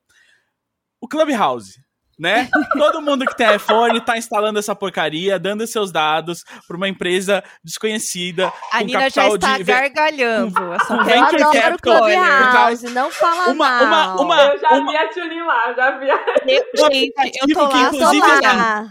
O 1.02 1.08
Clubhouse 1.08 1.84
né? 2.18 2.48
Todo 2.78 3.02
mundo 3.02 3.26
que 3.26 3.36
tem 3.36 3.56
iPhone 3.56 4.00
tá 4.02 4.18
instalando 4.18 4.60
essa 4.60 4.76
porcaria, 4.76 5.40
dando 5.40 5.66
seus 5.66 5.92
dados 5.92 6.44
para 6.68 6.78
uma 6.78 6.88
empresa 6.88 7.44
desconhecida. 7.64 8.52
A 8.72 8.84
Nina 8.84 9.10
já 9.10 9.28
está 9.28 9.58
de... 9.58 9.64
gargalhando. 9.64 10.54
Com, 10.54 10.98
com 10.98 11.04
venture 11.04 11.44
capital. 11.52 12.04
Clubhouse, 12.04 12.90
não 12.90 13.12
fala 13.12 13.52
uma, 13.52 13.86
mal. 13.86 14.16
Uma, 14.16 14.22
uma, 14.22 14.54
eu 14.54 14.60
já 14.60 14.70
uma... 14.70 14.92
vi 14.92 14.98
a 14.98 15.10
Tulin 15.10 15.42
lá, 15.42 15.74
já 15.74 15.98
vi 15.98 16.12
a... 16.12 16.26
Eu, 16.48 16.92
gente, 16.92 17.14
eu 17.42 17.54
tô 17.54 17.68
lá, 17.68 17.90
tô 17.90 17.98
lá. 18.00 18.82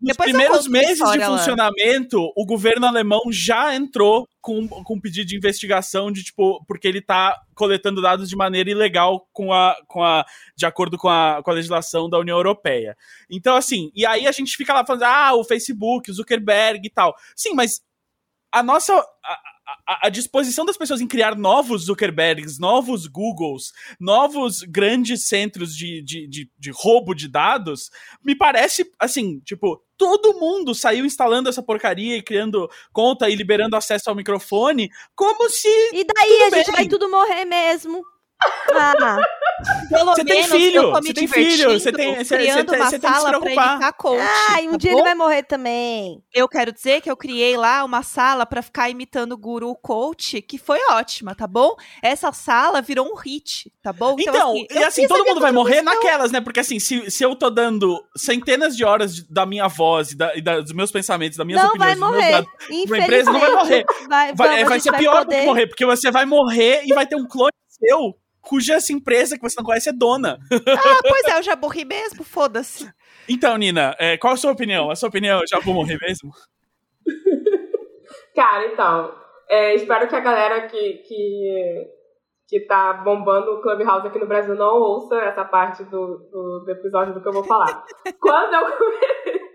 Nos 0.00 0.12
Depois 0.12 0.30
primeiros 0.30 0.68
meses 0.68 1.10
de 1.10 1.24
funcionamento, 1.24 2.20
lá. 2.20 2.30
o 2.36 2.46
governo 2.46 2.86
alemão 2.86 3.20
já 3.32 3.74
entrou 3.74 4.28
com, 4.48 4.66
com 4.66 4.94
um 4.94 5.00
pedido 5.00 5.26
de 5.26 5.36
investigação 5.36 6.10
de 6.10 6.24
tipo, 6.24 6.64
porque 6.66 6.88
ele 6.88 7.02
tá 7.02 7.38
coletando 7.54 8.00
dados 8.00 8.30
de 8.30 8.34
maneira 8.34 8.70
ilegal 8.70 9.28
com 9.30 9.52
a, 9.52 9.76
com 9.86 10.02
a, 10.02 10.24
de 10.56 10.64
acordo 10.64 10.96
com 10.96 11.06
a, 11.06 11.42
com 11.44 11.50
a 11.50 11.54
legislação 11.54 12.08
da 12.08 12.18
União 12.18 12.38
Europeia. 12.38 12.96
Então, 13.28 13.56
assim, 13.56 13.92
e 13.94 14.06
aí 14.06 14.26
a 14.26 14.32
gente 14.32 14.56
fica 14.56 14.72
lá 14.72 14.86
falando, 14.86 15.02
ah, 15.02 15.34
o 15.34 15.44
Facebook, 15.44 16.10
o 16.10 16.14
Zuckerberg 16.14 16.80
e 16.82 16.90
tal. 16.90 17.14
Sim, 17.36 17.52
mas 17.52 17.82
a 18.50 18.62
nossa. 18.62 18.94
A, 18.94 19.38
a, 19.86 20.06
a, 20.06 20.08
disposição 20.08 20.64
das 20.64 20.76
pessoas 20.76 21.00
em 21.00 21.06
criar 21.06 21.36
novos 21.36 21.84
Zuckerbergs, 21.84 22.58
novos 22.58 23.06
Googles, 23.06 23.72
novos 24.00 24.62
grandes 24.62 25.26
centros 25.26 25.74
de, 25.74 26.02
de, 26.02 26.26
de, 26.26 26.50
de, 26.58 26.70
roubo 26.70 27.14
de 27.14 27.28
dados, 27.28 27.90
me 28.24 28.34
parece, 28.34 28.90
assim, 28.98 29.40
tipo, 29.40 29.82
todo 29.96 30.38
mundo 30.38 30.74
saiu 30.74 31.04
instalando 31.04 31.48
essa 31.48 31.62
porcaria 31.62 32.16
e 32.16 32.22
criando 32.22 32.68
conta 32.92 33.28
e 33.28 33.34
liberando 33.34 33.76
acesso 33.76 34.08
ao 34.08 34.16
microfone, 34.16 34.88
como 35.14 35.50
se. 35.50 35.68
E 35.92 36.04
daí 36.04 36.42
a 36.44 36.50
gente 36.50 36.72
vai 36.72 36.86
tudo 36.86 37.10
morrer 37.10 37.44
mesmo. 37.44 38.02
Ah. 38.74 39.16
Pelo 39.88 40.04
você 40.14 40.24
tem 40.24 40.44
filho, 40.44 40.92
você 40.92 41.12
tem 41.12 41.26
filho, 41.26 41.72
você 41.80 41.90
tem, 41.90 42.14
você, 42.14 42.36
criando 42.36 42.70
você, 42.70 42.76
uma 42.76 42.84
você 42.90 42.98
tem 42.98 43.10
que 43.10 43.16
se 43.16 43.22
sala 43.22 43.40
pra 43.40 43.50
ele 43.50 43.60
ficar 43.60 43.92
coach. 43.94 44.22
Ai, 44.50 44.68
um 44.68 44.72
tá 44.72 44.76
dia 44.76 44.92
bom? 44.92 44.98
ele 44.98 45.04
vai 45.04 45.14
morrer 45.16 45.42
também. 45.42 46.22
Eu 46.32 46.48
quero 46.48 46.70
dizer 46.70 47.00
que 47.00 47.10
eu 47.10 47.16
criei 47.16 47.56
lá 47.56 47.82
uma 47.84 48.04
sala 48.04 48.46
pra 48.46 48.62
ficar 48.62 48.88
imitando 48.88 49.32
o 49.32 49.36
guru 49.36 49.74
coach, 49.74 50.40
que 50.42 50.58
foi 50.58 50.78
ótima, 50.90 51.34
tá 51.34 51.46
bom? 51.48 51.74
Essa 52.00 52.30
sala 52.30 52.80
virou 52.80 53.10
um 53.10 53.16
hit, 53.16 53.72
tá 53.82 53.92
bom? 53.92 54.14
Então, 54.18 54.52
assim, 54.52 54.66
e 54.70 54.84
assim, 54.84 55.08
todo 55.08 55.24
mundo 55.24 55.40
vai 55.40 55.50
morrer 55.50 55.82
naquelas, 55.82 56.30
né? 56.30 56.40
Porque 56.40 56.60
assim, 56.60 56.78
se, 56.78 57.10
se 57.10 57.24
eu 57.24 57.34
tô 57.34 57.50
dando 57.50 58.00
centenas 58.16 58.76
de 58.76 58.84
horas 58.84 59.16
de- 59.16 59.28
da 59.28 59.44
minha 59.44 59.66
voz 59.66 60.12
e, 60.12 60.16
da- 60.16 60.36
e 60.36 60.40
da- 60.40 60.60
dos 60.60 60.72
meus 60.72 60.92
pensamentos, 60.92 61.36
das 61.36 61.44
minhas 61.46 61.60
Não 61.60 61.74
vai 61.76 61.94
opiniões, 61.94 61.98
dos 61.98 62.10
meus 62.10 62.22
morrer. 62.22 62.32
dados, 62.32 62.86
uma 62.86 62.98
empresa 62.98 63.32
não 63.32 63.40
vai 63.40 63.50
morrer. 63.50 63.84
Vai, 64.08 64.08
vai, 64.08 64.34
vamos, 64.36 64.54
é, 64.62 64.64
vai 64.64 64.78
ser 64.80 64.92
pior 64.92 65.20
do 65.20 65.24
poder... 65.26 65.40
que 65.40 65.46
morrer, 65.46 65.66
porque 65.66 65.84
você 65.84 66.10
vai 66.12 66.24
morrer 66.24 66.82
e 66.84 66.94
vai 66.94 67.06
ter 67.06 67.16
um 67.16 67.26
clone 67.26 67.50
seu, 67.68 68.14
cuja 68.48 68.76
essa 68.76 68.94
empresa 68.94 69.36
que 69.36 69.42
você 69.42 69.56
não 69.58 69.64
conhece 69.64 69.90
é 69.90 69.92
dona. 69.92 70.38
Ah, 70.50 71.00
pois 71.06 71.24
é, 71.26 71.38
eu 71.38 71.42
já 71.42 71.54
morri 71.54 71.84
mesmo, 71.84 72.24
foda-se. 72.24 72.90
Então, 73.28 73.58
Nina, 73.58 73.94
é, 73.98 74.16
qual 74.16 74.32
a 74.32 74.36
sua 74.38 74.52
opinião? 74.52 74.90
A 74.90 74.96
sua 74.96 75.10
opinião, 75.10 75.40
eu 75.40 75.46
já 75.46 75.60
vou 75.60 75.74
morrer 75.74 75.98
mesmo? 76.00 76.30
Cara, 78.34 78.66
então, 78.72 79.14
é, 79.50 79.74
espero 79.74 80.08
que 80.08 80.16
a 80.16 80.20
galera 80.20 80.66
que, 80.66 80.94
que, 80.94 81.90
que 82.48 82.60
tá 82.60 82.94
bombando 82.94 83.50
o 83.52 83.60
Clubhouse 83.60 84.06
aqui 84.06 84.18
no 84.18 84.26
Brasil 84.26 84.54
não 84.54 84.76
ouça 84.76 85.16
essa 85.16 85.44
parte 85.44 85.84
do, 85.84 86.18
do, 86.30 86.64
do 86.64 86.70
episódio 86.70 87.12
do 87.12 87.20
que 87.20 87.28
eu 87.28 87.32
vou 87.32 87.44
falar. 87.44 87.84
Quando 88.18 88.54
eu, 88.54 88.66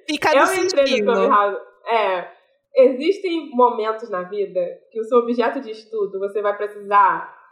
Fica 0.07 0.29
no 0.29 0.35
eu 0.35 0.65
entrei 0.65 0.83
no 0.83 0.87
sigilo. 0.87 1.13
Clubhouse, 1.13 1.61
é, 1.87 2.27
existem 2.75 3.49
momentos 3.55 4.07
na 4.11 4.21
vida 4.21 4.61
que 4.91 4.99
o 4.99 5.03
seu 5.03 5.17
objeto 5.17 5.59
de 5.61 5.71
estudo, 5.71 6.19
você 6.19 6.43
vai 6.43 6.55
precisar 6.55 7.42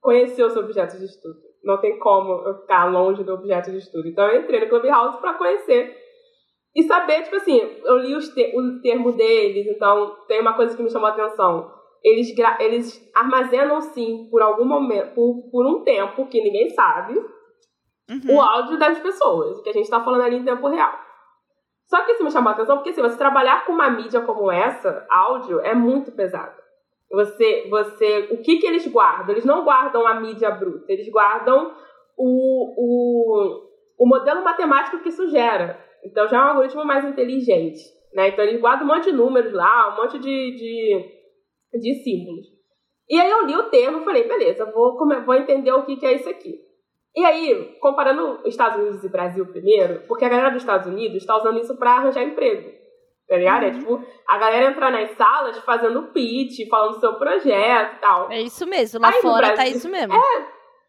conhecer 0.00 0.42
o 0.44 0.50
seu 0.50 0.62
objeto 0.62 0.98
de 0.98 1.04
estudo. 1.04 1.36
Não 1.64 1.78
tem 1.80 1.98
como 1.98 2.32
eu 2.48 2.54
ficar 2.60 2.86
longe 2.86 3.24
do 3.24 3.34
objeto 3.34 3.70
de 3.70 3.78
estudo. 3.78 4.06
Então 4.08 4.26
eu 4.28 4.40
entrei 4.42 4.60
no 4.60 4.68
Clubhouse 4.68 5.18
pra 5.20 5.34
conhecer 5.34 5.96
e 6.74 6.82
saber, 6.84 7.22
tipo 7.24 7.36
assim, 7.36 7.58
eu 7.84 7.98
li 7.98 8.14
os 8.14 8.28
te- 8.28 8.52
o 8.56 8.80
termo 8.80 9.12
deles, 9.12 9.66
então 9.66 10.16
tem 10.28 10.40
uma 10.40 10.54
coisa 10.54 10.76
que 10.76 10.82
me 10.82 10.90
chamou 10.90 11.08
a 11.08 11.12
atenção. 11.12 11.72
Eles, 12.04 12.28
eles 12.60 13.10
armazenam 13.14 13.80
sim, 13.80 14.28
por 14.30 14.40
algum 14.40 14.64
momento, 14.64 15.14
por, 15.14 15.50
por 15.50 15.66
um 15.66 15.82
tempo, 15.82 16.26
que 16.28 16.40
ninguém 16.40 16.68
sabe, 16.70 17.14
Uhum. 18.10 18.36
o 18.36 18.40
áudio 18.40 18.78
das 18.78 18.98
pessoas, 19.00 19.60
que 19.60 19.68
a 19.68 19.72
gente 19.72 19.90
tá 19.90 20.02
falando 20.02 20.22
ali 20.22 20.36
em 20.36 20.44
tempo 20.44 20.66
real. 20.68 20.92
Só 21.90 22.02
que 22.04 22.12
isso 22.12 22.24
me 22.24 22.30
chamou 22.30 22.50
a 22.50 22.52
atenção 22.52 22.76
porque 22.76 22.92
se 22.92 23.02
você 23.02 23.16
trabalhar 23.18 23.66
com 23.66 23.72
uma 23.72 23.90
mídia 23.90 24.20
como 24.22 24.50
essa, 24.50 25.06
áudio, 25.10 25.60
é 25.60 25.74
muito 25.74 26.12
pesado. 26.12 26.56
Você, 27.10 27.66
você, 27.70 28.28
o 28.30 28.42
que 28.42 28.58
que 28.58 28.66
eles 28.66 28.86
guardam? 28.86 29.30
Eles 29.30 29.44
não 29.44 29.64
guardam 29.64 30.06
a 30.06 30.20
mídia 30.20 30.50
bruta, 30.50 30.92
eles 30.92 31.10
guardam 31.10 31.74
o, 32.16 32.74
o, 32.76 33.68
o 33.98 34.06
modelo 34.06 34.44
matemático 34.44 35.00
que 35.00 35.08
isso 35.08 35.28
gera. 35.28 35.82
Então 36.04 36.28
já 36.28 36.36
é 36.36 36.40
um 36.40 36.48
algoritmo 36.48 36.84
mais 36.84 37.04
inteligente, 37.04 37.80
né? 38.12 38.28
Então 38.28 38.44
eles 38.44 38.60
guardam 38.60 38.86
um 38.86 38.94
monte 38.94 39.04
de 39.04 39.16
números 39.16 39.52
lá, 39.52 39.94
um 39.94 40.02
monte 40.02 40.18
de, 40.18 40.28
de, 40.28 41.80
de 41.80 41.94
símbolos. 42.02 42.46
E 43.08 43.18
aí 43.18 43.30
eu 43.30 43.46
li 43.46 43.56
o 43.56 43.70
termo 43.70 44.00
e 44.00 44.04
falei, 44.04 44.28
beleza, 44.28 44.70
vou, 44.70 44.96
vou 45.24 45.34
entender 45.34 45.72
o 45.72 45.84
que, 45.84 45.96
que 45.96 46.06
é 46.06 46.12
isso 46.12 46.28
aqui. 46.28 46.60
E 47.16 47.24
aí, 47.24 47.76
comparando 47.80 48.46
Estados 48.46 48.80
Unidos 48.80 49.02
e 49.02 49.08
Brasil 49.08 49.46
primeiro, 49.46 50.02
porque 50.06 50.24
a 50.24 50.28
galera 50.28 50.50
dos 50.50 50.62
Estados 50.62 50.86
Unidos 50.86 51.16
está 51.16 51.36
usando 51.36 51.58
isso 51.58 51.76
para 51.76 51.92
arranjar 51.92 52.22
emprego. 52.22 52.70
Tá 53.28 53.36
ligado? 53.36 53.64
É 53.64 53.70
tipo, 53.70 54.02
a 54.26 54.38
galera 54.38 54.70
entra 54.70 54.90
nas 54.90 55.10
salas 55.10 55.58
fazendo 55.58 56.04
pitch, 56.12 56.66
falando 56.70 56.94
do 56.94 57.00
seu 57.00 57.14
projeto 57.14 57.96
e 57.96 57.98
tal. 58.00 58.32
É 58.32 58.40
isso 58.40 58.66
mesmo, 58.66 59.00
lá 59.00 59.08
Aí 59.08 59.20
fora 59.20 59.48
tá 59.48 59.54
Brasil- 59.56 59.76
isso 59.76 59.88
mesmo. 59.88 60.14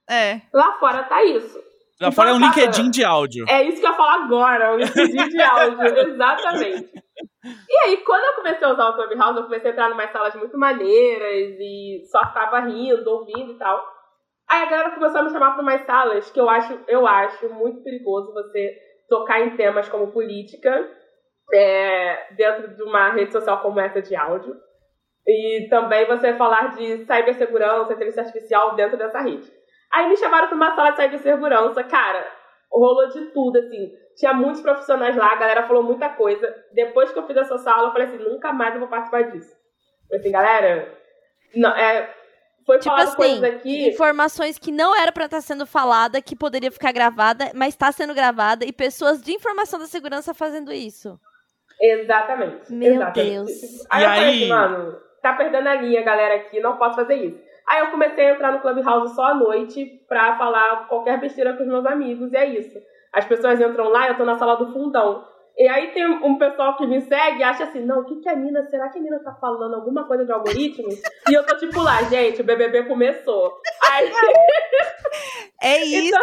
É. 0.09 0.41
Lá 0.53 0.71
fora 0.79 1.03
tá 1.03 1.23
isso. 1.23 1.57
Lá 1.57 2.07
Então, 2.07 2.11
fora 2.13 2.29
é 2.29 2.33
um 2.33 2.39
cara, 2.39 2.55
LinkedIn 2.55 2.89
de 2.91 3.03
áudio. 3.03 3.45
É 3.49 3.63
isso 3.63 3.81
que 3.81 3.85
eu 3.85 3.91
ia 3.91 3.95
falar 3.97 4.23
agora, 4.23 4.73
o 4.73 4.77
LinkedIn 4.77 5.29
de 5.29 5.41
áudio, 5.41 5.83
exatamente. 6.13 6.89
E 7.43 7.77
aí, 7.85 7.97
quando 7.97 8.23
eu 8.23 8.33
comecei 8.35 8.65
a 8.67 8.71
usar 8.71 8.89
o 8.89 8.93
Clubhouse, 8.95 9.37
eu 9.37 9.43
comecei 9.43 9.69
a 9.69 9.73
entrar 9.73 9.89
em 9.89 9.93
umas 9.93 10.11
salas 10.11 10.35
muito 10.35 10.57
maneiras 10.57 11.55
e 11.59 12.03
só 12.09 12.19
ficava 12.25 12.59
rindo, 12.61 13.09
ouvindo 13.09 13.51
e 13.51 13.57
tal. 13.57 13.85
Aí 14.49 14.63
a 14.63 14.65
galera 14.65 14.91
começou 14.91 15.19
a 15.19 15.23
me 15.23 15.29
chamar 15.29 15.51
para 15.51 15.61
umas 15.61 15.85
salas 15.85 16.31
que 16.31 16.39
eu 16.39 16.49
acho, 16.49 16.79
eu 16.87 17.05
acho 17.05 17.49
muito 17.49 17.83
perigoso 17.83 18.33
você 18.33 18.77
tocar 19.09 19.41
em 19.41 19.55
temas 19.57 19.89
como 19.89 20.11
política 20.11 20.89
é, 21.53 22.33
dentro 22.33 22.75
de 22.75 22.83
uma 22.83 23.11
rede 23.11 23.31
social 23.31 23.61
como 23.61 23.79
essa 23.79 24.01
de 24.01 24.15
áudio. 24.15 24.55
E 25.27 25.67
também 25.69 26.07
você 26.07 26.33
falar 26.35 26.75
de 26.75 27.05
cibersegurança, 27.05 27.93
inteligência 27.93 28.23
artificial 28.23 28.75
dentro 28.75 28.97
dessa 28.97 29.19
rede. 29.19 29.51
Aí 29.91 30.07
me 30.07 30.17
chamaram 30.17 30.47
para 30.47 30.55
uma 30.55 30.75
sala 30.75 30.91
de 30.91 31.01
cibersegurança, 31.01 31.83
cara, 31.83 32.25
rolou 32.71 33.07
de 33.09 33.25
tudo, 33.27 33.57
assim. 33.57 33.91
Tinha 34.15 34.33
muitos 34.33 34.61
profissionais 34.61 35.15
lá, 35.15 35.31
a 35.31 35.35
galera 35.35 35.67
falou 35.67 35.83
muita 35.83 36.09
coisa. 36.09 36.53
Depois 36.73 37.11
que 37.11 37.19
eu 37.19 37.27
fiz 37.27 37.37
essa 37.37 37.57
sala, 37.57 37.87
eu 37.87 37.91
falei 37.91 38.07
assim, 38.07 38.17
nunca 38.17 38.51
mais 38.51 38.73
eu 38.73 38.79
vou 38.79 38.89
participar 38.89 39.23
disso. 39.31 39.55
Falei 40.07 40.19
assim, 40.19 40.31
galera, 40.31 40.97
não, 41.55 41.69
é, 41.75 42.13
foi 42.65 42.79
Tipo 42.79 42.95
assim, 42.95 43.15
coisas 43.15 43.43
aqui... 43.43 43.89
informações 43.89 44.57
que 44.59 44.71
não 44.71 44.95
era 44.95 45.11
pra 45.11 45.25
estar 45.25 45.41
sendo 45.41 45.65
falada, 45.65 46.21
que 46.21 46.35
poderia 46.35 46.71
ficar 46.71 46.91
gravada, 46.91 47.51
mas 47.55 47.69
está 47.69 47.91
sendo 47.91 48.13
gravada, 48.13 48.65
e 48.65 48.71
pessoas 48.71 49.21
de 49.21 49.31
informação 49.31 49.79
da 49.79 49.87
segurança 49.87 50.33
fazendo 50.33 50.71
isso. 50.71 51.19
Exatamente. 51.81 52.71
Meu 52.73 52.93
exatamente. 52.93 53.29
Deus. 53.31 53.87
Aí 53.89 54.01
E 54.01 54.05
eu 54.05 54.09
falei 54.09 54.23
aí- 54.29 54.35
assim, 54.37 54.47
mano, 54.49 54.97
tá 55.21 55.33
perdendo 55.33 55.67
a 55.67 55.75
linha, 55.75 56.01
galera, 56.03 56.35
aqui, 56.35 56.59
não 56.59 56.77
posso 56.77 56.95
fazer 56.95 57.15
isso. 57.15 57.39
Aí 57.67 57.79
eu 57.81 57.87
comecei 57.91 58.27
a 58.29 58.33
entrar 58.33 58.51
no 58.51 58.59
Clubhouse 58.61 59.13
só 59.15 59.25
à 59.25 59.33
noite 59.35 60.01
pra 60.07 60.35
falar 60.37 60.87
qualquer 60.87 61.19
besteira 61.19 61.53
com 61.53 61.63
os 61.63 61.69
meus 61.69 61.85
amigos, 61.85 62.33
e 62.33 62.37
é 62.37 62.45
isso. 62.45 62.77
As 63.13 63.25
pessoas 63.25 63.59
entram 63.59 63.89
lá, 63.89 64.07
eu 64.07 64.17
tô 64.17 64.25
na 64.25 64.37
sala 64.37 64.55
do 64.55 64.71
fundão. 64.73 65.23
E 65.59 65.67
aí 65.67 65.91
tem 65.91 66.05
um 66.05 66.37
pessoal 66.37 66.77
que 66.77 66.87
me 66.87 67.01
segue 67.01 67.39
e 67.39 67.43
acha 67.43 67.65
assim, 67.65 67.81
não, 67.81 67.99
o 67.99 68.05
que 68.05 68.21
que 68.21 68.29
a 68.29 68.35
Nina, 68.35 68.63
será 68.69 68.87
que 68.87 68.97
a 68.97 69.01
Nina 69.01 69.19
tá 69.19 69.33
falando 69.33 69.75
alguma 69.75 70.07
coisa 70.07 70.25
de 70.25 70.31
algoritmos? 70.31 70.95
e 71.29 71.33
eu 71.33 71.45
tô 71.45 71.57
tipo 71.57 71.81
lá, 71.81 72.01
gente, 72.03 72.39
o 72.39 72.45
BBB 72.45 72.83
começou. 72.83 73.59
Aí, 73.91 74.09
É 75.61 75.83
isso. 75.83 76.15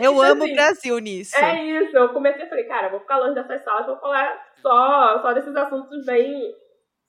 Eu 0.00 0.12
Então, 0.12 0.22
amo 0.22 0.42
assim, 0.42 0.52
o 0.52 0.54
Brasil 0.56 0.98
nisso. 0.98 1.36
É 1.36 1.62
isso, 1.64 1.96
eu 1.96 2.08
comecei 2.12 2.46
falei, 2.46 2.64
cara, 2.64 2.88
eu 2.88 2.90
vou 2.90 3.00
ficar 3.00 3.18
longe 3.18 3.34
dessas 3.34 3.62
salas, 3.62 3.86
vou 3.86 3.98
falar 3.98 4.36
só, 4.60 5.20
só 5.22 5.32
desses 5.32 5.54
assuntos 5.54 6.04
bem, 6.04 6.52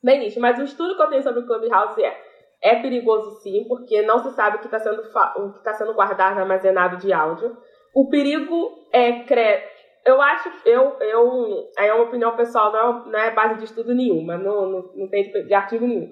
bem 0.04 0.20
nicho. 0.20 0.40
Mas 0.40 0.60
o 0.60 0.64
estudo 0.64 0.96
que 0.96 1.02
eu 1.02 1.10
tenho 1.10 1.24
sobre 1.24 1.42
o 1.42 1.48
Clubhouse 1.48 2.04
é, 2.04 2.16
é 2.62 2.76
perigoso 2.76 3.42
sim, 3.42 3.66
porque 3.68 4.04
não 4.04 4.20
se 4.20 4.36
sabe 4.36 4.58
o 4.58 4.60
que 4.60 4.68
está 4.68 4.78
sendo, 4.78 5.02
o 5.02 5.52
que 5.54 5.58
está 5.58 5.74
sendo 5.74 5.96
guardado, 5.96 6.38
armazenado 6.38 6.98
de 6.98 7.12
áudio. 7.12 7.58
O 7.96 8.08
perigo 8.10 8.72
é 8.94 9.24
cre... 9.24 9.64
Eu 10.06 10.20
acho, 10.22 10.50
eu, 10.66 10.98
eu, 11.00 11.70
aí 11.78 11.88
é 11.88 11.94
uma 11.94 12.06
opinião 12.06 12.36
pessoal, 12.36 12.72
não 12.72 12.80
é, 12.80 13.12
não 13.12 13.20
é 13.20 13.32
base 13.32 13.60
de 13.60 13.66
estudo 13.66 13.94
nenhuma, 13.94 14.36
não, 14.38 14.70
não, 14.70 14.92
não 14.96 15.10
tem 15.10 15.32
de, 15.32 15.54
artigo 15.54 15.86
nenhum. 15.86 16.10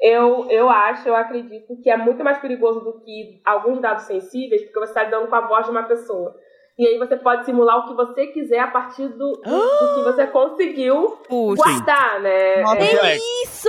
Eu, 0.00 0.50
eu 0.50 0.68
acho, 0.68 1.08
eu 1.08 1.14
acredito 1.14 1.80
que 1.82 1.88
é 1.88 1.96
muito 1.96 2.22
mais 2.22 2.38
perigoso 2.38 2.80
do 2.80 3.00
que 3.00 3.40
alguns 3.44 3.80
dados 3.80 4.04
sensíveis, 4.04 4.62
porque 4.64 4.78
você 4.78 4.90
está 4.90 5.04
lidando 5.04 5.28
com 5.28 5.34
a 5.36 5.46
voz 5.46 5.64
de 5.64 5.70
uma 5.70 5.84
pessoa. 5.84 6.34
E 6.76 6.86
aí 6.86 6.98
você 6.98 7.16
pode 7.16 7.44
simular 7.44 7.78
o 7.78 7.88
que 7.88 7.94
você 7.94 8.26
quiser 8.26 8.58
a 8.58 8.66
partir 8.66 9.06
do, 9.08 9.16
do, 9.16 9.40
do 9.40 9.94
que 9.94 10.02
você 10.02 10.26
conseguiu 10.26 11.18
Putz. 11.28 11.62
guardar, 11.62 12.20
né? 12.20 12.62
Nossa. 12.62 12.76
É, 12.76 12.90
Complexo. 12.90 13.24
Isso! 13.44 13.68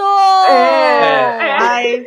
É, 0.49 1.37
é. 1.39 1.57
Ai, 1.61 2.05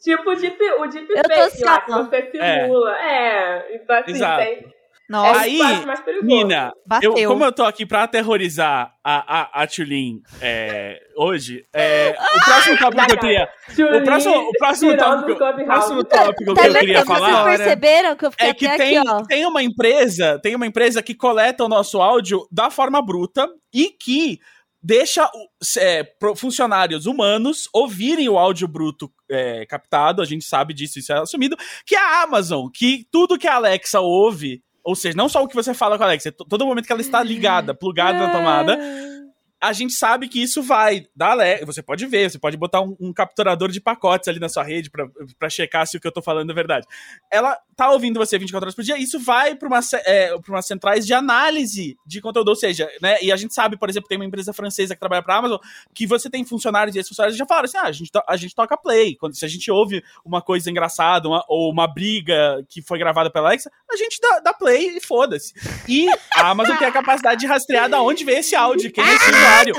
tipo 0.00 0.30
o 0.30 0.36
deep, 0.36 0.62
o 0.78 0.86
deep 0.86 1.06
fake 1.08 1.64
lá, 1.64 1.80
que 1.80 1.90
só- 1.90 2.04
você 2.04 2.30
simula. 2.30 2.96
É, 2.96 3.74
então 3.74 3.96
assim, 3.96 4.12
Exato. 4.12 4.42
tem, 4.44 4.75
nossa, 5.08 5.40
Aí. 5.40 5.60
Nina, 6.22 6.72
eu, 7.00 7.14
como 7.28 7.44
eu 7.44 7.52
tô 7.52 7.62
aqui 7.62 7.86
pra 7.86 8.02
aterrorizar 8.02 8.92
a, 9.04 9.40
a, 9.40 9.62
a 9.62 9.66
Tulin 9.66 10.20
é, 10.40 11.00
hoje, 11.16 11.64
é, 11.72 12.16
o 12.34 12.44
próximo 12.44 12.78
tópico 12.78 13.06
que 13.06 13.12
eu 13.12 13.18
queria. 13.18 13.48
O 14.00 14.04
próximo, 14.04 14.34
o 14.34 14.52
próximo 14.58 14.96
tópico, 14.96 15.32
o 15.32 15.64
próximo 15.64 16.04
tópico 16.04 16.54
Tá 16.54 16.62
que 16.62 16.68
eu 16.68 16.74
queria 16.74 17.04
como 17.04 17.18
vocês 17.18 17.30
falar 17.30 17.44
perceberam 17.44 18.16
que 18.16 18.26
eu 18.26 18.30
fiquei 18.32 18.48
é 18.48 18.54
que 18.54 18.66
até 18.66 18.78
tem, 18.78 18.98
aqui, 18.98 19.08
ó. 19.08 19.22
tem 19.22 19.46
uma 19.46 19.62
empresa, 19.62 20.40
tem 20.42 20.56
uma 20.56 20.66
empresa 20.66 21.02
que 21.02 21.14
coleta 21.14 21.64
o 21.64 21.68
nosso 21.68 22.02
áudio 22.02 22.46
da 22.50 22.68
forma 22.68 23.00
bruta 23.00 23.48
e 23.72 23.90
que 23.90 24.40
deixa 24.82 25.28
é, 25.78 26.04
funcionários 26.36 27.06
humanos 27.06 27.68
ouvirem 27.72 28.28
o 28.28 28.38
áudio 28.38 28.68
bruto 28.68 29.10
é, 29.28 29.66
captado, 29.66 30.22
a 30.22 30.24
gente 30.24 30.44
sabe 30.44 30.72
disso, 30.72 30.98
isso 30.98 31.12
é 31.12 31.18
assumido, 31.18 31.56
que 31.84 31.96
é 31.96 31.98
a 31.98 32.22
Amazon, 32.22 32.68
que 32.72 33.04
tudo 33.10 33.38
que 33.38 33.48
a 33.48 33.56
Alexa 33.56 34.00
ouve, 34.00 34.62
ou 34.86 34.94
seja, 34.94 35.16
não 35.16 35.28
só 35.28 35.42
o 35.42 35.48
que 35.48 35.54
você 35.54 35.74
fala 35.74 35.98
com 35.98 36.04
a 36.04 36.06
Alexa, 36.06 36.30
to- 36.32 36.44
todo 36.44 36.64
momento 36.64 36.86
que 36.86 36.92
ela 36.92 37.00
está 37.00 37.22
ligada, 37.22 37.74
plugada 37.74 38.18
na 38.18 38.30
tomada, 38.32 38.78
a 39.60 39.72
gente 39.72 39.94
sabe 39.94 40.28
que 40.28 40.42
isso 40.42 40.62
vai 40.62 41.06
dar. 41.14 41.36
Você 41.64 41.82
pode 41.82 42.06
ver, 42.06 42.30
você 42.30 42.38
pode 42.38 42.56
botar 42.56 42.80
um, 42.80 42.96
um 43.00 43.12
capturador 43.12 43.70
de 43.70 43.80
pacotes 43.80 44.28
ali 44.28 44.38
na 44.38 44.48
sua 44.48 44.62
rede 44.62 44.90
para 44.90 45.48
checar 45.48 45.86
se 45.86 45.96
o 45.96 46.00
que 46.00 46.06
eu 46.06 46.12
tô 46.12 46.20
falando 46.20 46.50
é 46.50 46.54
verdade. 46.54 46.86
Ela 47.30 47.58
tá 47.74 47.90
ouvindo 47.90 48.18
você 48.18 48.38
24 48.38 48.66
horas 48.66 48.74
por 48.74 48.82
dia, 48.82 48.98
isso 48.98 49.18
vai 49.18 49.54
para 49.54 49.68
uma, 49.68 49.80
é, 50.06 50.34
umas 50.48 50.66
centrais 50.66 51.06
de 51.06 51.12
análise 51.12 51.96
de 52.06 52.20
conteúdo, 52.20 52.48
ou 52.48 52.56
seja, 52.56 52.88
né? 53.00 53.18
E 53.22 53.32
a 53.32 53.36
gente 53.36 53.54
sabe, 53.54 53.76
por 53.76 53.88
exemplo, 53.88 54.08
tem 54.08 54.18
uma 54.18 54.24
empresa 54.24 54.52
francesa 54.52 54.94
que 54.94 55.00
trabalha 55.00 55.22
para 55.22 55.36
Amazon, 55.36 55.58
que 55.94 56.06
você 56.06 56.28
tem 56.30 56.44
funcionários 56.44 56.94
e 56.94 56.98
esses 56.98 57.08
funcionários 57.08 57.36
já 57.36 57.46
falaram 57.46 57.66
assim: 57.66 57.78
ah, 57.78 57.84
a 57.84 57.92
gente, 57.92 58.10
a 58.28 58.36
gente 58.36 58.54
toca 58.54 58.76
play. 58.76 59.16
Quando, 59.16 59.34
se 59.34 59.44
a 59.44 59.48
gente 59.48 59.70
ouve 59.70 60.02
uma 60.24 60.42
coisa 60.42 60.70
engraçada 60.70 61.28
uma, 61.28 61.44
ou 61.48 61.70
uma 61.70 61.86
briga 61.86 62.64
que 62.68 62.82
foi 62.82 62.98
gravada 62.98 63.30
pela 63.30 63.48
Alexa, 63.48 63.70
a 63.90 63.96
gente 63.96 64.18
dá, 64.20 64.40
dá 64.40 64.54
play 64.54 64.96
e 64.96 65.00
foda-se. 65.00 65.52
E 65.88 66.08
a 66.34 66.50
Amazon 66.50 66.76
tem 66.76 66.88
a 66.88 66.92
capacidade 66.92 67.40
de 67.40 67.46
rastrear 67.46 67.88
da 67.88 68.00
onde 68.00 68.24
veio 68.24 68.38
esse 68.38 68.54
áudio, 68.54 68.92
quem 68.92 69.04
é 69.04 69.14
esse 69.14 69.30
usuário. 69.46 69.74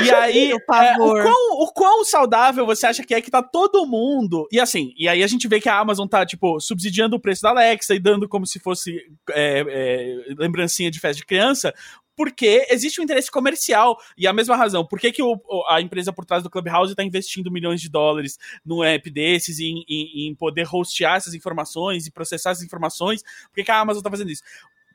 E 0.00 0.10
aí, 0.10 0.52
é, 0.52 0.54
o, 0.54 1.12
quão, 1.22 1.62
o 1.62 1.72
quão 1.72 2.04
saudável 2.04 2.64
você 2.64 2.86
acha 2.86 3.04
que 3.04 3.14
é 3.14 3.20
que 3.20 3.30
tá 3.30 3.42
todo 3.42 3.86
mundo. 3.86 4.48
E 4.50 4.58
assim, 4.58 4.94
e 4.96 5.06
aí 5.06 5.22
a 5.22 5.26
gente 5.26 5.46
vê 5.46 5.60
que 5.60 5.68
a 5.68 5.78
Amazon 5.78 6.08
tá, 6.08 6.24
tipo, 6.24 6.58
subsidiando 6.60 7.16
o 7.16 7.20
preço 7.20 7.42
da 7.42 7.50
Alexa 7.50 7.94
e 7.94 7.98
dando 7.98 8.28
como 8.28 8.46
se 8.46 8.58
fosse 8.58 8.96
é, 9.30 9.64
é, 9.68 10.34
lembrancinha 10.38 10.90
de 10.90 10.98
festa 10.98 11.18
de 11.18 11.26
criança, 11.26 11.74
porque 12.16 12.66
existe 12.70 13.00
um 13.00 13.04
interesse 13.04 13.30
comercial. 13.30 13.98
E 14.16 14.26
a 14.26 14.32
mesma 14.32 14.56
razão, 14.56 14.86
por 14.86 14.98
que, 14.98 15.12
que 15.12 15.22
o, 15.22 15.38
a 15.68 15.80
empresa 15.80 16.12
por 16.12 16.24
trás 16.24 16.42
do 16.42 16.50
Clubhouse 16.50 16.92
está 16.92 17.04
investindo 17.04 17.50
milhões 17.50 17.80
de 17.80 17.90
dólares 17.90 18.38
num 18.64 18.82
app 18.82 19.10
desses, 19.10 19.60
em, 19.60 19.84
em, 19.86 20.28
em, 20.28 20.34
poder 20.34 20.66
hostear 20.72 21.16
essas 21.16 21.34
informações 21.34 22.06
e 22.06 22.10
processar 22.10 22.52
essas 22.52 22.64
informações? 22.64 23.22
Por 23.22 23.56
que, 23.56 23.64
que 23.64 23.70
a 23.70 23.80
Amazon 23.80 24.00
está 24.00 24.10
fazendo 24.10 24.30
isso? 24.30 24.42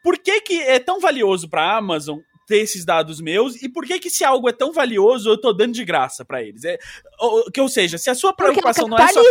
Por 0.03 0.17
que, 0.17 0.41
que 0.41 0.59
é 0.61 0.79
tão 0.79 0.99
valioso 0.99 1.49
para 1.49 1.61
a 1.61 1.77
Amazon 1.77 2.19
ter 2.47 2.59
esses 2.59 2.85
dados 2.85 3.19
meus 3.19 3.61
e 3.61 3.67
por 3.67 3.85
que 3.85 3.99
que 3.99 4.09
se 4.09 4.23
algo 4.23 4.47
é 4.47 4.53
tão 4.53 4.71
valioso 4.71 5.29
eu 5.29 5.39
tô 5.39 5.51
dando 5.51 5.73
de 5.73 5.83
graça 5.83 6.23
para 6.23 6.41
eles? 6.41 6.63
É, 6.63 6.79
ou, 7.19 7.51
que 7.51 7.59
ou 7.59 7.67
seja, 7.67 7.97
se 7.97 8.09
a 8.09 8.15
sua 8.15 8.33
preocupação 8.33 8.87
é 8.87 8.89
não 8.89 8.97
é 8.97 9.07
só 9.09 9.21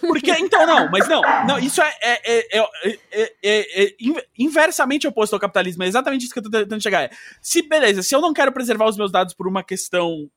porque 0.00 0.30
então 0.32 0.66
não, 0.66 0.90
mas 0.90 1.08
não, 1.08 1.22
não 1.48 1.58
isso 1.58 1.80
é, 1.80 1.94
é, 2.02 2.58
é, 2.60 3.38
é, 3.42 3.96
inversamente 4.38 5.08
oposto 5.08 5.32
ao 5.32 5.40
capitalismo, 5.40 5.82
é 5.82 5.88
exatamente 5.88 6.24
isso 6.24 6.32
que 6.32 6.38
eu 6.38 6.42
tô 6.44 6.50
tentando 6.50 6.82
chegar. 6.82 7.02
É, 7.02 7.10
se 7.40 7.62
beleza, 7.62 8.02
se 8.02 8.14
eu 8.14 8.20
não 8.20 8.34
quero 8.34 8.52
preservar 8.52 8.88
os 8.88 8.96
meus 8.96 9.10
dados 9.10 9.34
por 9.34 9.48
uma 9.48 9.64
questão 9.64 10.30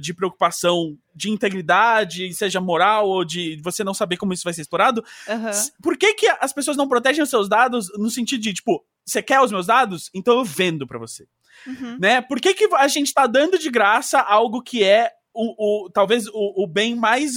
de 0.00 0.14
preocupação 0.14 0.96
de 1.14 1.30
integridade, 1.30 2.32
seja 2.32 2.60
moral 2.62 3.06
ou 3.06 3.24
de 3.24 3.60
você 3.62 3.84
não 3.84 3.92
saber 3.92 4.16
como 4.16 4.32
isso 4.32 4.42
vai 4.42 4.54
ser 4.54 4.62
explorado, 4.62 5.04
uhum. 5.28 5.50
por 5.82 5.98
que 5.98 6.14
que 6.14 6.26
as 6.40 6.52
pessoas 6.52 6.78
não 6.78 6.88
protegem 6.88 7.22
os 7.22 7.28
seus 7.28 7.46
dados 7.46 7.92
no 7.98 8.08
sentido 8.08 8.40
de, 8.40 8.54
tipo, 8.54 8.82
você 9.04 9.22
quer 9.22 9.40
os 9.40 9.52
meus 9.52 9.66
dados? 9.66 10.10
Então 10.14 10.38
eu 10.38 10.44
vendo 10.44 10.86
para 10.86 10.98
você. 10.98 11.26
Uhum. 11.66 11.98
Né? 12.00 12.20
Por 12.20 12.40
que, 12.40 12.54
que 12.54 12.68
a 12.74 12.88
gente 12.88 13.12
tá 13.12 13.26
dando 13.26 13.58
de 13.58 13.70
graça 13.70 14.20
algo 14.20 14.62
que 14.62 14.82
é 14.82 15.10
o, 15.32 15.84
o, 15.86 15.90
talvez 15.90 16.26
o, 16.26 16.64
o, 16.64 16.66
bem 16.66 16.94
mais 16.94 17.34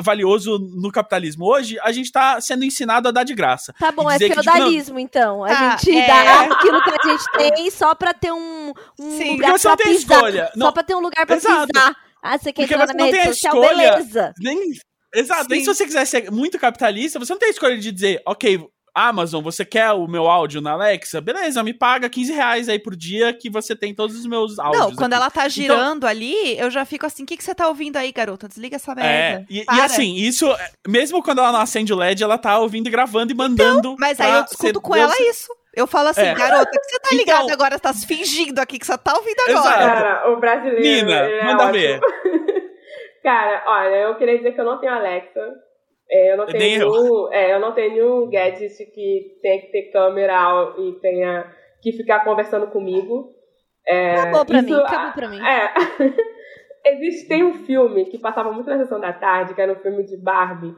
valioso 0.00 0.58
no 0.58 0.90
capitalismo 0.90 1.46
hoje, 1.46 1.78
a 1.80 1.92
gente 1.92 2.10
tá 2.10 2.40
sendo 2.40 2.64
ensinado 2.64 3.08
a 3.08 3.12
dar 3.12 3.22
de 3.22 3.34
graça. 3.34 3.72
Tá 3.78 3.92
bom, 3.92 4.10
é 4.10 4.18
feudalismo, 4.18 4.74
que, 4.74 4.84
tipo, 4.84 4.98
então. 4.98 5.44
A 5.44 5.48
ah, 5.48 5.76
gente 5.76 5.96
é... 5.96 6.06
dá 6.06 6.40
aquilo 6.52 6.82
que 6.82 6.90
a 6.90 7.08
gente 7.08 7.54
tem 7.54 7.70
só 7.70 7.94
pra 7.94 8.12
ter 8.12 8.32
um, 8.32 8.72
um 8.98 9.18
Sim, 9.18 9.30
lugar 9.32 9.52
você 9.52 9.68
pra 9.68 9.70
não 9.70 9.76
tem 9.76 9.92
pisar. 9.94 10.14
Escolha. 10.14 10.46
Só 10.46 10.58
não... 10.58 10.72
pra 10.72 10.82
ter 10.82 10.94
um 10.94 11.00
lugar 11.00 11.26
pra 11.26 11.36
Exato. 11.36 11.72
pisar. 11.72 11.96
Ah, 12.22 12.38
você 12.38 12.52
quer 12.52 12.62
entrar 12.62 12.86
na 12.86 12.94
minha 12.94 13.12
rede 13.12 13.34
social, 13.34 13.62
escolha, 13.62 13.92
beleza. 13.96 14.34
Nem, 14.38 14.72
exato, 15.14 15.42
Sim. 15.42 15.48
nem 15.50 15.60
se 15.60 15.66
você 15.66 15.84
quiser 15.84 16.04
ser 16.04 16.30
muito 16.30 16.58
capitalista, 16.58 17.18
você 17.18 17.32
não 17.32 17.38
tem 17.38 17.48
a 17.48 17.52
escolha 17.52 17.78
de 17.78 17.90
dizer, 17.90 18.22
ok, 18.26 18.60
Amazon, 18.94 19.42
você 19.42 19.64
quer 19.64 19.90
o 19.92 20.06
meu 20.06 20.28
áudio 20.28 20.60
na 20.60 20.72
Alexa? 20.72 21.20
Beleza, 21.20 21.62
me 21.62 21.72
paga 21.72 22.10
15 22.10 22.32
reais 22.32 22.68
aí 22.68 22.78
por 22.78 22.94
dia 22.94 23.32
que 23.32 23.48
você 23.48 23.74
tem 23.74 23.94
todos 23.94 24.16
os 24.16 24.26
meus 24.26 24.58
áudios. 24.58 24.82
Não, 24.82 24.94
quando 24.94 25.14
aqui. 25.14 25.22
ela 25.22 25.30
tá 25.30 25.40
então 25.42 25.50
girando 25.50 25.96
então, 25.98 26.08
ali, 26.08 26.58
eu 26.58 26.70
já 26.70 26.84
fico 26.84 27.06
assim: 27.06 27.22
o 27.22 27.26
que, 27.26 27.36
que 27.36 27.44
você 27.44 27.54
tá 27.54 27.68
ouvindo 27.68 27.96
aí, 27.96 28.12
garota? 28.12 28.48
Desliga 28.48 28.76
essa 28.76 28.94
merda. 28.94 29.10
É, 29.10 29.46
e, 29.48 29.60
e, 29.60 29.80
assim, 29.80 30.14
isso, 30.16 30.46
mesmo 30.86 31.22
quando 31.22 31.38
ela 31.38 31.52
não 31.52 31.60
acende 31.60 31.92
o 31.92 31.96
LED, 31.96 32.22
ela 32.22 32.36
tá 32.36 32.58
ouvindo 32.58 32.86
e 32.86 32.90
gravando 32.90 33.32
e 33.32 33.34
mandando. 33.34 33.78
Então, 33.78 33.96
mas 33.98 34.20
aí 34.20 34.32
eu 34.32 34.44
discuto 34.44 34.80
com 34.80 34.94
ela 34.94 35.14
isso. 35.20 35.48
Eu 35.74 35.86
falo 35.86 36.08
assim, 36.08 36.20
é. 36.20 36.34
garota, 36.34 36.70
que 36.70 36.84
você 36.84 37.00
tá 37.00 37.16
ligado 37.16 37.44
então, 37.44 37.54
agora? 37.54 37.76
Você 37.76 37.82
tá 37.82 37.94
fingindo 37.94 38.58
aqui 38.58 38.78
que 38.78 38.84
você 38.84 38.98
tá 38.98 39.14
ouvindo 39.14 39.40
agora. 39.40 39.58
Exato. 39.58 39.78
Cara, 39.78 40.30
o 40.30 40.36
brasileiro. 40.36 40.82
Nina, 40.82 41.14
é 41.14 41.44
manda 41.44 41.64
ótimo. 41.64 41.72
ver. 41.72 42.00
Cara, 43.22 43.64
olha, 43.66 43.96
eu 43.96 44.14
queria 44.16 44.36
dizer 44.36 44.52
que 44.52 44.60
eu 44.60 44.64
não 44.64 44.78
tenho 44.78 44.92
Alexa. 44.92 45.40
É, 46.12 46.32
eu 46.32 46.36
não 46.36 46.44
tenho 46.44 46.58
nenhum, 46.58 47.32
é, 47.32 47.54
eu 47.54 47.58
não 47.58 47.72
tenho 47.72 48.26
gadget 48.26 48.84
que 48.84 49.38
tenha 49.40 49.60
que 49.62 49.68
ter 49.68 49.90
câmera 49.90 50.74
e 50.78 50.92
tenha 51.00 51.50
que 51.80 51.90
ficar 51.92 52.22
conversando 52.22 52.66
comigo. 52.66 53.34
É, 53.86 54.16
acabou 54.16 54.44
pra 54.44 54.58
isso, 54.58 54.68
mim, 54.68 54.74
acabou 54.74 55.12
pra 55.12 55.28
mim. 55.28 55.40
É. 55.40 55.72
Existe, 56.84 57.28
tem 57.28 57.42
um 57.42 57.64
filme 57.64 58.04
que 58.06 58.18
passava 58.18 58.52
muito 58.52 58.68
na 58.68 58.76
sessão 58.76 59.00
da 59.00 59.12
tarde, 59.12 59.54
que 59.54 59.62
era 59.62 59.72
um 59.72 59.76
filme 59.76 60.04
de 60.04 60.16
Barbie 60.18 60.76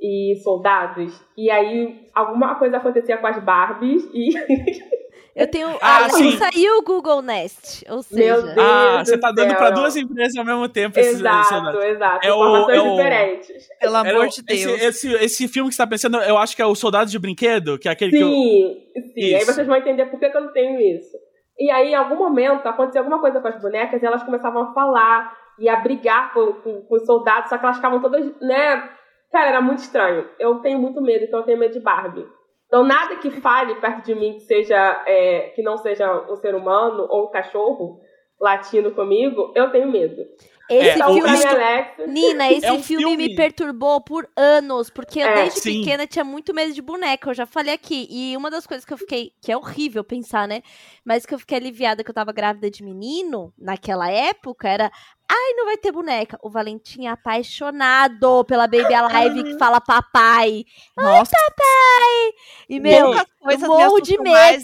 e 0.00 0.36
soldados. 0.42 1.24
E 1.36 1.50
aí 1.50 2.06
alguma 2.14 2.56
coisa 2.56 2.76
acontecia 2.76 3.16
com 3.18 3.26
as 3.26 3.42
Barbies 3.42 4.08
e 4.12 4.30
Eu 5.36 5.46
tenho. 5.50 5.68
Ah, 5.82 6.08
sim. 6.08 6.34
saiu 6.38 6.78
o 6.78 6.82
Google 6.82 7.20
Nest. 7.20 7.84
Ou 7.90 8.02
seja. 8.02 8.40
Deus 8.40 8.54
ah, 8.58 9.04
você 9.04 9.18
tá 9.18 9.30
dando 9.30 9.54
para 9.54 9.68
duas 9.68 9.94
empresas 9.94 10.34
ao 10.34 10.46
mesmo 10.46 10.66
tempo. 10.66 10.98
Exato, 10.98 11.78
esse, 11.78 11.88
exato. 11.88 12.26
É 12.26 12.32
o, 12.32 12.70
é 12.70 12.80
o, 12.80 12.96
diferentes. 12.96 13.68
Pelo 13.78 13.96
amor 13.96 14.28
de 14.28 14.42
Deus. 14.42 14.62
Esse, 14.62 14.86
esse, 14.86 15.24
esse, 15.24 15.48
filme 15.48 15.68
que 15.68 15.74
você 15.74 15.82
tá 15.82 15.86
pensando, 15.86 16.16
eu 16.22 16.38
acho 16.38 16.56
que 16.56 16.62
é 16.62 16.66
o 16.66 16.74
Soldados 16.74 17.12
de 17.12 17.18
Brinquedo, 17.18 17.78
que 17.78 17.86
é 17.86 17.92
aquele 17.92 18.12
sim, 18.12 18.16
que 18.16 18.22
eu. 18.22 18.30
Sim, 18.30 19.12
sim. 19.12 19.34
Aí 19.34 19.44
vocês 19.44 19.66
vão 19.66 19.76
entender 19.76 20.06
por 20.06 20.18
que, 20.18 20.30
que 20.30 20.36
eu 20.36 20.40
não 20.40 20.52
tenho 20.54 20.80
isso. 20.80 21.14
E 21.58 21.70
aí, 21.70 21.90
em 21.90 21.94
algum 21.94 22.16
momento, 22.16 22.66
aconteceu 22.66 23.02
alguma 23.02 23.20
coisa 23.20 23.38
com 23.38 23.48
as 23.48 23.60
bonecas 23.60 24.02
e 24.02 24.06
elas 24.06 24.22
começavam 24.22 24.62
a 24.62 24.72
falar 24.72 25.36
e 25.58 25.68
a 25.68 25.76
brigar 25.76 26.32
com, 26.32 26.54
com, 26.54 26.80
com 26.80 26.94
os 26.94 27.04
soldados, 27.04 27.50
só 27.50 27.58
que 27.58 27.64
elas 27.64 27.76
ficavam 27.76 28.00
todas, 28.00 28.24
né? 28.40 28.88
Cara, 29.36 29.50
era 29.50 29.60
muito 29.60 29.80
estranho. 29.80 30.26
Eu 30.38 30.60
tenho 30.60 30.78
muito 30.78 30.98
medo, 31.02 31.26
então 31.26 31.40
eu 31.40 31.44
tenho 31.44 31.58
medo 31.58 31.74
de 31.74 31.80
Barbie. 31.80 32.26
Então, 32.66 32.82
nada 32.82 33.16
que 33.16 33.30
fale 33.30 33.74
perto 33.74 34.06
de 34.06 34.14
mim 34.14 34.32
que 34.32 34.40
seja 34.40 35.04
é, 35.06 35.50
que 35.54 35.60
não 35.62 35.76
seja 35.76 36.10
um 36.26 36.36
ser 36.36 36.54
humano 36.54 37.06
ou 37.10 37.26
um 37.26 37.30
cachorro 37.30 38.00
latindo 38.40 38.92
comigo, 38.92 39.52
eu 39.54 39.70
tenho 39.70 39.92
medo. 39.92 40.24
Esse 40.70 40.88
é, 40.88 41.04
filme. 41.04 41.20
Alexa... 41.20 42.06
Nina, 42.06 42.50
esse 42.52 42.66
é 42.66 42.72
um 42.72 42.82
filme, 42.82 43.04
filme, 43.04 43.28
me 43.28 43.36
perturbou 43.36 44.00
por 44.00 44.26
anos, 44.34 44.88
porque 44.88 45.20
eu 45.20 45.26
é, 45.26 45.34
desde 45.34 45.60
sim. 45.60 45.80
pequena 45.80 46.06
tinha 46.06 46.24
muito 46.24 46.54
medo 46.54 46.72
de 46.72 46.80
boneca, 46.80 47.30
eu 47.30 47.34
já 47.34 47.44
falei 47.44 47.74
aqui. 47.74 48.08
E 48.10 48.34
uma 48.38 48.50
das 48.50 48.66
coisas 48.66 48.86
que 48.86 48.92
eu 48.92 48.98
fiquei, 48.98 49.32
que 49.42 49.52
é 49.52 49.56
horrível 49.56 50.02
pensar, 50.02 50.48
né? 50.48 50.62
Mas 51.04 51.26
que 51.26 51.34
eu 51.34 51.38
fiquei 51.38 51.58
aliviada 51.58 52.02
que 52.02 52.10
eu 52.10 52.14
tava 52.14 52.32
grávida 52.32 52.70
de 52.70 52.82
menino 52.82 53.52
naquela 53.58 54.10
época 54.10 54.66
era. 54.66 54.90
Ai, 55.28 55.54
não 55.54 55.64
vai 55.64 55.76
ter 55.76 55.90
boneca. 55.90 56.38
O 56.42 56.48
Valentim 56.48 57.06
é 57.06 57.10
apaixonado 57.10 58.44
pela 58.44 58.66
Baby 58.66 58.94
Alive 58.94 59.44
que 59.44 59.58
fala 59.58 59.80
papai. 59.80 60.64
Nossa. 60.96 61.32
Ai, 61.36 61.50
papai! 61.50 62.34
E, 62.68 62.80
meu, 62.80 63.12
eu 63.14 63.58
morro 63.66 64.00
de 64.00 64.18
medo 64.18 64.62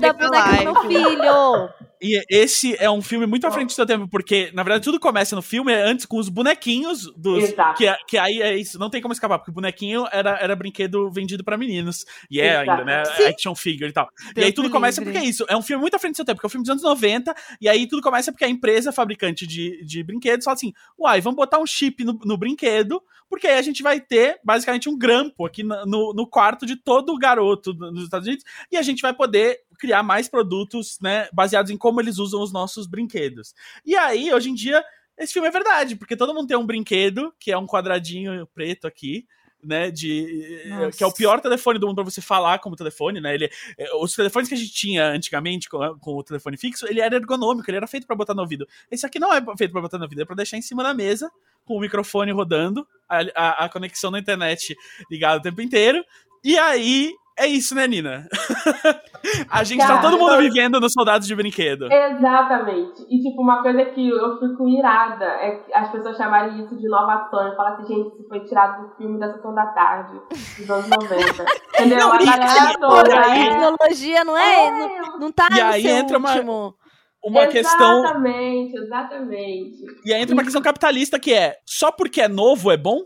da 0.00 0.12
boneca 0.12 0.56
do 0.56 0.64
meu 0.64 0.82
filho. 0.82 1.70
E 2.02 2.20
esse 2.28 2.76
é 2.80 2.90
um 2.90 3.00
filme 3.00 3.26
muito 3.26 3.46
à 3.46 3.50
frente 3.50 3.68
do 3.68 3.72
seu 3.72 3.86
tempo, 3.86 4.08
porque, 4.08 4.50
na 4.52 4.64
verdade, 4.64 4.82
tudo 4.82 4.98
começa 4.98 5.36
no 5.36 5.42
filme 5.42 5.72
antes 5.72 6.04
com 6.04 6.16
os 6.16 6.28
bonequinhos 6.28 7.12
dos. 7.16 7.44
Exato. 7.44 7.78
Que, 7.78 7.94
que 8.08 8.18
aí 8.18 8.42
é 8.42 8.56
isso, 8.56 8.76
não 8.78 8.90
tem 8.90 9.00
como 9.00 9.12
escapar, 9.12 9.38
porque 9.38 9.52
o 9.52 9.54
bonequinho 9.54 10.06
era, 10.10 10.36
era 10.38 10.56
brinquedo 10.56 11.08
vendido 11.10 11.44
para 11.44 11.56
meninos. 11.56 12.04
E 12.28 12.40
é 12.40 12.62
Exato. 12.62 12.70
ainda, 12.70 12.84
né? 12.84 13.04
Sim. 13.04 13.24
Action 13.26 13.54
figure 13.54 13.90
e 13.90 13.92
tal. 13.92 14.08
Deus 14.34 14.36
e 14.36 14.40
aí 14.44 14.52
tudo 14.52 14.68
começa 14.68 15.00
livre. 15.00 15.12
porque 15.12 15.24
é 15.24 15.30
isso. 15.30 15.46
É 15.48 15.56
um 15.56 15.62
filme 15.62 15.80
muito 15.80 15.94
à 15.94 15.98
frente 15.98 16.14
do 16.14 16.16
seu 16.16 16.24
tempo, 16.24 16.38
porque 16.38 16.46
é 16.46 16.48
um 16.48 16.50
filme 16.50 16.64
dos 16.64 16.70
anos 16.70 16.82
90, 16.82 17.34
e 17.60 17.68
aí 17.68 17.86
tudo 17.86 18.02
começa 18.02 18.32
porque 18.32 18.44
a 18.44 18.48
empresa 18.48 18.90
fabricante 18.90 19.46
de, 19.46 19.84
de 19.84 20.02
brinquedos 20.02 20.44
fala 20.44 20.54
assim: 20.54 20.72
uai, 20.98 21.20
vamos 21.20 21.36
botar 21.36 21.60
um 21.60 21.66
chip 21.66 22.02
no, 22.04 22.18
no 22.24 22.36
brinquedo, 22.36 23.00
porque 23.28 23.46
aí 23.46 23.58
a 23.58 23.62
gente 23.62 23.82
vai 23.82 24.00
ter 24.00 24.40
basicamente 24.44 24.88
um 24.88 24.98
grampo 24.98 25.46
aqui 25.46 25.62
no, 25.62 26.12
no 26.12 26.26
quarto 26.26 26.66
de 26.66 26.76
todo 26.76 27.16
garoto 27.16 27.72
nos 27.72 28.04
Estados 28.04 28.26
Unidos, 28.26 28.44
e 28.70 28.76
a 28.76 28.82
gente 28.82 29.00
vai 29.00 29.14
poder 29.14 29.60
criar 29.82 30.04
mais 30.04 30.28
produtos, 30.28 30.96
né, 31.02 31.28
baseados 31.32 31.68
em 31.68 31.76
como 31.76 32.00
eles 32.00 32.18
usam 32.18 32.40
os 32.40 32.52
nossos 32.52 32.86
brinquedos. 32.86 33.52
E 33.84 33.96
aí, 33.96 34.32
hoje 34.32 34.48
em 34.48 34.54
dia, 34.54 34.80
esse 35.18 35.32
filme 35.32 35.48
é 35.48 35.50
verdade, 35.50 35.96
porque 35.96 36.16
todo 36.16 36.32
mundo 36.32 36.46
tem 36.46 36.56
um 36.56 36.64
brinquedo, 36.64 37.34
que 37.36 37.50
é 37.50 37.58
um 37.58 37.66
quadradinho 37.66 38.46
preto 38.54 38.86
aqui, 38.86 39.26
né, 39.60 39.90
de 39.90 40.62
Nossa. 40.68 40.96
que 40.96 41.02
é 41.02 41.06
o 41.06 41.12
pior 41.12 41.40
telefone 41.40 41.80
do 41.80 41.86
mundo 41.88 41.96
para 41.96 42.04
você 42.04 42.20
falar 42.20 42.60
como 42.60 42.76
telefone, 42.76 43.20
né? 43.20 43.34
Ele, 43.34 43.50
é, 43.76 43.92
os 43.96 44.14
telefones 44.14 44.48
que 44.48 44.54
a 44.54 44.58
gente 44.58 44.72
tinha 44.72 45.08
antigamente 45.08 45.68
com, 45.68 45.98
com 45.98 46.16
o 46.16 46.22
telefone 46.22 46.56
fixo, 46.56 46.86
ele 46.86 47.00
era 47.00 47.16
ergonômico, 47.16 47.68
ele 47.68 47.78
era 47.78 47.86
feito 47.88 48.06
para 48.06 48.14
botar 48.14 48.34
no 48.34 48.42
ouvido. 48.42 48.66
Esse 48.88 49.04
aqui 49.04 49.18
não 49.18 49.34
é 49.34 49.40
feito 49.56 49.72
para 49.72 49.80
botar 49.80 49.98
no 49.98 50.04
ouvido, 50.04 50.22
é 50.22 50.24
para 50.24 50.36
deixar 50.36 50.56
em 50.56 50.62
cima 50.62 50.84
da 50.84 50.94
mesa 50.94 51.28
com 51.64 51.76
o 51.76 51.80
microfone 51.80 52.30
rodando, 52.30 52.86
a, 53.08 53.20
a, 53.34 53.64
a 53.64 53.68
conexão 53.68 54.12
na 54.12 54.20
internet 54.20 54.76
ligada 55.10 55.38
o 55.38 55.42
tempo 55.42 55.60
inteiro. 55.60 56.04
E 56.44 56.56
aí 56.58 57.12
é 57.38 57.46
isso, 57.46 57.74
né, 57.74 57.86
Nina? 57.86 58.28
a 59.50 59.64
gente 59.64 59.80
tá 59.80 59.86
Cara, 59.86 60.00
tá 60.00 60.10
todo 60.10 60.18
mundo 60.18 60.38
vivendo 60.38 60.80
nos 60.80 60.92
soldados 60.92 61.26
de 61.26 61.34
brinquedo. 61.34 61.90
Exatamente. 61.90 63.06
E, 63.08 63.22
tipo, 63.22 63.42
uma 63.42 63.62
coisa 63.62 63.84
que 63.86 64.08
eu 64.08 64.38
fico 64.38 64.68
irada 64.68 65.24
é 65.24 65.64
as 65.74 65.90
pessoas 65.90 66.16
chamarem 66.16 66.62
isso 66.64 66.76
de 66.76 66.86
inovação. 66.86 67.52
E 67.52 67.56
falar 67.56 67.74
assim, 67.74 67.86
gente, 67.86 68.14
isso 68.14 68.28
foi 68.28 68.40
tirado 68.40 68.82
do 68.82 68.96
filme 68.96 69.18
da 69.18 69.32
Sessão 69.32 69.54
da 69.54 69.66
Tarde, 69.66 70.20
dos 70.58 70.70
anos 70.70 70.88
90. 70.88 71.44
Entendeu? 71.74 71.98
Não, 71.98 72.12
a 72.12 72.18
galera 72.18 72.78
toda. 72.78 73.20
A 73.20 73.32
tecnologia 73.32 74.24
não 74.24 74.36
é, 74.36 74.66
é. 74.66 74.70
Não, 74.70 75.18
não 75.18 75.32
tá 75.32 75.48
e 75.50 75.54
no 75.54 75.64
aí 75.64 75.86
entra 75.86 76.18
último. 76.18 76.52
Uma 76.52 76.82
uma 77.24 77.44
exatamente, 77.44 77.52
questão. 77.52 78.04
Exatamente, 78.04 78.76
exatamente. 78.76 79.76
E 80.04 80.12
aí 80.12 80.20
entra 80.20 80.34
uma 80.34 80.42
questão 80.42 80.60
capitalista 80.60 81.20
que 81.20 81.32
é: 81.32 81.56
só 81.64 81.92
porque 81.92 82.20
é 82.20 82.28
novo 82.28 82.70
é 82.70 82.76
bom? 82.76 83.02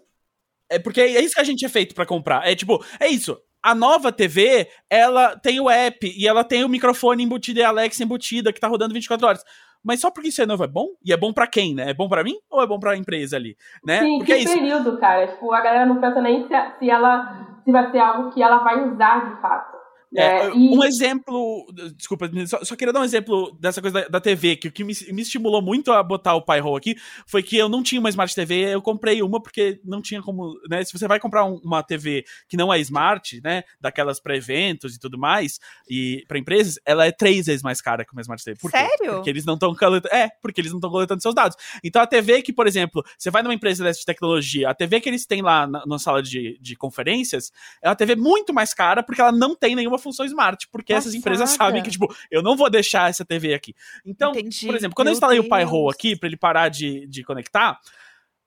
É 0.70 0.78
porque 0.78 1.00
é 1.00 1.20
isso 1.20 1.34
que 1.34 1.40
a 1.40 1.44
gente 1.44 1.64
é 1.64 1.68
feito 1.68 1.94
para 1.94 2.06
comprar. 2.06 2.48
É 2.48 2.54
tipo, 2.54 2.82
é 2.98 3.08
isso. 3.08 3.38
A 3.66 3.74
nova 3.74 4.12
TV, 4.12 4.68
ela 4.88 5.36
tem 5.36 5.58
o 5.58 5.68
app 5.68 6.14
e 6.16 6.28
ela 6.28 6.44
tem 6.44 6.64
o 6.64 6.68
microfone 6.68 7.24
embutido 7.24 7.58
e 7.58 7.64
a 7.64 7.68
Alexa 7.68 8.04
embutida 8.04 8.52
que 8.52 8.60
tá 8.60 8.68
rodando 8.68 8.94
24 8.94 9.26
horas. 9.26 9.44
Mas 9.82 10.00
só 10.00 10.08
porque 10.08 10.28
isso 10.28 10.40
é 10.40 10.46
novo 10.46 10.62
é 10.62 10.68
bom? 10.68 10.90
E 11.04 11.12
é 11.12 11.16
bom 11.16 11.32
para 11.32 11.48
quem, 11.48 11.74
né? 11.74 11.90
É 11.90 11.94
bom 11.94 12.08
para 12.08 12.22
mim 12.22 12.36
ou 12.48 12.62
é 12.62 12.66
bom 12.66 12.78
para 12.78 12.92
a 12.92 12.96
empresa 12.96 13.36
ali, 13.36 13.56
né? 13.84 13.98
Sim, 13.98 14.18
porque 14.18 14.32
que 14.32 14.38
é 14.38 14.42
isso. 14.44 14.54
período, 14.54 14.98
cara. 14.98 15.26
Tipo, 15.26 15.52
a 15.52 15.60
galera 15.60 15.84
não 15.84 16.00
pensa 16.00 16.20
nem 16.20 16.46
se, 16.46 16.54
se 16.78 16.88
ela 16.88 17.58
se 17.64 17.72
vai 17.72 17.90
ser 17.90 17.98
algo 17.98 18.30
que 18.30 18.40
ela 18.40 18.58
vai 18.58 18.88
usar 18.88 19.34
de 19.34 19.40
fato. 19.40 19.75
É, 20.14 20.48
e... 20.48 20.52
Um 20.52 20.84
exemplo. 20.84 21.66
Desculpa, 21.96 22.30
só, 22.46 22.64
só, 22.64 22.76
queria 22.76 22.92
dar 22.92 23.00
um 23.00 23.04
exemplo 23.04 23.56
dessa 23.60 23.80
coisa 23.80 24.02
da, 24.02 24.08
da 24.08 24.20
TV, 24.20 24.56
que 24.56 24.68
o 24.68 24.72
que 24.72 24.84
me, 24.84 24.92
me, 25.12 25.22
estimulou 25.22 25.60
muito 25.60 25.92
a 25.92 26.02
botar 26.02 26.34
o 26.34 26.42
Pi 26.42 26.58
Roll 26.58 26.76
aqui 26.76 26.96
foi 27.26 27.42
que 27.42 27.56
eu 27.56 27.68
não 27.68 27.82
tinha 27.82 28.00
uma 28.00 28.08
Smart 28.08 28.34
TV, 28.34 28.74
eu 28.74 28.82
comprei 28.82 29.22
uma 29.22 29.42
porque 29.42 29.80
não 29.84 30.00
tinha 30.00 30.22
como. 30.22 30.54
Né, 30.68 30.84
se 30.84 30.96
você 30.96 31.08
vai 31.08 31.18
comprar 31.18 31.44
um, 31.44 31.56
uma 31.64 31.82
TV 31.82 32.24
que 32.48 32.56
não 32.56 32.72
é 32.72 32.78
Smart, 32.80 33.40
né? 33.42 33.64
Daquelas 33.80 34.20
para 34.20 34.36
eventos 34.36 34.94
e 34.94 34.98
tudo 34.98 35.18
mais, 35.18 35.58
e 35.88 36.24
para 36.28 36.38
empresas, 36.38 36.78
ela 36.84 37.06
é 37.06 37.12
três 37.12 37.46
vezes 37.46 37.62
mais 37.62 37.80
cara 37.80 38.04
que 38.04 38.12
uma 38.12 38.22
Smart 38.22 38.42
TV. 38.42 38.58
Por 38.60 38.70
Sério? 38.70 38.96
Quê? 38.98 39.10
Porque 39.10 39.30
eles 39.30 39.44
não 39.44 39.54
estão 39.54 39.74
coletando. 39.74 40.14
É, 40.14 40.28
porque 40.40 40.60
eles 40.60 40.70
não 40.70 40.78
estão 40.78 40.90
coletando 40.90 41.20
seus 41.20 41.34
dados. 41.34 41.56
Então 41.82 42.00
a 42.00 42.06
TV 42.06 42.42
que, 42.42 42.52
por 42.52 42.66
exemplo, 42.66 43.04
você 43.18 43.30
vai 43.30 43.42
numa 43.42 43.54
empresa 43.54 43.82
dessa 43.82 44.00
de 44.00 44.06
tecnologia, 44.06 44.70
a 44.70 44.74
TV 44.74 45.00
que 45.00 45.08
eles 45.08 45.26
têm 45.26 45.42
lá 45.42 45.66
na, 45.66 45.84
na 45.86 45.98
sala 45.98 46.22
de, 46.22 46.58
de 46.60 46.76
conferências 46.76 47.50
é 47.82 47.88
uma 47.88 47.96
TV 47.96 48.16
muito 48.16 48.52
mais 48.52 48.72
cara 48.72 49.02
porque 49.02 49.20
ela 49.20 49.32
não 49.32 49.54
tem 49.54 49.74
nenhuma 49.74 49.95
função 49.98 50.26
Smart 50.26 50.68
porque 50.70 50.92
Passada. 50.92 51.08
essas 51.08 51.14
empresas 51.14 51.50
sabem 51.50 51.82
que, 51.82 51.90
tipo, 51.90 52.14
eu 52.30 52.42
não 52.42 52.56
vou 52.56 52.70
deixar 52.70 53.10
essa 53.10 53.24
TV 53.24 53.54
aqui. 53.54 53.74
Então, 54.04 54.32
Entendi. 54.32 54.66
por 54.66 54.74
exemplo, 54.74 54.94
quando 54.94 55.06
Meu 55.06 55.12
eu 55.12 55.16
instalei 55.16 55.40
Deus. 55.40 55.46
o 55.46 55.56
Pi-Hole 55.56 55.94
aqui, 55.94 56.16
para 56.16 56.28
ele 56.28 56.36
parar 56.36 56.68
de, 56.68 57.06
de 57.06 57.22
conectar, 57.24 57.78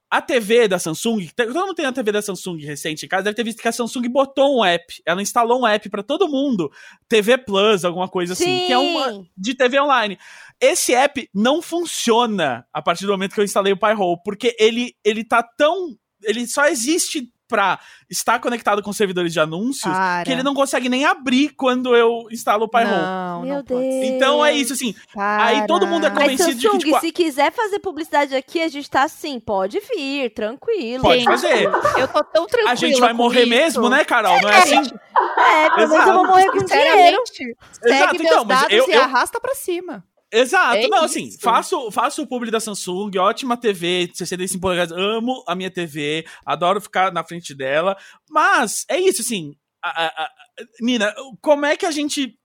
a 0.10 0.22
TV 0.22 0.68
da 0.68 0.80
Samsung, 0.80 1.30
todo 1.36 1.54
mundo 1.54 1.76
tem 1.76 1.86
a 1.86 1.92
TV 1.92 2.12
da 2.12 2.22
Samsung 2.22 2.58
recente 2.58 3.06
em 3.06 3.10
casa, 3.10 3.26
deve 3.26 3.36
ter 3.36 3.44
visto 3.44 3.62
que 3.62 3.68
a 3.68 3.72
Samsung 3.72 4.10
botou 4.10 4.58
um 4.58 4.66
app. 4.66 5.02
Ela 5.06 5.22
instalou 5.22 5.62
um 5.62 5.68
app 5.68 5.88
para 5.88 6.02
todo 6.02 6.28
mundo, 6.28 6.72
TV 7.08 7.38
Plus, 7.38 7.86
alguma 7.86 8.08
coisa 8.08 8.34
Sim. 8.34 8.44
assim, 8.44 8.66
que 8.66 8.74
é 8.74 8.78
uma 8.78 9.24
de 9.38 9.54
TV 9.54 9.80
online. 9.80 10.18
Esse 10.60 10.96
app 10.96 11.30
não 11.34 11.62
funciona 11.62 12.66
a 12.74 12.82
partir 12.82 13.06
do 13.06 13.12
momento 13.12 13.36
que 13.36 13.40
eu 13.40 13.46
instalei 13.46 13.72
o 13.72 13.78
Pi-Hole, 13.78 14.20
porque 14.26 14.56
ele 14.60 14.96
ele 15.04 15.24
tá 15.24 15.44
tão 15.44 15.96
ele 16.24 16.48
só 16.48 16.66
existe 16.66 17.32
pra 17.50 17.80
estar 18.10 18.40
conectado 18.40 18.82
com 18.82 18.94
servidores 18.94 19.34
de 19.34 19.40
anúncios 19.40 19.92
Para. 19.92 20.24
que 20.24 20.32
ele 20.32 20.44
não 20.44 20.54
consegue 20.54 20.88
nem 20.88 21.04
abrir 21.04 21.50
quando 21.50 21.96
eu 21.96 22.28
instalo 22.32 22.66
o 22.66 22.70
Pyhome. 22.70 22.92
Não, 22.92 23.42
Meu 23.42 23.64
Deus. 23.64 23.82
Então 23.82 24.46
é 24.46 24.54
isso, 24.54 24.72
assim. 24.74 24.96
Para. 25.14 25.44
Aí 25.44 25.68
todo 25.68 25.88
mundo 25.88 26.06
é 26.06 26.10
convencido 26.10 26.44
Mas, 26.44 26.62
Samsung, 26.62 26.78
de 26.78 26.86
que, 26.86 26.92
tipo, 26.92 27.00
se 27.02 27.12
quiser 27.12 27.52
fazer 27.52 27.80
publicidade 27.80 28.36
aqui, 28.36 28.62
a 28.62 28.68
gente 28.68 28.90
tá 28.90 29.04
assim, 29.04 29.40
pode 29.40 29.80
vir, 29.80 30.30
tranquilo. 30.34 31.02
Pode 31.02 31.24
fazer. 31.24 31.64
Eu 31.98 32.08
tô 32.08 32.24
tão 32.24 32.46
tranquila 32.46 32.72
A 32.72 32.76
gente 32.76 33.00
vai 33.00 33.14
morrer 33.14 33.42
isso. 33.42 33.50
mesmo, 33.50 33.90
né, 33.90 34.06
Carol? 34.06 34.40
Não 34.42 34.50
é, 34.50 34.54
é 34.54 34.58
assim? 34.60 34.92
É, 35.38 35.70
pelo 35.72 35.90
menos 35.90 36.08
eu 36.08 36.14
vou 36.14 36.28
morrer 36.28 36.52
com 36.52 36.64
dinheiro. 36.64 37.24
Segue 37.26 37.56
Exato, 37.84 38.14
meus 38.14 38.26
então, 38.26 38.46
dados 38.46 38.72
eu, 38.72 38.88
e 38.88 38.94
eu... 38.94 39.02
arrasta 39.02 39.40
pra 39.40 39.56
cima. 39.56 40.04
Exato, 40.32 40.78
é 40.78 40.88
não, 40.88 41.04
assim, 41.04 41.36
faço, 41.40 41.90
faço 41.92 42.22
o 42.22 42.28
publi 42.28 42.52
da 42.52 42.60
Samsung, 42.60 43.18
ótima 43.18 43.58
TV, 43.58 44.12
65 44.14 44.62
polegadas, 44.62 44.96
amo 44.96 45.44
a 45.48 45.56
minha 45.56 45.72
TV, 45.72 46.24
adoro 46.46 46.80
ficar 46.80 47.12
na 47.12 47.24
frente 47.24 47.56
dela, 47.56 47.98
mas 48.30 48.86
é 48.88 49.00
isso, 49.00 49.22
assim, 49.22 49.56
a, 49.82 50.06
a, 50.06 50.08
a, 50.26 50.32
Nina, 50.80 51.14
como 51.42 51.66
é 51.66 51.76
que 51.76 51.86
a 51.86 51.92
gente, 51.92 52.38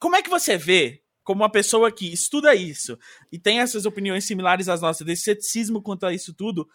como 0.00 0.16
é 0.16 0.22
que 0.22 0.30
você 0.30 0.56
vê, 0.56 1.02
como 1.22 1.42
uma 1.42 1.50
pessoa 1.50 1.92
que 1.92 2.10
estuda 2.10 2.54
isso 2.54 2.98
e 3.30 3.38
tem 3.38 3.60
essas 3.60 3.84
opiniões 3.84 4.26
similares 4.26 4.68
às 4.68 4.80
nossas, 4.80 5.06
desse 5.06 5.24
ceticismo 5.24 5.82
quanto 5.82 6.06
a 6.06 6.12
isso 6.12 6.32
tudo, 6.32 6.66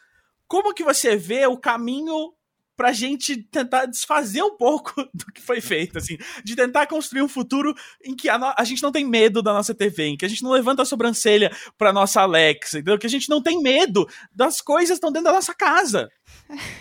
como 0.48 0.74
que 0.74 0.84
você 0.84 1.16
vê 1.16 1.48
o 1.48 1.58
caminho 1.58 2.34
pra 2.80 2.94
gente 2.94 3.44
tentar 3.44 3.88
desfazer 3.88 4.42
um 4.42 4.56
pouco 4.56 4.94
do 5.14 5.26
que 5.36 5.42
foi 5.42 5.60
feito, 5.60 5.98
assim, 5.98 6.18
de 6.46 6.56
tentar 6.56 6.88
construir 6.88 7.22
um 7.22 7.28
futuro 7.28 7.74
em 8.02 8.16
que 8.16 8.30
a, 8.30 8.38
no... 8.38 8.54
a 8.58 8.64
gente 8.64 8.82
não 8.82 8.90
tem 8.90 9.06
medo 9.06 9.44
da 9.44 9.52
nossa 9.52 9.76
TV, 9.76 10.06
em 10.06 10.16
que 10.16 10.24
a 10.24 10.30
gente 10.30 10.42
não 10.42 10.52
levanta 10.52 10.84
a 10.84 10.86
sobrancelha 10.86 11.52
pra 11.78 11.92
nossa 11.92 12.22
Alexa, 12.22 12.78
entendeu? 12.78 12.98
Que 12.98 13.06
a 13.06 13.10
gente 13.10 13.30
não 13.30 13.44
tem 13.44 13.62
medo 13.62 14.08
das 14.34 14.62
coisas 14.62 14.92
que 14.92 14.94
estão 14.94 15.12
dentro 15.12 15.26
da 15.26 15.34
nossa 15.34 15.54
casa. 15.54 16.08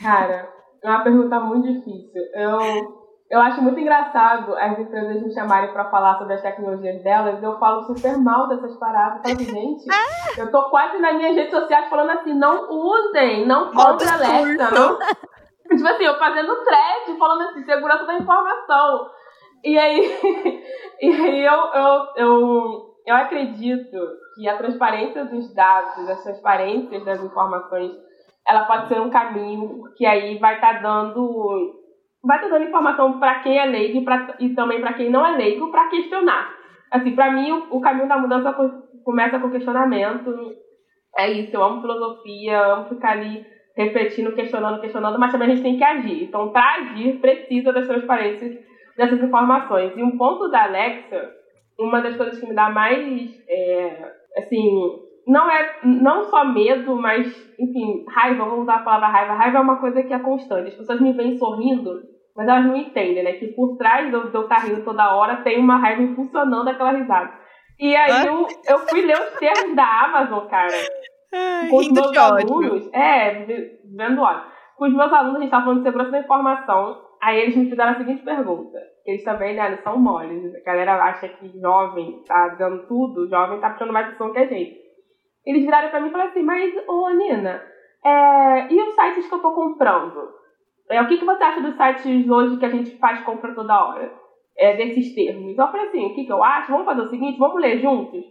Cara, 0.00 0.48
é 0.84 0.88
uma 0.88 1.02
pergunta 1.02 1.40
muito 1.40 1.66
difícil. 1.66 2.22
Eu, 2.32 3.08
eu 3.28 3.40
acho 3.40 3.60
muito 3.60 3.80
engraçado 3.80 4.54
as 4.54 4.78
empresas 4.78 5.20
me 5.20 5.34
chamarem 5.34 5.72
para 5.72 5.90
falar 5.90 6.16
sobre 6.18 6.34
as 6.34 6.42
tecnologias 6.42 7.02
delas. 7.02 7.42
Eu 7.42 7.58
falo 7.58 7.82
super 7.82 8.16
mal 8.18 8.46
dessas 8.46 8.76
paradas. 8.76 9.20
Falo, 9.20 9.44
gente, 9.44 9.84
eu 10.38 10.48
tô 10.52 10.70
quase 10.70 10.96
nas 10.98 11.16
minhas 11.16 11.34
redes 11.34 11.50
sociais 11.50 11.88
falando 11.90 12.10
assim: 12.10 12.34
não 12.34 12.70
usem, 12.70 13.44
não 13.48 13.72
comprem 13.72 14.08
Alexa, 14.08 14.70
não, 14.70 14.98
Tipo 15.76 15.86
assim, 15.86 16.04
eu 16.04 16.18
fazendo 16.18 16.64
thread, 16.64 17.18
falando 17.18 17.42
assim, 17.42 17.64
segurança 17.64 18.04
da 18.04 18.14
informação. 18.14 19.10
E 19.64 19.76
aí, 19.76 20.00
e 21.02 21.10
aí 21.10 21.44
eu, 21.44 21.52
eu, 21.52 22.06
eu, 22.16 22.94
eu 23.06 23.14
acredito 23.16 23.98
que 24.34 24.48
a 24.48 24.56
transparência 24.56 25.24
dos 25.24 25.52
dados, 25.54 26.08
as 26.08 26.22
transparências 26.22 27.04
das 27.04 27.22
informações, 27.22 27.92
ela 28.46 28.64
pode 28.64 28.88
ser 28.88 29.00
um 29.00 29.10
caminho 29.10 29.82
que 29.96 30.06
aí 30.06 30.38
vai 30.38 30.54
estar 30.54 30.74
tá 30.74 30.80
dando 30.80 31.74
vai 32.24 32.38
estar 32.38 32.48
tá 32.48 32.58
dando 32.58 32.68
informação 32.68 33.18
para 33.18 33.40
quem 33.40 33.58
é 33.58 33.64
leigo 33.64 33.98
e, 33.98 34.04
pra, 34.04 34.36
e 34.40 34.54
também 34.54 34.80
para 34.80 34.94
quem 34.94 35.10
não 35.10 35.24
é 35.24 35.36
leigo 35.36 35.70
para 35.70 35.88
questionar. 35.88 36.54
Assim, 36.90 37.14
para 37.14 37.30
mim 37.30 37.52
o, 37.52 37.76
o, 37.76 37.80
caminho 37.80 38.08
da 38.08 38.16
mudança 38.16 38.54
começa 39.04 39.38
com 39.38 39.50
questionamento. 39.50 40.34
É 41.16 41.30
isso, 41.30 41.54
eu 41.54 41.62
amo 41.62 41.80
filosofia, 41.80 42.58
amo 42.58 42.88
ficar 42.88 43.12
ali 43.12 43.44
refletindo, 43.78 44.32
questionando, 44.32 44.80
questionando, 44.80 45.18
mas 45.20 45.30
também 45.30 45.52
a 45.52 45.54
gente 45.54 45.62
tem 45.62 45.78
que 45.78 45.84
agir. 45.84 46.24
Então, 46.24 46.50
para 46.50 46.80
agir, 46.80 47.20
precisa 47.20 47.72
das 47.72 47.86
transparências 47.86 48.58
dessas 48.96 49.22
informações. 49.22 49.96
E 49.96 50.02
um 50.02 50.18
ponto 50.18 50.50
da 50.50 50.64
Alexa, 50.64 51.30
uma 51.78 52.00
das 52.00 52.16
coisas 52.16 52.40
que 52.40 52.46
me 52.48 52.54
dá 52.56 52.68
mais, 52.68 53.30
é, 53.48 54.12
assim, 54.36 54.68
não 55.24 55.48
é 55.48 55.76
não 55.84 56.24
só 56.24 56.44
medo, 56.44 56.96
mas, 56.96 57.28
enfim, 57.56 58.04
raiva, 58.08 58.44
vamos 58.44 58.62
usar 58.62 58.76
a 58.76 58.82
palavra 58.82 59.06
raiva. 59.06 59.34
Raiva 59.34 59.58
é 59.58 59.60
uma 59.60 59.80
coisa 59.80 60.02
que 60.02 60.12
é 60.12 60.18
constante. 60.18 60.70
As 60.70 60.74
pessoas 60.74 61.00
me 61.00 61.12
veem 61.12 61.38
sorrindo, 61.38 62.00
mas 62.36 62.48
elas 62.48 62.66
não 62.66 62.74
entendem, 62.74 63.22
né? 63.22 63.34
Que 63.34 63.46
por 63.48 63.76
trás 63.76 64.08
de 64.08 64.14
eu 64.14 64.26
estar 64.26 64.42
tá 64.42 64.62
rindo 64.62 64.82
toda 64.82 65.14
hora 65.14 65.36
tem 65.42 65.60
uma 65.60 65.76
raiva 65.76 66.02
impulsionando 66.02 66.68
aquela 66.68 66.90
risada. 66.90 67.32
E 67.78 67.94
aí 67.94 68.26
eu, 68.26 68.44
eu 68.68 68.78
fui 68.88 69.02
ler 69.02 69.16
os 69.20 69.38
termos 69.38 69.76
da 69.76 70.04
Amazon, 70.04 70.48
cara 70.48 70.74
com 71.70 71.76
os 71.76 71.92
meus 71.92 72.16
alunos, 72.16 72.90
é, 72.92 73.44
vendo 73.84 74.22
olha, 74.22 74.44
com 74.76 74.86
os 74.86 74.94
meus 74.94 75.12
alunos 75.12 75.36
a 75.36 75.38
gente 75.40 75.46
estava 75.46 75.64
falando 75.64 75.78
de 75.78 75.84
segurança 75.84 76.10
da 76.10 76.20
informação, 76.20 77.02
aí 77.20 77.40
eles 77.40 77.56
me 77.56 77.68
fizeram 77.68 77.92
a 77.92 77.96
seguinte 77.96 78.22
pergunta, 78.22 78.78
eles 79.04 79.24
também, 79.24 79.54
né, 79.54 79.70
não 79.70 79.78
são 79.78 79.98
moles, 79.98 80.54
a 80.54 80.64
galera 80.64 81.02
acha 81.04 81.28
que 81.28 81.60
jovem 81.60 82.22
tá 82.26 82.48
dando 82.58 82.86
tudo, 82.86 83.28
jovem 83.28 83.60
tá 83.60 83.70
puxando 83.70 83.92
mais 83.92 84.06
atenção 84.06 84.32
que 84.32 84.38
a 84.38 84.46
gente. 84.46 84.78
Eles 85.44 85.62
viraram 85.62 85.88
pra 85.88 86.00
mim 86.00 86.08
e 86.08 86.12
falaram 86.12 86.30
assim, 86.30 86.42
mas, 86.42 86.74
ô 86.86 87.08
Nina, 87.10 87.62
é, 88.04 88.72
e 88.72 88.82
os 88.82 88.94
sites 88.94 89.28
que 89.28 89.34
eu 89.34 89.40
tô 89.40 89.52
comprando? 89.52 90.28
É, 90.90 91.02
o 91.02 91.08
que, 91.08 91.18
que 91.18 91.24
você 91.24 91.42
acha 91.42 91.60
dos 91.60 91.76
sites 91.76 92.28
hoje 92.28 92.58
que 92.58 92.64
a 92.64 92.70
gente 92.70 92.98
faz 92.98 93.20
compra 93.22 93.54
toda 93.54 93.84
hora? 93.84 94.12
É, 94.56 94.76
desses 94.76 95.14
termos. 95.14 95.56
Eu 95.56 95.68
falei 95.68 95.86
assim, 95.86 96.04
o 96.06 96.14
que, 96.14 96.24
que 96.24 96.32
eu 96.32 96.42
acho? 96.42 96.72
Vamos 96.72 96.86
fazer 96.86 97.02
o 97.02 97.10
seguinte, 97.10 97.38
vamos 97.38 97.60
ler 97.60 97.78
juntos? 97.78 98.24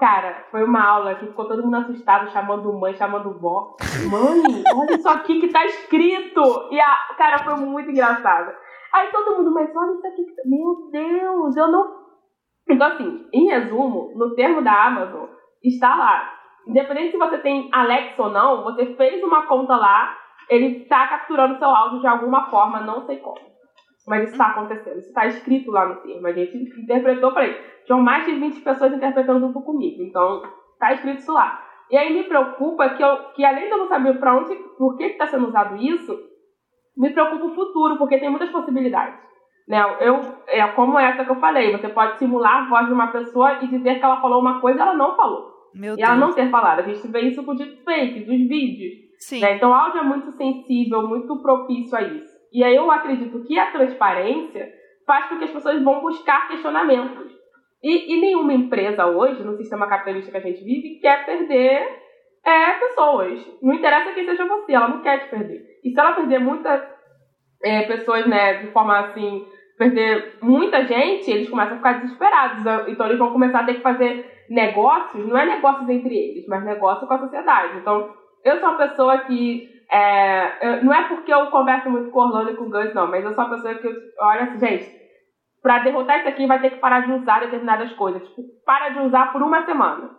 Cara, 0.00 0.46
foi 0.50 0.64
uma 0.64 0.82
aula 0.82 1.14
que 1.16 1.26
ficou 1.26 1.46
todo 1.46 1.62
mundo 1.62 1.76
assustado, 1.76 2.30
chamando 2.30 2.72
mãe, 2.72 2.94
chamando 2.94 3.38
vó. 3.38 3.76
Mãe, 4.10 4.64
olha 4.74 4.96
isso 4.96 5.06
aqui 5.06 5.38
que 5.38 5.48
tá 5.48 5.62
escrito! 5.66 6.40
E 6.70 6.80
a 6.80 7.14
cara 7.18 7.38
foi 7.44 7.56
muito 7.56 7.90
engraçada. 7.90 8.56
Aí 8.94 9.10
todo 9.12 9.36
mundo, 9.36 9.52
mas 9.52 9.68
olha 9.76 9.92
isso 9.92 10.06
aqui. 10.06 10.24
Que... 10.24 10.48
Meu 10.48 10.90
Deus, 10.90 11.54
eu 11.54 11.68
não. 11.70 12.00
Então, 12.66 12.86
assim, 12.86 13.26
em 13.30 13.48
resumo, 13.48 14.14
no 14.16 14.34
termo 14.34 14.62
da 14.62 14.86
Amazon, 14.86 15.26
está 15.62 15.94
lá. 15.94 16.32
Independente 16.66 17.10
se 17.10 17.18
você 17.18 17.36
tem 17.36 17.68
Alexa 17.70 18.22
ou 18.22 18.30
não, 18.30 18.64
você 18.64 18.94
fez 18.94 19.22
uma 19.22 19.46
conta 19.46 19.76
lá, 19.76 20.16
ele 20.48 20.78
está 20.78 21.08
capturando 21.08 21.58
seu 21.58 21.68
áudio 21.68 22.00
de 22.00 22.06
alguma 22.06 22.48
forma, 22.48 22.80
não 22.80 23.04
sei 23.04 23.18
como. 23.18 23.49
Mas 24.06 24.24
isso 24.24 24.32
está 24.32 24.48
acontecendo, 24.48 24.98
isso 24.98 25.08
está 25.08 25.26
escrito 25.26 25.70
lá 25.70 25.86
no 25.86 25.96
termo. 25.96 26.26
A 26.26 26.32
gente 26.32 26.56
interpretou, 26.80 27.32
falei, 27.32 27.54
tinham 27.84 28.00
mais 28.00 28.24
de 28.24 28.32
20 28.32 28.60
pessoas 28.60 28.92
interpretando 28.92 29.40
junto 29.40 29.60
comigo. 29.62 30.02
Então, 30.02 30.42
está 30.72 30.92
escrito 30.94 31.18
isso 31.18 31.32
lá. 31.32 31.62
E 31.90 31.96
aí 31.96 32.12
me 32.12 32.24
preocupa 32.24 32.90
que, 32.90 33.02
eu, 33.02 33.16
que 33.34 33.44
além 33.44 33.66
de 33.66 33.70
eu 33.70 33.78
não 33.78 33.88
saber 33.88 34.18
para 34.18 34.38
onde, 34.38 34.54
por 34.78 34.96
que 34.96 35.04
está 35.04 35.26
sendo 35.26 35.48
usado 35.48 35.76
isso, 35.76 36.18
me 36.96 37.10
preocupa 37.10 37.46
o 37.46 37.54
futuro, 37.54 37.98
porque 37.98 38.18
tem 38.18 38.30
muitas 38.30 38.50
possibilidades. 38.50 39.18
Né? 39.68 39.80
Eu, 40.00 40.20
é 40.48 40.66
como 40.68 40.98
essa 40.98 41.24
que 41.24 41.30
eu 41.30 41.40
falei, 41.40 41.70
você 41.70 41.88
pode 41.88 42.18
simular 42.18 42.64
a 42.64 42.68
voz 42.68 42.86
de 42.86 42.92
uma 42.92 43.08
pessoa 43.08 43.62
e 43.62 43.68
dizer 43.68 43.98
que 43.98 44.04
ela 44.04 44.20
falou 44.20 44.40
uma 44.40 44.60
coisa 44.60 44.78
e 44.78 44.82
ela 44.82 44.94
não 44.94 45.16
falou. 45.16 45.50
Meu 45.74 45.94
e 45.94 45.96
Deus. 45.96 46.08
ela 46.08 46.18
não 46.18 46.32
ter 46.32 46.50
falado. 46.50 46.80
A 46.80 46.82
gente 46.82 47.06
vê 47.08 47.20
isso 47.20 47.44
com 47.44 47.52
o 47.52 47.56
deepfake, 47.56 48.20
dos 48.20 48.48
vídeos. 48.48 49.10
Sim. 49.18 49.40
Né? 49.40 49.56
Então, 49.56 49.70
o 49.70 49.74
áudio 49.74 50.00
é 50.00 50.04
muito 50.04 50.32
sensível, 50.32 51.06
muito 51.06 51.40
propício 51.40 51.96
a 51.96 52.02
isso. 52.02 52.29
E 52.52 52.64
aí 52.64 52.74
eu 52.74 52.90
acredito 52.90 53.44
que 53.44 53.58
a 53.58 53.70
transparência 53.70 54.72
faz 55.06 55.28
com 55.28 55.38
que 55.38 55.44
as 55.44 55.50
pessoas 55.50 55.82
vão 55.82 56.00
buscar 56.00 56.48
questionamentos. 56.48 57.30
E, 57.82 58.14
e 58.14 58.20
nenhuma 58.20 58.52
empresa 58.52 59.06
hoje, 59.06 59.42
no 59.42 59.56
sistema 59.56 59.86
capitalista 59.86 60.30
que 60.30 60.36
a 60.36 60.40
gente 60.40 60.62
vive, 60.62 61.00
quer 61.00 61.24
perder 61.24 61.86
é, 62.44 62.72
pessoas. 62.72 63.58
Não 63.62 63.74
interessa 63.74 64.12
quem 64.12 64.24
seja 64.24 64.46
você, 64.46 64.72
ela 64.72 64.88
não 64.88 65.02
quer 65.02 65.24
te 65.24 65.30
perder. 65.30 65.64
E 65.82 65.90
se 65.90 65.98
ela 65.98 66.12
perder 66.12 66.40
muitas 66.40 66.82
é, 67.62 67.82
pessoas, 67.82 68.26
né, 68.26 68.54
de 68.54 68.66
forma 68.68 68.98
assim, 68.98 69.46
perder 69.78 70.38
muita 70.42 70.84
gente, 70.84 71.30
eles 71.30 71.48
começam 71.48 71.74
a 71.74 71.76
ficar 71.76 72.00
desesperados. 72.00 72.64
Então 72.88 73.06
eles 73.06 73.18
vão 73.18 73.32
começar 73.32 73.60
a 73.60 73.64
ter 73.64 73.74
que 73.74 73.82
fazer 73.82 74.30
negócios, 74.50 75.26
não 75.26 75.38
é 75.38 75.46
negócios 75.46 75.88
entre 75.88 76.14
eles, 76.14 76.46
mas 76.48 76.64
negócio 76.64 77.06
com 77.06 77.14
a 77.14 77.18
sociedade. 77.18 77.78
Então, 77.78 78.12
eu 78.44 78.58
sou 78.58 78.68
uma 78.68 78.78
pessoa 78.78 79.18
que. 79.18 79.79
É, 79.90 80.82
não 80.82 80.92
é 80.94 81.08
porque 81.08 81.32
eu 81.32 81.46
converso 81.46 81.90
muito 81.90 82.10
com 82.10 82.20
Orlando 82.20 82.52
e 82.52 82.56
com 82.56 82.64
o 82.64 82.70
Gus, 82.70 82.94
não, 82.94 83.08
mas 83.08 83.24
eu 83.24 83.34
sou 83.34 83.44
uma 83.44 83.56
pessoa 83.56 83.74
que 83.74 83.88
olha 84.20 84.44
assim, 84.44 84.58
gente, 84.60 85.00
pra 85.62 85.80
derrotar 85.80 86.20
isso 86.20 86.28
aqui 86.28 86.46
vai 86.46 86.60
ter 86.60 86.70
que 86.70 86.78
parar 86.78 87.00
de 87.00 87.12
usar 87.12 87.40
determinadas 87.40 87.92
coisas. 87.94 88.22
Tipo, 88.28 88.42
para 88.64 88.90
de 88.90 89.00
usar 89.00 89.32
por 89.32 89.42
uma 89.42 89.64
semana. 89.64 90.10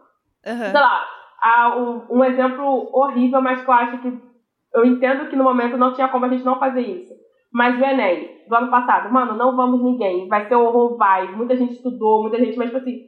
Uhum. 0.46 0.58
Sei 0.58 0.74
lá, 0.74 1.06
há 1.42 1.76
um, 1.78 2.06
um 2.10 2.24
exemplo 2.24 2.90
horrível, 2.94 3.42
mas 3.42 3.64
que 3.64 3.70
eu 3.70 3.74
acho 3.74 3.98
que. 4.00 4.32
Eu 4.74 4.86
entendo 4.86 5.28
que 5.30 5.36
no 5.36 5.44
momento 5.44 5.78
não 5.78 5.94
tinha 5.94 6.08
como 6.08 6.26
a 6.26 6.30
gente 6.30 6.46
não 6.46 6.60
fazer 6.60 6.82
isso. 6.82 7.14
Mas 7.54 7.78
o 7.78 7.84
Enem, 7.84 8.46
do 8.48 8.56
ano 8.56 8.72
passado, 8.72 9.12
mano, 9.12 9.36
não 9.36 9.56
vamos 9.56 9.84
ninguém. 9.84 10.30
Vai 10.30 10.48
ser 10.48 10.56
horror, 10.56 10.98
vai. 10.98 11.30
Muita 11.34 11.58
gente 11.58 11.74
estudou, 11.74 12.22
muita 12.22 12.38
gente, 12.38 12.58
mas 12.58 12.68
tipo 12.68 12.78
assim, 12.78 13.00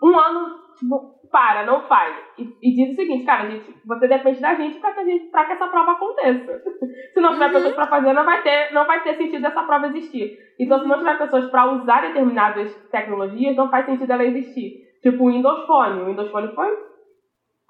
um 0.00 0.16
ano, 0.16 0.54
tipo, 0.78 1.13
para, 1.34 1.66
não 1.66 1.80
faz. 1.88 2.14
E, 2.38 2.44
e, 2.62 2.74
diz 2.76 2.92
o 2.92 2.94
seguinte, 2.94 3.24
cara, 3.24 3.50
gente, 3.50 3.74
você 3.84 4.06
depende 4.06 4.40
da 4.40 4.54
gente 4.54 4.78
para 4.78 4.92
que, 4.94 5.04
gente, 5.04 5.24
pra 5.32 5.44
que 5.46 5.54
essa 5.54 5.66
prova 5.66 5.90
aconteça. 5.90 6.62
se 7.12 7.20
não 7.20 7.32
tiver 7.32 7.46
uhum. 7.46 7.52
pessoas 7.54 7.74
para 7.74 7.88
fazer, 7.88 8.12
não 8.12 8.24
vai, 8.24 8.40
ter, 8.42 8.72
não 8.72 8.86
vai 8.86 9.02
ter 9.02 9.16
sentido 9.16 9.44
essa 9.44 9.64
prova 9.64 9.88
existir. 9.88 10.38
Então, 10.60 10.78
se 10.78 10.86
não 10.86 10.98
tiver 10.98 11.18
pessoas 11.18 11.50
para 11.50 11.72
usar 11.72 12.02
determinadas 12.02 12.72
tecnologias, 12.88 13.56
não 13.56 13.68
faz 13.68 13.84
sentido 13.84 14.12
ela 14.12 14.24
existir. 14.24 14.84
Tipo 15.02 15.24
o 15.24 15.32
Windows 15.32 15.66
Phone. 15.66 16.02
O 16.02 16.06
Windows 16.06 16.30
Phone 16.30 16.54
foi, 16.54 16.68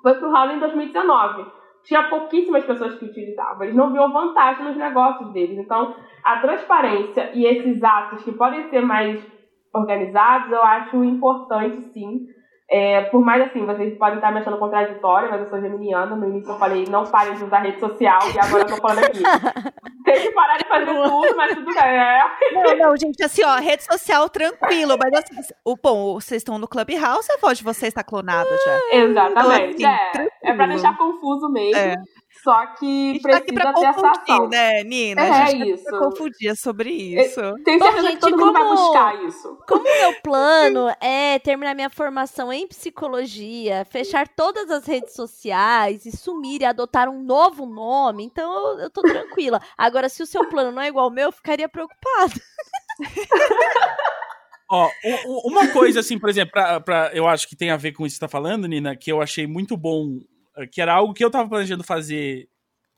foi 0.03 0.15
pro 0.17 0.31
ralo 0.31 0.53
em 0.53 0.59
2019. 0.59 1.47
Tinha 1.85 2.03
pouquíssimas 2.11 2.67
pessoas 2.67 2.97
que 2.97 3.07
utilizavam. 3.07 3.63
Eles 3.63 3.75
não 3.75 3.91
viam 3.91 4.13
vantagem 4.13 4.63
nos 4.63 4.77
negócios 4.77 5.33
deles. 5.33 5.57
Então, 5.57 5.97
a 6.23 6.37
transparência 6.41 7.31
e 7.33 7.47
esses 7.47 7.83
atos 7.83 8.23
que 8.23 8.33
podem 8.33 8.69
ser 8.69 8.83
mais 8.83 9.25
organizados, 9.73 10.53
eu 10.53 10.63
acho 10.63 11.03
importante, 11.03 11.81
sim. 11.95 12.27
É, 12.77 13.03
por 13.03 13.25
mais 13.25 13.41
assim, 13.41 13.65
vocês 13.65 13.97
podem 13.97 14.17
estar 14.17 14.33
me 14.33 14.41
achando 14.41 14.59
contraditória, 14.59 15.31
mas 15.31 15.43
eu 15.43 15.47
sou 15.49 15.61
geminiana. 15.61 16.17
No 16.17 16.29
início 16.29 16.51
eu 16.51 16.59
falei, 16.59 16.85
não 16.91 17.05
parem 17.05 17.35
de 17.35 17.45
usar 17.45 17.61
rede 17.61 17.79
social, 17.79 18.19
e 18.35 18.41
agora 18.41 18.65
eu 18.65 18.67
tô 18.67 18.77
falando 18.79 19.05
aqui. 19.05 19.23
Tem 20.05 20.21
que 20.21 20.33
parar 20.33 20.57
de 20.57 20.67
fazer 20.67 20.87
tudo, 20.87 21.37
mas 21.37 21.55
tudo 21.55 21.67
bem. 21.67 21.85
É. 21.85 22.21
Não, 22.53 22.77
não, 22.77 22.97
gente, 22.97 23.23
assim, 23.23 23.45
ó, 23.45 23.55
rede 23.59 23.85
social 23.85 24.29
tranquilo, 24.29 24.97
mas 25.01 25.13
assim, 25.15 25.55
o, 25.65 25.77
bom, 25.77 26.15
vocês 26.15 26.41
estão 26.41 26.59
no 26.59 26.67
Clubhouse, 26.67 27.31
a 27.31 27.37
voz 27.41 27.59
de 27.59 27.63
vocês 27.63 27.91
está 27.91 28.03
clonada 28.03 28.51
já. 28.51 28.99
Exatamente. 28.99 29.77
Então, 29.77 29.93
assim, 29.93 30.29
é, 30.43 30.51
é 30.51 30.55
pra 30.55 30.67
deixar 30.67 30.97
confuso 30.97 31.49
mesmo. 31.49 31.79
É. 31.79 31.95
Só 32.43 32.67
que 32.79 33.21
precisa 33.23 33.45
aqui 33.45 33.53
pra 33.55 33.73
ter 33.73 33.87
essa 33.87 34.11
ação. 34.11 34.49
né, 34.49 34.83
Nina? 34.83 35.23
É, 35.23 35.31
a 35.31 35.47
gente 35.47 35.59
tá 35.59 35.67
isso. 35.67 35.85
Pra 35.85 35.99
confundir 35.99 36.57
sobre 36.57 36.91
isso. 36.91 37.41
Tem 37.65 37.79
certeza 37.79 38.03
Bom, 38.03 38.09
gente, 38.09 38.15
que 38.15 38.21
todo 38.21 38.33
como, 38.33 38.47
mundo 38.47 38.53
vai 38.53 38.69
buscar 38.69 39.25
isso. 39.25 39.59
Como 39.67 39.83
meu 39.83 40.15
plano 40.23 40.95
é 41.01 41.39
terminar 41.39 41.75
minha 41.75 41.89
formação 41.89 42.53
em 42.53 42.67
psicologia, 42.67 43.87
fechar 43.89 44.29
todas 44.29 44.71
as 44.71 44.87
redes 44.87 45.15
sociais 45.15 46.05
e 46.05 46.17
sumir 46.17 46.63
e 46.63 46.65
adotar 46.65 47.09
um 47.09 47.23
novo 47.23 47.67
nome, 47.67 48.25
então 48.25 48.53
eu, 48.53 48.81
eu 48.81 48.91
tô 48.91 49.01
tranquila. 49.03 49.61
Agora, 49.79 50.09
se 50.09 50.23
o 50.23 50.27
seu 50.27 50.49
plano 50.49 50.73
não 50.73 50.83
é 50.83 50.89
igual 50.89 51.07
ao 51.07 51.11
meu, 51.11 51.29
eu 51.29 51.33
ficaria 51.33 51.69
preocupada. 51.69 52.35
Ó, 54.71 54.91
uma 55.45 55.69
coisa 55.69 56.01
assim, 56.01 56.19
por 56.19 56.29
exemplo, 56.29 56.53
pra, 56.53 56.81
pra, 56.81 57.11
eu 57.15 57.29
acho 57.29 57.47
que 57.49 57.55
tem 57.55 57.71
a 57.71 57.77
ver 57.77 57.93
com 57.93 58.05
isso 58.07 58.15
que 58.15 58.19
você 58.19 58.21
tá 58.21 58.29
falando, 58.29 58.67
Nina, 58.67 58.97
que 58.97 59.13
eu 59.13 59.21
achei 59.21 59.47
muito 59.47 59.77
bom 59.77 60.21
que 60.71 60.81
era 60.81 60.95
algo 60.95 61.15
que 61.15 61.25
eu 61.25 61.31
tava 61.31 61.49
planejando 61.49 61.85
fazer 61.85 62.49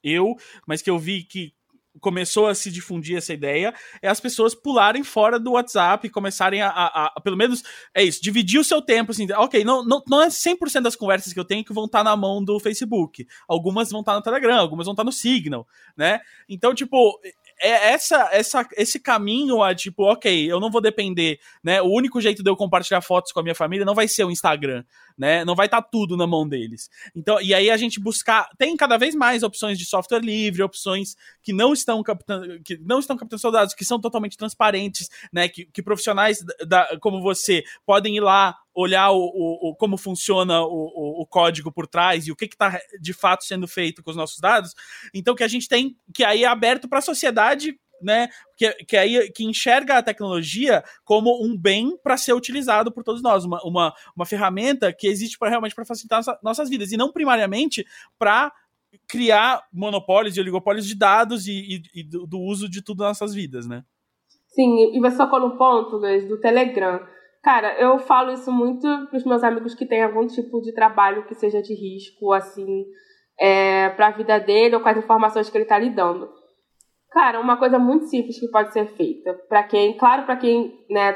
eu, 0.03 0.37
mas 0.67 0.83
que 0.83 0.91
eu 0.91 0.99
vi 0.99 1.25
que 1.25 1.55
começou 2.01 2.47
a 2.47 2.55
se 2.55 2.71
difundir 2.71 3.17
essa 3.17 3.33
ideia, 3.33 3.75
é 4.03 4.09
as 4.09 4.21
pessoas 4.21 4.55
pularem 4.55 5.03
fora 5.03 5.39
do 5.39 5.53
WhatsApp 5.53 6.07
e 6.07 6.11
começarem 6.11 6.63
a, 6.63 6.69
a, 6.69 7.07
a, 7.07 7.21
pelo 7.21 7.37
menos, 7.37 7.63
é 7.95 8.03
isso, 8.03 8.23
dividir 8.23 8.61
o 8.61 8.65
seu 8.65 8.83
tempo, 8.83 9.13
assim, 9.13 9.27
ok, 9.33 9.65
não, 9.65 9.85
não, 9.85 10.03
não 10.07 10.23
é 10.23 10.29
100% 10.29 10.83
das 10.83 10.97
conversas 10.97 11.33
que 11.33 11.41
eu 11.41 11.45
tenho 11.45 11.65
que 11.65 11.73
vão 11.73 11.87
estar 11.87 11.99
tá 11.99 12.05
na 12.05 12.17
mão 12.17 12.45
do 12.45 12.61
Facebook, 12.61 13.27
algumas 13.49 13.91
vão 13.91 14.01
estar 14.01 14.13
tá 14.13 14.19
no 14.19 14.23
Telegram, 14.23 14.59
algumas 14.59 14.87
vão 14.87 14.93
estar 14.93 15.03
tá 15.03 15.07
no 15.07 15.13
Signal, 15.13 15.67
né, 15.97 16.21
então, 16.49 16.75
tipo, 16.75 17.19
é 17.61 17.93
essa, 17.93 18.29
essa, 18.33 18.69
esse 18.77 19.01
caminho 19.01 19.63
a 19.63 19.75
tipo, 19.75 20.05
ok, 20.05 20.51
eu 20.51 20.61
não 20.61 20.71
vou 20.71 20.81
depender, 20.81 21.41
né? 21.63 21.81
O 21.81 21.87
único 21.87 22.21
jeito 22.21 22.43
de 22.43 22.51
eu 22.51 22.57
compartilhar 22.57 23.01
fotos 23.01 23.33
com 23.33 23.41
a 23.41 23.43
minha 23.43 23.55
família 23.55 23.85
não 23.85 23.95
vai 23.95 24.07
ser 24.07 24.25
o 24.25 24.31
Instagram, 24.31 24.85
né? 25.17 25.45
Não 25.45 25.55
vai 25.55 25.67
estar 25.67 25.83
tá 25.83 25.89
tudo 25.91 26.17
na 26.17 26.27
mão 26.27 26.47
deles. 26.49 26.91
Então, 27.15 27.41
e 27.41 27.55
aí 27.55 27.71
a 27.71 27.77
gente 27.77 28.01
buscar, 28.01 28.49
tem 28.59 28.77
cada 28.77 28.97
vez 28.97 29.15
mais 29.15 29.43
opções 29.43 29.79
de 29.79 29.85
software 29.85 30.21
livre, 30.21 30.63
opções 30.63 31.17
que 31.43 31.53
não 31.53 31.73
estão 31.73 32.03
captando, 32.03 32.61
que 32.63 32.77
não 32.79 32.99
estão 32.99 33.17
captando 33.17 33.51
dados, 33.51 33.75
que 33.75 33.85
são 33.85 34.01
totalmente 34.01 34.37
transparentes, 34.37 35.09
né? 35.33 35.49
Que, 35.49 35.65
que 35.67 35.83
profissionais 35.83 36.39
da, 36.67 36.99
como 37.01 37.23
você 37.23 37.63
podem 37.85 38.17
ir 38.17 38.21
lá 38.21 38.57
olhar 38.75 39.11
o, 39.11 39.19
o, 39.19 39.71
o 39.71 39.75
como 39.75 39.97
funciona 39.97 40.61
o, 40.61 41.23
o, 41.23 41.27
código 41.27 41.73
por 41.73 41.87
trás 41.87 42.27
e 42.27 42.33
o 42.33 42.37
que 42.37 42.45
está 42.45 42.79
de 43.01 43.15
fato 43.15 43.45
sendo 43.45 43.67
feito 43.67 44.03
com 44.03 44.11
os 44.11 44.17
nossos 44.17 44.39
dados. 44.39 44.75
Então, 45.15 45.35
que 45.35 45.43
a 45.43 45.49
gente 45.49 45.67
tem 45.67 45.97
que 46.13 46.23
aí 46.23 46.45
é 46.45 46.47
aberto 46.47 46.87
para 46.87 46.99
a 46.99 47.03
sociedade 47.03 47.79
né, 48.01 48.29
que, 48.57 48.71
que 48.85 48.97
aí 48.97 49.31
que 49.33 49.45
enxerga 49.45 49.99
a 49.99 50.03
tecnologia 50.03 50.83
como 51.05 51.45
um 51.45 51.57
bem 51.57 51.97
para 52.03 52.17
ser 52.17 52.33
utilizado 52.33 52.93
por 52.93 53.03
todos 53.03 53.23
nós, 53.23 53.45
uma, 53.45 53.61
uma, 53.63 53.95
uma 54.15 54.27
ferramenta 54.27 54.93
que 54.93 55.07
existe 55.07 55.39
para 55.39 55.51
realmente 55.51 55.75
para 55.75 55.85
facilitar 55.85 56.19
nossa, 56.19 56.39
nossas 56.43 56.69
vidas 56.69 56.93
e 56.93 56.97
não 56.97 57.13
primariamente 57.13 57.85
para 58.19 58.53
criar 59.09 59.63
monopólios 59.73 60.37
e 60.37 60.41
oligopólios 60.41 60.87
de 60.87 60.97
dados 60.97 61.47
e, 61.47 61.53
e, 61.95 62.01
e 62.01 62.03
do, 62.03 62.27
do, 62.27 62.39
uso 62.41 62.69
de 62.69 62.83
tudo 62.83 63.01
nas 63.01 63.21
nossas 63.21 63.35
vidas, 63.35 63.67
né? 63.67 63.85
Sim, 64.49 64.97
e 64.97 65.01
você 65.01 65.17
tocou 65.17 65.41
no 65.41 65.59
ponto, 65.59 65.97
Luiz, 65.97 66.27
do 66.27 66.41
Telegram. 66.41 67.01
Cara, 67.43 67.79
eu 67.79 67.99
falo 67.99 68.33
isso 68.33 68.51
muito 68.51 68.89
para 69.09 69.17
os 69.17 69.25
meus 69.25 69.45
amigos 69.45 69.75
que 69.75 69.87
têm 69.87 70.03
algum 70.03 70.27
tipo 70.27 70.61
de 70.63 70.73
trabalho 70.73 71.27
que 71.27 71.35
seja 71.35 71.63
de 71.63 71.75
risco, 71.75 72.33
assim, 72.33 72.85
é, 73.39 73.91
para 73.91 74.09
a 74.09 74.11
vida 74.13 74.39
dele 74.39 74.75
ou 74.75 74.81
com 74.81 74.89
as 74.89 74.97
informações 74.97 75.51
que 75.51 75.57
ele 75.57 75.65
está 75.65 75.79
lidando. 75.79 76.29
Cara, 77.11 77.41
uma 77.41 77.57
coisa 77.57 77.79
muito 77.79 78.07
simples 78.07 78.39
que 78.39 78.49
pode 78.49 78.73
ser 78.73 78.87
feita. 78.97 79.35
Para 79.49 79.63
quem, 79.63 79.97
claro, 79.97 80.25
para 80.25 80.37
quem, 80.37 80.73
né, 80.91 81.15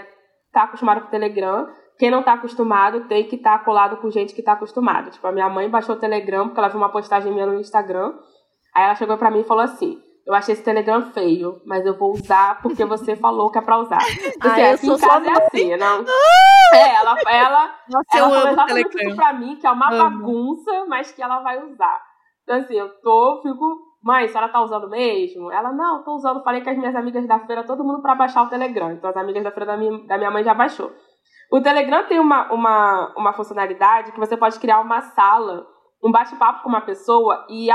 tá 0.53 0.65
acostumado 0.65 1.03
com 1.03 1.09
o 1.09 1.11
Telegram, 1.11 1.67
quem 1.99 2.11
não 2.11 2.23
tá 2.23 2.33
acostumado 2.33 3.07
tem 3.09 3.25
que 3.29 3.37
estar 3.37 3.59
tá 3.59 3.65
colado 3.65 3.99
com 3.99 4.11
gente 4.11 4.35
que 4.35 4.43
tá 4.43 4.53
acostumado. 4.53 5.11
Tipo, 5.11 5.27
a 5.27 5.33
minha 5.33 5.49
mãe 5.49 5.69
baixou 5.69 5.95
o 5.95 5.99
Telegram 5.99 6.47
porque 6.47 6.59
ela 6.59 6.69
viu 6.69 6.79
uma 6.79 6.93
postagem 6.93 7.33
minha 7.33 7.47
no 7.47 7.61
Instagram. 7.61 8.15
Aí 8.75 8.85
ela 8.85 8.95
chegou 8.95 9.19
para 9.19 9.31
mim 9.31 9.41
e 9.41 9.45
falou 9.45 9.63
assim: 9.63 10.01
eu 10.27 10.35
achei 10.35 10.53
esse 10.53 10.63
Telegram 10.63 11.13
feio, 11.13 11.61
mas 11.67 11.85
eu 11.85 11.99
vou 11.99 12.13
usar 12.13 12.63
porque 12.63 12.85
você 12.85 13.17
falou 13.17 13.51
que 13.51 13.59
é 13.59 13.63
pra 13.63 13.79
usar. 13.79 13.99
Porque 14.41 14.61
ah, 14.61 14.75
aqui 14.75 14.87
em 14.87 14.99
casa 14.99 15.27
é 15.27 15.33
assim, 15.33 15.77
não? 15.77 16.05
É, 16.73 16.95
ela, 16.95 17.17
ela, 17.27 17.75
Nossa, 17.89 18.17
ela 18.17 18.31
falou 18.31 18.49
exatamente 18.49 19.07
isso 19.07 19.17
pra 19.17 19.33
mim, 19.33 19.57
que 19.57 19.67
é 19.67 19.71
uma 19.71 19.93
amo. 19.93 20.21
bagunça, 20.21 20.85
mas 20.87 21.11
que 21.11 21.21
ela 21.21 21.41
vai 21.41 21.63
usar. 21.65 22.01
Então, 22.45 22.57
assim, 22.57 22.75
eu 22.75 22.89
tô, 23.01 23.41
fico, 23.43 23.77
mãe, 24.03 24.25
a 24.25 24.29
senhora 24.29 24.51
tá 24.51 24.61
usando 24.61 24.89
mesmo? 24.89 25.51
Ela, 25.51 25.73
não, 25.73 26.03
tô 26.03 26.15
usando. 26.15 26.43
Falei 26.43 26.63
com 26.63 26.71
as 26.71 26.79
minhas 26.79 26.95
amigas 26.95 27.27
da 27.27 27.39
feira, 27.41 27.65
todo 27.65 27.85
mundo 27.85 28.03
pra 28.03 28.15
baixar 28.15 28.43
o 28.43 28.49
Telegram. 28.49 28.93
Então, 28.93 29.11
as 29.11 29.17
amigas 29.17 29.43
da 29.43 29.51
feira 29.51 29.67
da 29.67 29.77
minha, 29.77 30.07
da 30.07 30.19
minha 30.19 30.31
mãe 30.31 30.43
já 30.43 30.55
baixou. 30.55 30.93
O 31.51 31.61
Telegram 31.61 32.05
tem 32.07 32.21
uma, 32.21 32.53
uma, 32.53 33.15
uma 33.17 33.33
funcionalidade 33.33 34.13
que 34.13 34.21
você 34.21 34.37
pode 34.37 34.59
criar 34.61 34.81
uma 34.81 35.01
sala, 35.01 35.67
um 36.03 36.11
bate-papo 36.11 36.63
com 36.63 36.69
uma 36.69 36.81
pessoa 36.81 37.45
e, 37.49 37.69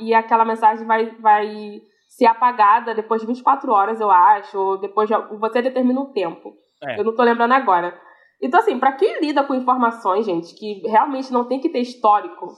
e 0.00 0.14
aquela 0.14 0.44
mensagem 0.44 0.86
vai, 0.86 1.10
vai 1.16 1.80
ser 2.08 2.26
apagada 2.26 2.94
depois 2.94 3.22
de 3.22 3.26
24 3.26 3.72
horas, 3.72 4.00
eu 4.00 4.10
acho, 4.10 4.58
ou 4.58 4.78
depois 4.78 5.08
de, 5.08 5.14
você 5.38 5.62
determina 5.62 5.98
um 5.98 6.12
tempo. 6.12 6.52
É. 6.82 7.00
Eu 7.00 7.04
não 7.04 7.14
tô 7.14 7.22
lembrando 7.22 7.52
agora. 7.52 7.98
Então, 8.40 8.60
assim, 8.60 8.78
para 8.78 8.92
quem 8.92 9.20
lida 9.20 9.44
com 9.44 9.54
informações, 9.54 10.26
gente, 10.26 10.54
que 10.54 10.86
realmente 10.86 11.32
não 11.32 11.46
tem 11.46 11.60
que 11.60 11.70
ter 11.70 11.78
histórico, 11.78 12.48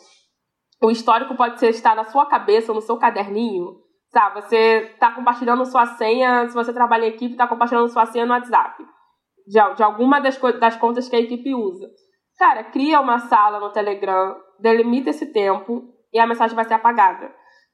o 0.84 0.90
histórico 0.90 1.34
pode 1.34 1.58
ser 1.58 1.70
estar 1.70 1.96
na 1.96 2.04
sua 2.04 2.26
cabeça 2.26 2.74
no 2.74 2.82
seu 2.82 2.98
caderninho, 2.98 3.80
sabe? 4.12 4.42
Você 4.42 4.94
tá 5.00 5.12
compartilhando 5.12 5.64
sua 5.64 5.86
senha, 5.86 6.46
se 6.46 6.54
você 6.54 6.74
trabalha 6.74 7.06
em 7.06 7.08
equipe, 7.08 7.36
tá 7.36 7.48
compartilhando 7.48 7.88
sua 7.88 8.04
senha 8.04 8.26
no 8.26 8.32
WhatsApp, 8.32 8.84
de, 9.46 9.74
de 9.76 9.82
alguma 9.82 10.20
das, 10.20 10.38
das 10.60 10.76
contas 10.76 11.08
que 11.08 11.16
a 11.16 11.20
equipe 11.20 11.54
usa. 11.54 11.88
Cara, 12.38 12.64
cria 12.64 13.00
uma 13.00 13.18
sala 13.18 13.60
no 13.60 13.72
Telegram, 13.72 14.36
delimita 14.60 15.08
esse 15.08 15.32
tempo 15.32 15.84
e 16.12 16.18
a 16.18 16.26
mensagem 16.26 16.54
vai 16.54 16.66
ser 16.66 16.74
apagada. 16.74 17.32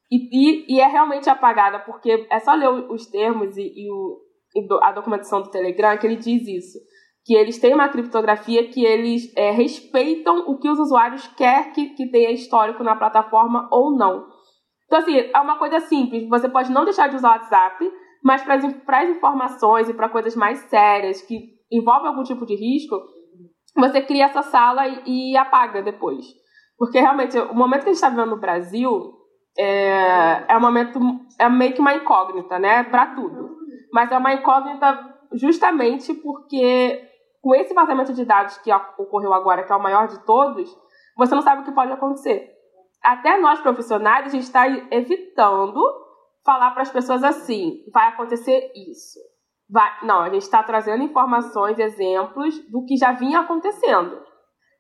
E, 0.08 0.28
e, 0.32 0.76
e, 0.76 0.80
é 0.80 0.86
realmente 0.86 1.28
apagada, 1.28 1.80
porque 1.80 2.26
é 2.30 2.38
só 2.40 2.54
ler 2.54 2.68
os 2.68 3.06
termos 3.06 3.56
e, 3.56 3.62
e, 3.62 3.90
o, 3.90 4.20
a 4.82 4.92
documentação 4.92 5.42
do 5.42 5.50
Telegram 5.50 5.96
que 5.98 6.06
ele 6.06 6.16
diz 6.16 6.46
isso. 6.46 6.78
Que 7.30 7.36
eles 7.36 7.60
têm 7.60 7.72
uma 7.72 7.88
criptografia 7.88 8.68
que 8.68 8.84
eles 8.84 9.32
é, 9.36 9.52
respeitam 9.52 10.50
o 10.50 10.58
que 10.58 10.68
os 10.68 10.80
usuários 10.80 11.28
querem 11.28 11.70
que, 11.70 11.90
que 11.90 12.10
tenha 12.10 12.32
histórico 12.32 12.82
na 12.82 12.96
plataforma 12.96 13.68
ou 13.70 13.96
não. 13.96 14.26
Então, 14.86 14.98
assim, 14.98 15.16
é 15.16 15.38
uma 15.38 15.56
coisa 15.56 15.78
simples. 15.78 16.28
Você 16.28 16.48
pode 16.48 16.72
não 16.72 16.84
deixar 16.84 17.08
de 17.08 17.14
usar 17.14 17.28
o 17.28 17.32
WhatsApp, 17.34 17.88
mas 18.24 18.42
para 18.42 18.56
as 19.02 19.08
informações 19.08 19.88
e 19.88 19.94
para 19.94 20.08
coisas 20.08 20.34
mais 20.34 20.58
sérias 20.62 21.22
que 21.22 21.38
envolvem 21.70 22.08
algum 22.08 22.24
tipo 22.24 22.44
de 22.44 22.56
risco, 22.56 22.96
você 23.76 24.02
cria 24.02 24.24
essa 24.24 24.42
sala 24.42 24.88
e, 24.88 25.30
e 25.32 25.36
apaga 25.36 25.82
depois. 25.82 26.26
Porque 26.76 26.98
realmente, 26.98 27.38
o 27.38 27.54
momento 27.54 27.84
que 27.84 27.90
a 27.90 27.92
gente 27.92 28.02
está 28.02 28.08
vivendo 28.08 28.30
no 28.30 28.40
Brasil 28.40 29.12
é, 29.56 30.46
é 30.48 30.56
um 30.56 30.60
momento, 30.60 30.98
é 31.38 31.48
meio 31.48 31.74
que 31.74 31.80
uma 31.80 31.94
incógnita, 31.94 32.58
né? 32.58 32.82
Para 32.82 33.14
tudo. 33.14 33.56
Mas 33.92 34.10
é 34.10 34.18
uma 34.18 34.34
incógnita 34.34 34.98
justamente 35.32 36.12
porque 36.14 37.08
com 37.40 37.54
esse 37.54 37.72
vazamento 37.72 38.12
de 38.12 38.24
dados 38.24 38.58
que 38.58 38.70
ocorreu 38.98 39.32
agora, 39.32 39.64
que 39.64 39.72
é 39.72 39.76
o 39.76 39.82
maior 39.82 40.08
de 40.08 40.18
todos, 40.24 40.70
você 41.16 41.34
não 41.34 41.42
sabe 41.42 41.62
o 41.62 41.64
que 41.64 41.72
pode 41.72 41.92
acontecer. 41.92 42.50
Até 43.02 43.38
nós 43.38 43.60
profissionais, 43.60 44.26
a 44.26 44.28
gente 44.28 44.42
está 44.42 44.68
evitando 44.90 45.80
falar 46.44 46.70
para 46.72 46.82
as 46.82 46.90
pessoas 46.90 47.24
assim: 47.24 47.84
vai 47.92 48.08
acontecer 48.08 48.70
isso. 48.74 49.18
Vai... 49.68 49.88
Não, 50.02 50.20
a 50.20 50.28
gente 50.28 50.42
está 50.42 50.62
trazendo 50.62 51.02
informações, 51.02 51.78
exemplos 51.78 52.58
do 52.70 52.84
que 52.84 52.96
já 52.96 53.12
vinha 53.12 53.40
acontecendo. 53.40 54.20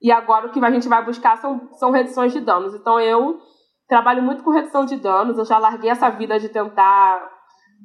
E 0.02 0.10
agora 0.10 0.46
o 0.46 0.50
que 0.50 0.64
a 0.64 0.70
gente 0.70 0.88
vai 0.88 1.04
buscar 1.04 1.36
são, 1.36 1.72
são 1.74 1.90
reduções 1.90 2.32
de 2.32 2.40
danos. 2.40 2.74
Então 2.74 2.98
eu 3.00 3.38
trabalho 3.86 4.22
muito 4.22 4.42
com 4.42 4.50
redução 4.50 4.84
de 4.84 4.96
danos, 4.96 5.36
eu 5.36 5.44
já 5.44 5.58
larguei 5.58 5.90
essa 5.90 6.08
vida 6.10 6.38
de 6.38 6.48
tentar 6.48 7.39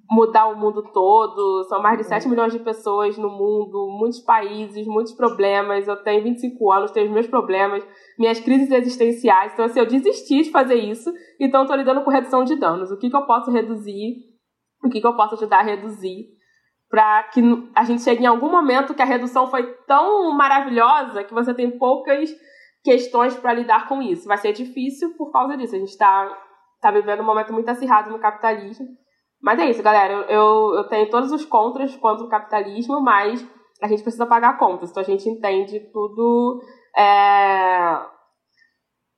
mudar 0.10 0.48
o 0.48 0.58
mundo 0.58 0.84
todo. 0.92 1.64
São 1.66 1.82
mais 1.82 1.98
de 1.98 2.04
7 2.04 2.28
milhões 2.28 2.54
de 2.54 2.60
pessoas 2.60 3.18
no 3.18 3.30
mundo, 3.30 3.88
muitos 3.98 4.20
países, 4.20 4.88
muitos 4.88 5.14
problemas. 5.14 5.88
Eu 5.88 5.98
tenho 6.04 6.24
25 6.24 6.72
anos, 6.72 6.92
tenho 6.92 7.08
os 7.08 7.12
meus 7.12 7.28
problemas, 7.28 7.86
minhas 8.18 8.40
crises 8.40 8.72
existenciais. 8.72 9.54
Então, 9.54 9.66
assim, 9.66 9.80
eu 9.80 9.86
desisti 9.86 10.44
de 10.44 10.52
fazer 10.52 10.76
isso. 10.76 11.12
Então, 11.40 11.64
estou 11.64 11.78
lidando 11.78 12.04
com 12.04 12.12
redução 12.12 12.44
de 12.44 12.56
danos. 12.56 12.92
O 12.92 12.98
que, 12.98 13.10
que 13.10 13.16
eu 13.16 13.26
posso 13.26 13.52
reduzir? 13.52 14.16
O 14.84 14.90
que, 14.90 15.02
que 15.02 15.08
eu 15.08 15.16
posso 15.16 15.36
ajudar 15.36 15.60
a 15.60 15.64
reduzir? 15.64 16.36
Para 16.90 17.24
que 17.24 17.42
a 17.76 17.84
gente 17.84 18.04
chegue 18.04 18.24
em 18.24 18.28
algum 18.28 18.50
momento 18.50 18.94
que 18.94 19.02
a 19.02 19.06
redução 19.06 19.48
foi 19.48 19.64
tão 19.88 20.32
maravilhosa 20.32 21.24
que 21.24 21.34
você 21.34 21.54
tem 21.54 21.78
poucas 21.78 22.30
questões 22.84 23.36
para 23.36 23.54
lidar 23.54 23.88
com 23.88 24.02
isso. 24.02 24.28
Vai 24.28 24.38
ser 24.38 24.54
difícil 24.54 25.16
por 25.18 25.32
causa 25.32 25.58
disso. 25.58 25.76
A 25.76 25.80
gente 25.80 25.90
está 25.90 26.30
tá 26.80 26.92
vivendo 26.92 27.22
um 27.22 27.26
momento 27.26 27.52
muito 27.52 27.68
acirrado 27.68 28.12
no 28.12 28.20
capitalismo 28.20 28.86
mas 29.46 29.60
é 29.60 29.70
isso, 29.70 29.84
galera. 29.84 30.12
Eu, 30.12 30.22
eu, 30.24 30.74
eu 30.78 30.84
tenho 30.86 31.08
todos 31.08 31.32
os 31.32 31.46
contras 31.46 31.96
contra 31.98 32.26
o 32.26 32.30
capitalismo, 32.30 33.00
mas 33.00 33.46
a 33.80 33.88
gente 33.88 34.02
precisa 34.02 34.26
pagar 34.26 34.58
contas. 34.58 34.90
Então 34.90 35.04
a 35.04 35.06
gente 35.06 35.30
entende 35.30 35.80
tudo. 35.94 36.64
É, 36.98 38.02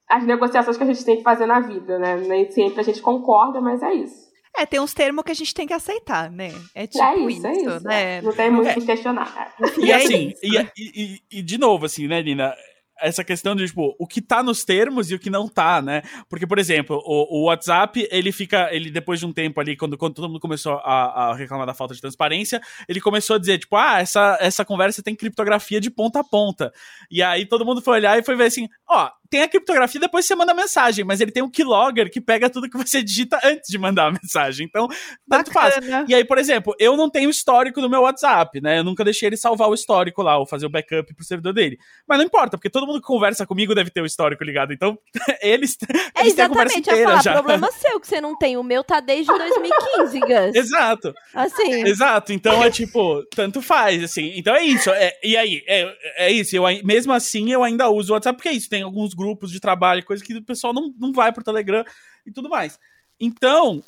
as 0.09 0.25
negociações 0.25 0.75
que 0.75 0.84
a 0.84 0.86
gente 0.86 1.05
tem 1.05 1.15
que 1.15 1.23
fazer 1.23 1.45
na 1.45 1.61
vida, 1.61 1.97
né? 1.97 2.17
Nem 2.17 2.51
sempre 2.51 2.82
a 2.82 2.84
gente 2.84 3.01
concorda, 3.01 3.61
mas 3.61 3.82
é 3.82 3.93
isso. 3.93 4.28
É, 4.57 4.65
tem 4.65 4.82
uns 4.82 4.93
termos 4.93 5.23
que 5.23 5.32
a 5.32 5.36
gente 5.36 5.53
tem 5.53 5.65
que 5.65 5.73
aceitar, 5.73 6.30
né? 6.30 6.49
É, 6.75 6.84
é 6.84 6.88
tipo 6.88 7.03
é 7.05 7.15
isso, 7.15 7.30
isso, 7.30 7.47
é 7.47 7.51
isso. 7.53 7.84
Né? 7.88 8.21
Não 8.21 8.34
tem 8.34 8.51
muito 8.51 8.67
o 8.67 8.69
é. 8.69 8.73
que 8.73 8.86
questionar. 8.86 9.55
E 9.78 9.93
assim, 9.93 10.34
e, 10.43 10.57
e, 10.78 11.21
e, 11.32 11.41
de 11.41 11.57
novo, 11.57 11.86
assim, 11.86 12.05
né, 12.05 12.21
Nina? 12.21 12.53
Essa 13.02 13.24
questão 13.24 13.56
de, 13.56 13.66
tipo, 13.66 13.95
o 14.00 14.08
que 14.08 14.22
tá 14.22 14.41
nos 14.41 14.64
termos 14.64 15.12
e 15.12 15.16
o 15.16 15.20
que 15.20 15.30
não 15.30 15.48
tá, 15.48 15.82
né? 15.82 16.02
Porque, 16.30 16.48
por 16.48 16.60
exemplo, 16.60 17.02
o, 17.06 17.41
o 17.41 17.43
WhatsApp, 17.45 18.08
ele 18.12 18.32
fica, 18.32 18.74
ele 18.74 18.89
depois 18.89 19.20
de 19.20 19.26
um 19.26 19.34
tempo 19.34 19.60
ali, 19.60 19.76
quando, 19.76 19.98
quando 19.98 20.16
todo 20.16 20.28
mundo 20.28 20.39
começou 20.39 20.74
a, 20.84 21.30
a, 21.30 21.36
reclamar 21.36 21.66
da 21.66 21.74
falta 21.74 21.93
de 21.93 22.02
transparência, 22.02 22.62
ele 22.88 23.02
começou 23.02 23.36
a 23.36 23.39
dizer, 23.39 23.60
tipo, 23.60 23.76
ah, 23.76 24.00
essa, 24.00 24.38
essa 24.39 24.66
conversa 24.66 25.04
tem 25.04 25.16
criptografia 25.16 25.80
de 25.80 25.89
ponta 25.89 26.20
a 26.20 26.24
ponta. 26.24 26.72
E 27.10 27.22
aí 27.22 27.45
todo 27.45 27.66
mundo 27.66 27.82
foi 27.82 27.98
olhar 27.98 28.18
e 28.18 28.24
foi 28.24 28.36
ver 28.36 28.45
assim, 28.45 28.68
ó, 28.88 29.10
tem 29.30 29.41
a 29.41 29.47
criptografia 29.47 29.99
depois 29.99 30.25
você 30.25 30.36
manda 30.36 30.51
a 30.51 30.55
mensagem, 30.55 31.03
mas 31.05 31.21
ele 31.21 31.32
tem 31.32 31.43
um 31.43 31.49
keylogger 31.49 32.09
que 32.11 32.21
pega 32.21 32.49
tudo 32.49 32.69
que 32.69 32.78
você 32.78 33.03
digita 33.03 33.39
antes 33.43 33.69
de 33.69 33.78
mandar 33.78 34.07
a 34.07 34.11
mensagem. 34.11 34.65
Então, 34.65 34.88
tanto 35.30 35.51
faz. 35.51 35.75
E 36.07 36.15
aí, 36.15 36.23
por 36.23 36.38
exemplo, 36.38 36.75
eu 36.80 36.95
não 36.95 37.09
tenho 37.09 37.30
histórico 37.30 37.82
no 37.82 37.89
meu 37.89 38.01
WhatsApp, 38.01 38.61
né? 38.61 38.80
Eu 38.80 38.84
nunca 38.84 39.03
deixei 39.03 39.28
ele 39.28 39.38
salvar 39.38 39.69
o 39.69 39.73
histórico 39.73 40.21
lá, 40.21 40.38
ou 40.38 40.45
fazer 40.45 40.65
o 40.65 40.69
backup 40.69 41.13
pro 41.13 41.25
servidor 41.25 41.53
dele. 41.53 41.78
Mas 42.07 42.17
não 42.17 42.25
importa, 42.25 42.57
porque 42.57 42.69
todo 42.69 42.86
mundo 42.86 43.01
que 43.01 43.07
conversa 43.07 43.45
comigo 43.45 43.75
deve 43.75 43.89
ter 43.89 44.01
o 44.01 44.05
histórico 44.05 44.43
ligado. 44.43 44.73
Então, 44.73 44.97
eles, 45.41 45.78
é 46.15 46.21
eles 46.21 46.34
exatamente, 46.34 46.89
eu 46.89 47.03
falar, 47.03 47.23
já. 47.23 47.34
problema 47.34 47.71
seu 47.71 47.99
que 47.99 48.07
você 48.07 48.21
não 48.21 48.38
tem. 48.38 48.57
O 48.57 48.63
meu 48.63 48.84
tá 48.84 48.99
desde 48.99 49.32
2015, 49.32 50.19
Gus. 50.19 50.55
Exato. 50.55 51.13
Assim. 51.34 51.88
Exato. 51.88 52.34
Então 52.34 52.63
é 52.63 52.69
tipo, 52.69 53.23
tanto 53.36 53.61
faz, 53.61 54.03
assim. 54.03 54.34
Então 54.36 54.55
é 54.55 54.63
isso. 54.63 54.89
É, 54.89 55.13
e 55.23 55.36
aí, 55.36 55.63
é, 55.67 56.28
é 56.28 56.32
isso. 56.32 56.55
Eu, 56.55 56.63
mesmo 56.84 57.13
assim, 57.13 57.51
eu 57.51 57.63
ainda 57.63 57.89
uso 57.89 58.11
o 58.11 58.15
WhatsApp, 58.15 58.38
porque 58.38 58.49
é 58.49 58.53
isso. 58.53 58.69
Tem 58.69 58.82
alguns 58.82 59.13
grupos 59.18 59.51
de 59.51 59.59
trabalho, 59.59 60.05
coisa 60.05 60.24
que 60.24 60.36
o 60.36 60.43
pessoal 60.43 60.74
não, 60.74 60.93
não 60.97 61.11
vai 61.11 61.32
pro 61.32 61.43
Telegram 61.43 61.84
e 62.26 62.32
tudo 62.32 62.49
mais. 62.49 62.80
Então, 63.20 63.84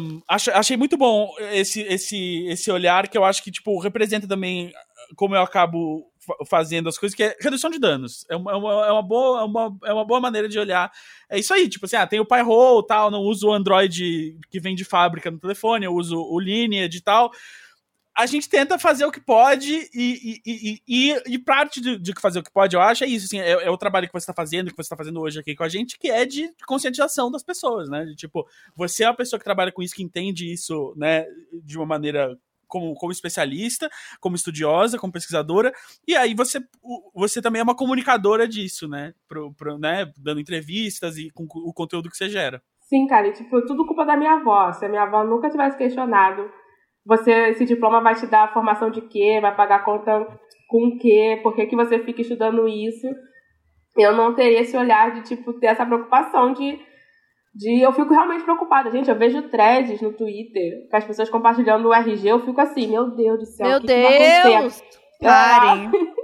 um, 0.00 0.22
achei 0.26 0.76
muito 0.76 0.96
bom 0.96 1.30
esse, 1.52 1.82
esse, 1.82 2.46
esse 2.46 2.70
olhar 2.70 3.08
que 3.08 3.18
eu 3.18 3.24
acho 3.24 3.42
que, 3.42 3.50
tipo, 3.50 3.78
representa 3.78 4.26
também 4.26 4.72
como 5.16 5.34
eu 5.34 5.42
acabo 5.42 6.10
fazendo 6.48 6.88
as 6.88 6.96
coisas, 6.96 7.14
que 7.14 7.22
é 7.22 7.36
redução 7.38 7.70
de 7.70 7.78
danos. 7.78 8.24
É 8.30 8.36
uma, 8.36 8.52
é 8.52 8.54
uma, 8.54 8.86
é 8.86 8.92
uma, 8.92 9.02
boa, 9.02 9.40
é 9.40 9.44
uma, 9.44 9.78
é 9.84 9.92
uma 9.92 10.04
boa 10.06 10.20
maneira 10.20 10.48
de 10.48 10.58
olhar. 10.58 10.90
É 11.28 11.38
isso 11.38 11.52
aí, 11.52 11.68
tipo 11.68 11.84
assim, 11.84 11.96
ah, 11.96 12.06
tem 12.06 12.18
o 12.18 12.24
Pyro 12.24 12.82
tal, 12.84 13.10
não 13.10 13.20
uso 13.20 13.48
o 13.48 13.52
Android 13.52 14.38
que 14.50 14.58
vem 14.58 14.74
de 14.74 14.84
fábrica 14.84 15.30
no 15.30 15.38
telefone, 15.38 15.84
eu 15.84 15.94
uso 15.94 16.16
o 16.16 16.40
Lineage 16.40 16.98
e 16.98 17.02
tal 17.02 17.30
a 18.16 18.26
gente 18.26 18.48
tenta 18.48 18.78
fazer 18.78 19.04
o 19.04 19.10
que 19.10 19.20
pode 19.20 19.90
e, 19.92 20.40
e, 20.46 20.80
e, 20.86 21.22
e, 21.26 21.38
parte 21.38 21.80
de, 21.80 21.98
de, 21.98 22.12
fazer 22.20 22.38
o 22.38 22.42
que 22.42 22.52
pode, 22.52 22.76
eu 22.76 22.80
acho, 22.80 23.02
é 23.02 23.08
isso, 23.08 23.26
assim, 23.26 23.40
é, 23.40 23.50
é 23.50 23.70
o 23.70 23.76
trabalho 23.76 24.06
que 24.06 24.12
você 24.12 24.22
está 24.22 24.32
fazendo, 24.32 24.70
que 24.70 24.76
você 24.76 24.82
está 24.82 24.96
fazendo 24.96 25.20
hoje 25.20 25.40
aqui 25.40 25.54
com 25.54 25.64
a 25.64 25.68
gente, 25.68 25.98
que 25.98 26.08
é 26.08 26.24
de 26.24 26.48
conscientização 26.66 27.30
das 27.30 27.42
pessoas, 27.42 27.88
né? 27.88 28.06
Tipo, 28.16 28.46
você 28.76 29.02
é 29.02 29.08
uma 29.08 29.16
pessoa 29.16 29.38
que 29.38 29.44
trabalha 29.44 29.72
com 29.72 29.82
isso, 29.82 29.94
que 29.94 30.02
entende 30.02 30.50
isso, 30.50 30.94
né, 30.96 31.26
de 31.64 31.76
uma 31.76 31.86
maneira 31.86 32.38
como, 32.68 32.94
como 32.94 33.12
especialista, 33.12 33.90
como 34.20 34.36
estudiosa, 34.36 34.98
como 34.98 35.12
pesquisadora, 35.12 35.72
e 36.06 36.14
aí 36.14 36.34
você, 36.34 36.60
você 37.12 37.42
também 37.42 37.60
é 37.60 37.62
uma 37.62 37.76
comunicadora 37.76 38.46
disso, 38.46 38.88
né? 38.88 39.12
Pro, 39.28 39.52
pro, 39.54 39.78
né? 39.78 40.10
Dando 40.16 40.40
entrevistas 40.40 41.16
e 41.16 41.30
com 41.30 41.44
o 41.44 41.72
conteúdo 41.72 42.10
que 42.10 42.16
você 42.16 42.28
gera. 42.28 42.62
Sim, 42.80 43.06
cara, 43.06 43.28
e, 43.28 43.32
tipo, 43.32 43.64
tudo 43.64 43.86
culpa 43.86 44.04
da 44.04 44.16
minha 44.16 44.34
avó. 44.34 44.72
Se 44.72 44.84
a 44.84 44.88
minha 44.88 45.02
avó 45.02 45.24
nunca 45.24 45.50
tivesse 45.50 45.76
questionado 45.76 46.50
você 47.04 47.50
esse 47.50 47.64
diploma 47.64 48.00
vai 48.00 48.14
te 48.14 48.26
dar 48.26 48.52
formação 48.52 48.90
de 48.90 49.00
quê? 49.02 49.38
Vai 49.40 49.54
pagar 49.54 49.84
conta 49.84 50.26
com 50.68 50.88
o 50.88 50.98
quê? 50.98 51.38
Por 51.42 51.54
que, 51.54 51.66
que 51.66 51.76
você 51.76 51.98
fica 51.98 52.22
estudando 52.22 52.66
isso? 52.66 53.06
Eu 53.96 54.12
não 54.12 54.34
teria 54.34 54.60
esse 54.60 54.76
olhar 54.76 55.12
de, 55.12 55.22
tipo, 55.22 55.52
ter 55.54 55.66
essa 55.66 55.86
preocupação 55.86 56.52
de, 56.52 56.78
de... 57.54 57.80
Eu 57.80 57.92
fico 57.92 58.12
realmente 58.12 58.42
preocupada. 58.42 58.90
Gente, 58.90 59.08
eu 59.08 59.16
vejo 59.16 59.48
threads 59.50 60.00
no 60.00 60.12
Twitter 60.12 60.88
com 60.90 60.96
as 60.96 61.04
pessoas 61.04 61.30
compartilhando 61.30 61.88
o 61.88 61.94
RG, 61.94 62.26
eu 62.26 62.44
fico 62.44 62.60
assim, 62.60 62.88
meu 62.88 63.10
Deus 63.10 63.38
do 63.38 63.46
céu, 63.46 63.68
Meu 63.68 63.80
que 63.80 63.86
Deus! 63.86 64.80
Que 65.20 65.26
Parem! 65.26 65.90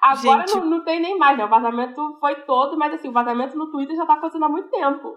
Agora 0.00 0.44
não, 0.54 0.64
não 0.64 0.84
tem 0.84 1.00
nem 1.00 1.18
mais, 1.18 1.36
né? 1.36 1.44
O 1.44 1.48
vazamento 1.48 2.16
foi 2.20 2.36
todo, 2.42 2.78
mas 2.78 2.94
assim, 2.94 3.08
o 3.08 3.12
vazamento 3.12 3.58
no 3.58 3.68
Twitter 3.70 3.96
já 3.96 4.06
tá 4.06 4.14
acontecendo 4.14 4.44
há 4.44 4.48
muito 4.48 4.70
tempo. 4.70 5.16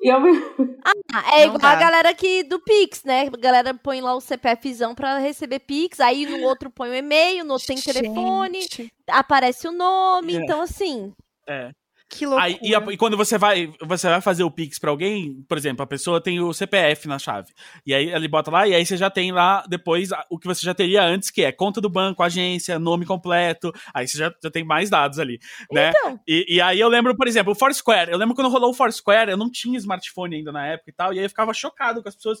E 0.00 0.12
eu 0.12 0.20
me... 0.20 0.30
Ah, 1.12 1.38
é 1.38 1.46
não 1.46 1.54
igual 1.54 1.58
dá. 1.58 1.70
a 1.70 1.76
galera 1.76 2.10
aqui 2.10 2.42
do 2.42 2.60
Pix, 2.60 3.02
né? 3.02 3.28
A 3.32 3.36
galera 3.36 3.74
põe 3.74 4.00
lá 4.00 4.14
o 4.14 4.20
CPFzão 4.20 4.94
pra 4.94 5.18
receber 5.18 5.58
Pix, 5.60 6.00
aí 6.00 6.26
no 6.26 6.44
outro 6.46 6.70
põe 6.70 6.90
o 6.90 6.94
e-mail, 6.94 7.44
no 7.44 7.54
outro 7.54 7.66
tem 7.66 7.80
telefone, 7.80 8.66
aparece 9.08 9.66
o 9.66 9.72
nome, 9.72 10.36
é. 10.36 10.36
então 10.36 10.60
assim. 10.60 11.12
É. 11.48 11.70
Que 12.08 12.24
loucura. 12.24 12.46
Aí, 12.46 12.58
e, 12.62 12.74
a, 12.74 12.78
e, 12.90 12.96
quando 12.96 13.18
você 13.18 13.36
vai, 13.36 13.70
você 13.82 14.08
vai 14.08 14.20
fazer 14.22 14.42
o 14.42 14.50
Pix 14.50 14.78
pra 14.78 14.90
alguém, 14.90 15.44
por 15.46 15.58
exemplo, 15.58 15.82
a 15.82 15.86
pessoa 15.86 16.22
tem 16.22 16.40
o 16.40 16.54
CPF 16.54 17.06
na 17.06 17.18
chave. 17.18 17.52
E 17.84 17.92
aí 17.92 18.10
ele 18.10 18.26
bota 18.26 18.50
lá, 18.50 18.66
e 18.66 18.74
aí 18.74 18.84
você 18.84 18.96
já 18.96 19.10
tem 19.10 19.30
lá 19.30 19.62
depois 19.68 20.08
o 20.30 20.38
que 20.38 20.46
você 20.46 20.64
já 20.64 20.72
teria 20.72 21.04
antes, 21.04 21.30
que 21.30 21.44
é 21.44 21.52
conta 21.52 21.82
do 21.82 21.90
banco, 21.90 22.22
agência, 22.22 22.78
nome 22.78 23.04
completo. 23.04 23.72
Aí 23.92 24.08
você 24.08 24.16
já, 24.16 24.32
já 24.42 24.50
tem 24.50 24.64
mais 24.64 24.88
dados 24.88 25.18
ali, 25.18 25.38
né? 25.70 25.90
Então. 25.90 26.18
E, 26.26 26.56
e 26.56 26.60
aí 26.62 26.80
eu 26.80 26.88
lembro, 26.88 27.14
por 27.14 27.28
exemplo, 27.28 27.52
o 27.52 27.56
Foursquare. 27.56 28.10
Eu 28.10 28.16
lembro 28.16 28.34
quando 28.34 28.48
rolou 28.48 28.70
o 28.70 28.74
Foursquare, 28.74 29.30
eu 29.30 29.36
não 29.36 29.50
tinha 29.50 29.76
smartphone 29.76 30.36
ainda 30.36 30.50
na 30.50 30.66
época 30.66 30.90
e 30.90 30.94
tal, 30.94 31.12
e 31.12 31.18
aí 31.18 31.26
eu 31.26 31.30
ficava 31.30 31.52
chocado 31.52 32.02
com 32.02 32.08
as 32.08 32.16
pessoas 32.16 32.38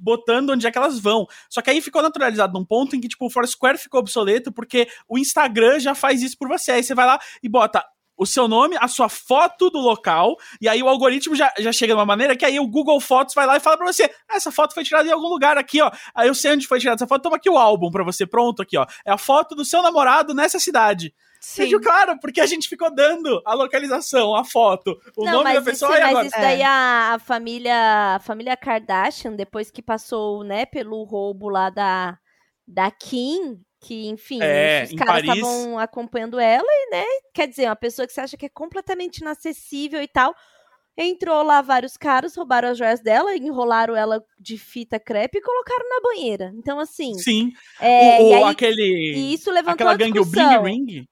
botando 0.00 0.50
onde 0.50 0.66
é 0.66 0.70
que 0.70 0.78
elas 0.78 0.98
vão. 0.98 1.26
Só 1.50 1.60
que 1.60 1.68
aí 1.68 1.82
ficou 1.82 2.02
naturalizado 2.02 2.58
num 2.58 2.64
ponto 2.64 2.96
em 2.96 3.00
que, 3.00 3.08
tipo, 3.08 3.26
o 3.26 3.30
Foursquare 3.30 3.76
ficou 3.76 4.00
obsoleto 4.00 4.50
porque 4.50 4.88
o 5.06 5.18
Instagram 5.18 5.78
já 5.78 5.94
faz 5.94 6.22
isso 6.22 6.38
por 6.38 6.48
você. 6.48 6.72
Aí 6.72 6.82
você 6.82 6.94
vai 6.94 7.04
lá 7.06 7.20
e 7.42 7.48
bota 7.50 7.84
o 8.20 8.26
seu 8.26 8.46
nome, 8.46 8.76
a 8.78 8.86
sua 8.86 9.08
foto 9.08 9.70
do 9.70 9.78
local, 9.78 10.36
e 10.60 10.68
aí 10.68 10.82
o 10.82 10.88
algoritmo 10.88 11.34
já, 11.34 11.50
já 11.58 11.72
chega 11.72 11.94
de 11.94 11.98
uma 11.98 12.04
maneira 12.04 12.36
que 12.36 12.44
aí 12.44 12.60
o 12.60 12.66
Google 12.66 13.00
Fotos 13.00 13.34
vai 13.34 13.46
lá 13.46 13.56
e 13.56 13.60
fala 13.60 13.78
pra 13.78 13.86
você: 13.86 14.04
ah, 14.28 14.36
essa 14.36 14.52
foto 14.52 14.74
foi 14.74 14.84
tirada 14.84 15.08
em 15.08 15.12
algum 15.12 15.28
lugar 15.28 15.56
aqui, 15.56 15.80
ó. 15.80 15.90
Aí 16.14 16.28
eu 16.28 16.34
sei 16.34 16.52
onde 16.52 16.66
foi 16.66 16.78
tirada 16.78 16.96
essa 16.96 17.06
foto, 17.06 17.22
toma 17.22 17.36
aqui 17.36 17.48
o 17.48 17.56
álbum 17.56 17.90
pra 17.90 18.04
você, 18.04 18.26
pronto 18.26 18.60
aqui, 18.60 18.76
ó. 18.76 18.84
É 19.06 19.10
a 19.10 19.16
foto 19.16 19.54
do 19.54 19.64
seu 19.64 19.82
namorado 19.82 20.34
nessa 20.34 20.58
cidade. 20.58 21.14
Sim. 21.40 21.62
Vejo, 21.62 21.80
claro, 21.80 22.20
porque 22.20 22.38
a 22.38 22.46
gente 22.46 22.68
ficou 22.68 22.94
dando 22.94 23.40
a 23.46 23.54
localização, 23.54 24.36
a 24.36 24.44
foto, 24.44 25.00
o 25.16 25.24
não, 25.24 25.42
nome 25.42 25.54
da 25.54 25.62
pessoa. 25.62 25.92
Isso, 25.92 26.00
mas 26.00 26.10
agora... 26.10 26.26
isso 26.26 26.36
daí 26.38 26.60
é. 26.60 26.64
a, 26.66 27.14
a, 27.14 27.18
família, 27.18 28.16
a 28.16 28.20
família 28.20 28.54
Kardashian, 28.54 29.34
depois 29.34 29.70
que 29.70 29.80
passou, 29.80 30.44
né, 30.44 30.66
pelo 30.66 31.02
roubo 31.04 31.48
lá 31.48 31.70
da, 31.70 32.18
da 32.68 32.90
Kim, 32.90 33.58
que, 33.80 34.08
enfim, 34.08 34.38
é, 34.42 34.84
os 34.84 34.92
caras 34.92 35.22
estavam 35.22 35.78
acompanhando 35.78 36.38
ela 36.38 36.68
e, 36.68 36.90
né, 36.90 37.04
quer 37.32 37.48
dizer, 37.48 37.66
uma 37.66 37.76
pessoa 37.76 38.06
que 38.06 38.12
você 38.12 38.20
acha 38.20 38.36
que 38.36 38.46
é 38.46 38.50
completamente 38.50 39.18
inacessível 39.18 40.02
e 40.02 40.08
tal, 40.08 40.34
entrou 40.96 41.42
lá 41.42 41.62
vários 41.62 41.96
caras, 41.96 42.36
roubaram 42.36 42.68
as 42.68 42.78
joias 42.78 43.00
dela, 43.00 43.34
enrolaram 43.36 43.96
ela 43.96 44.22
de 44.38 44.58
fita 44.58 45.00
crepe 45.00 45.38
e 45.38 45.42
colocaram 45.42 45.88
na 45.88 46.00
banheira. 46.02 46.52
Então, 46.56 46.78
assim... 46.78 47.14
Sim, 47.14 47.52
é, 47.80 48.20
o, 48.20 48.28
e 48.28 48.34
aí, 48.34 48.44
aquele... 48.44 49.14
E 49.16 49.32
isso 49.32 49.50
levantou 49.50 49.72
aquela 49.72 49.96
gangue, 49.96 50.20
o 50.20 50.26
Bling 50.26 50.62
Ring... 50.62 51.06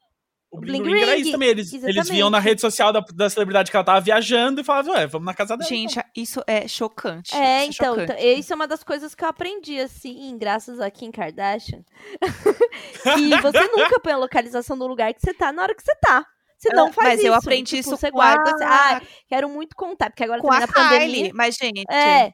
O 0.50 0.58
Bling 0.58 0.82
Ring 0.82 1.00
era 1.00 1.16
isso 1.16 1.30
também. 1.30 1.50
Eles, 1.50 1.72
eles 1.72 2.08
viam 2.08 2.30
na 2.30 2.38
rede 2.38 2.60
social 2.60 2.92
da, 2.92 3.00
da 3.00 3.28
celebridade 3.28 3.70
que 3.70 3.76
ela 3.76 3.84
tava 3.84 4.00
viajando 4.00 4.60
e 4.60 4.64
falavam, 4.64 4.94
ué, 4.94 5.06
vamos 5.06 5.26
na 5.26 5.34
casa 5.34 5.56
dela. 5.56 5.68
Gente, 5.68 5.92
então. 5.92 6.10
isso 6.16 6.42
é 6.46 6.66
chocante. 6.66 7.34
É, 7.34 7.66
isso 7.66 7.82
é 7.82 7.84
então, 7.84 7.94
chocante. 7.94 8.12
então, 8.12 8.38
isso 8.38 8.52
é 8.52 8.56
uma 8.56 8.66
das 8.66 8.82
coisas 8.82 9.14
que 9.14 9.22
eu 9.24 9.28
aprendi, 9.28 9.78
assim, 9.78 10.36
graças 10.38 10.80
a 10.80 10.90
Kim 10.90 11.10
Kardashian. 11.10 11.82
que 12.20 13.36
você 13.42 13.60
nunca 13.76 14.00
põe 14.00 14.12
a 14.12 14.16
localização 14.16 14.78
do 14.78 14.86
lugar 14.86 15.12
que 15.12 15.20
você 15.20 15.34
tá 15.34 15.52
na 15.52 15.62
hora 15.62 15.74
que 15.74 15.82
você 15.82 15.94
tá. 15.96 16.24
Você 16.56 16.74
não 16.74 16.92
faz 16.92 17.08
mas 17.08 17.18
isso. 17.20 17.28
eu 17.28 17.34
aprendi 17.34 17.76
tipo, 17.76 17.80
isso 17.80 17.90
você 17.90 18.10
com 18.10 18.16
guarda. 18.16 18.50
a... 18.64 18.96
Ah, 18.96 19.02
quero 19.28 19.48
muito 19.48 19.76
contar, 19.76 20.10
porque 20.10 20.24
agora 20.24 20.40
com 20.40 20.48
também 20.48 20.64
a 20.64 20.66
na 20.66 20.72
pandemia. 20.72 21.06
Kylie, 21.06 21.32
mas 21.32 21.54
gente, 21.54 21.84
É, 21.88 22.32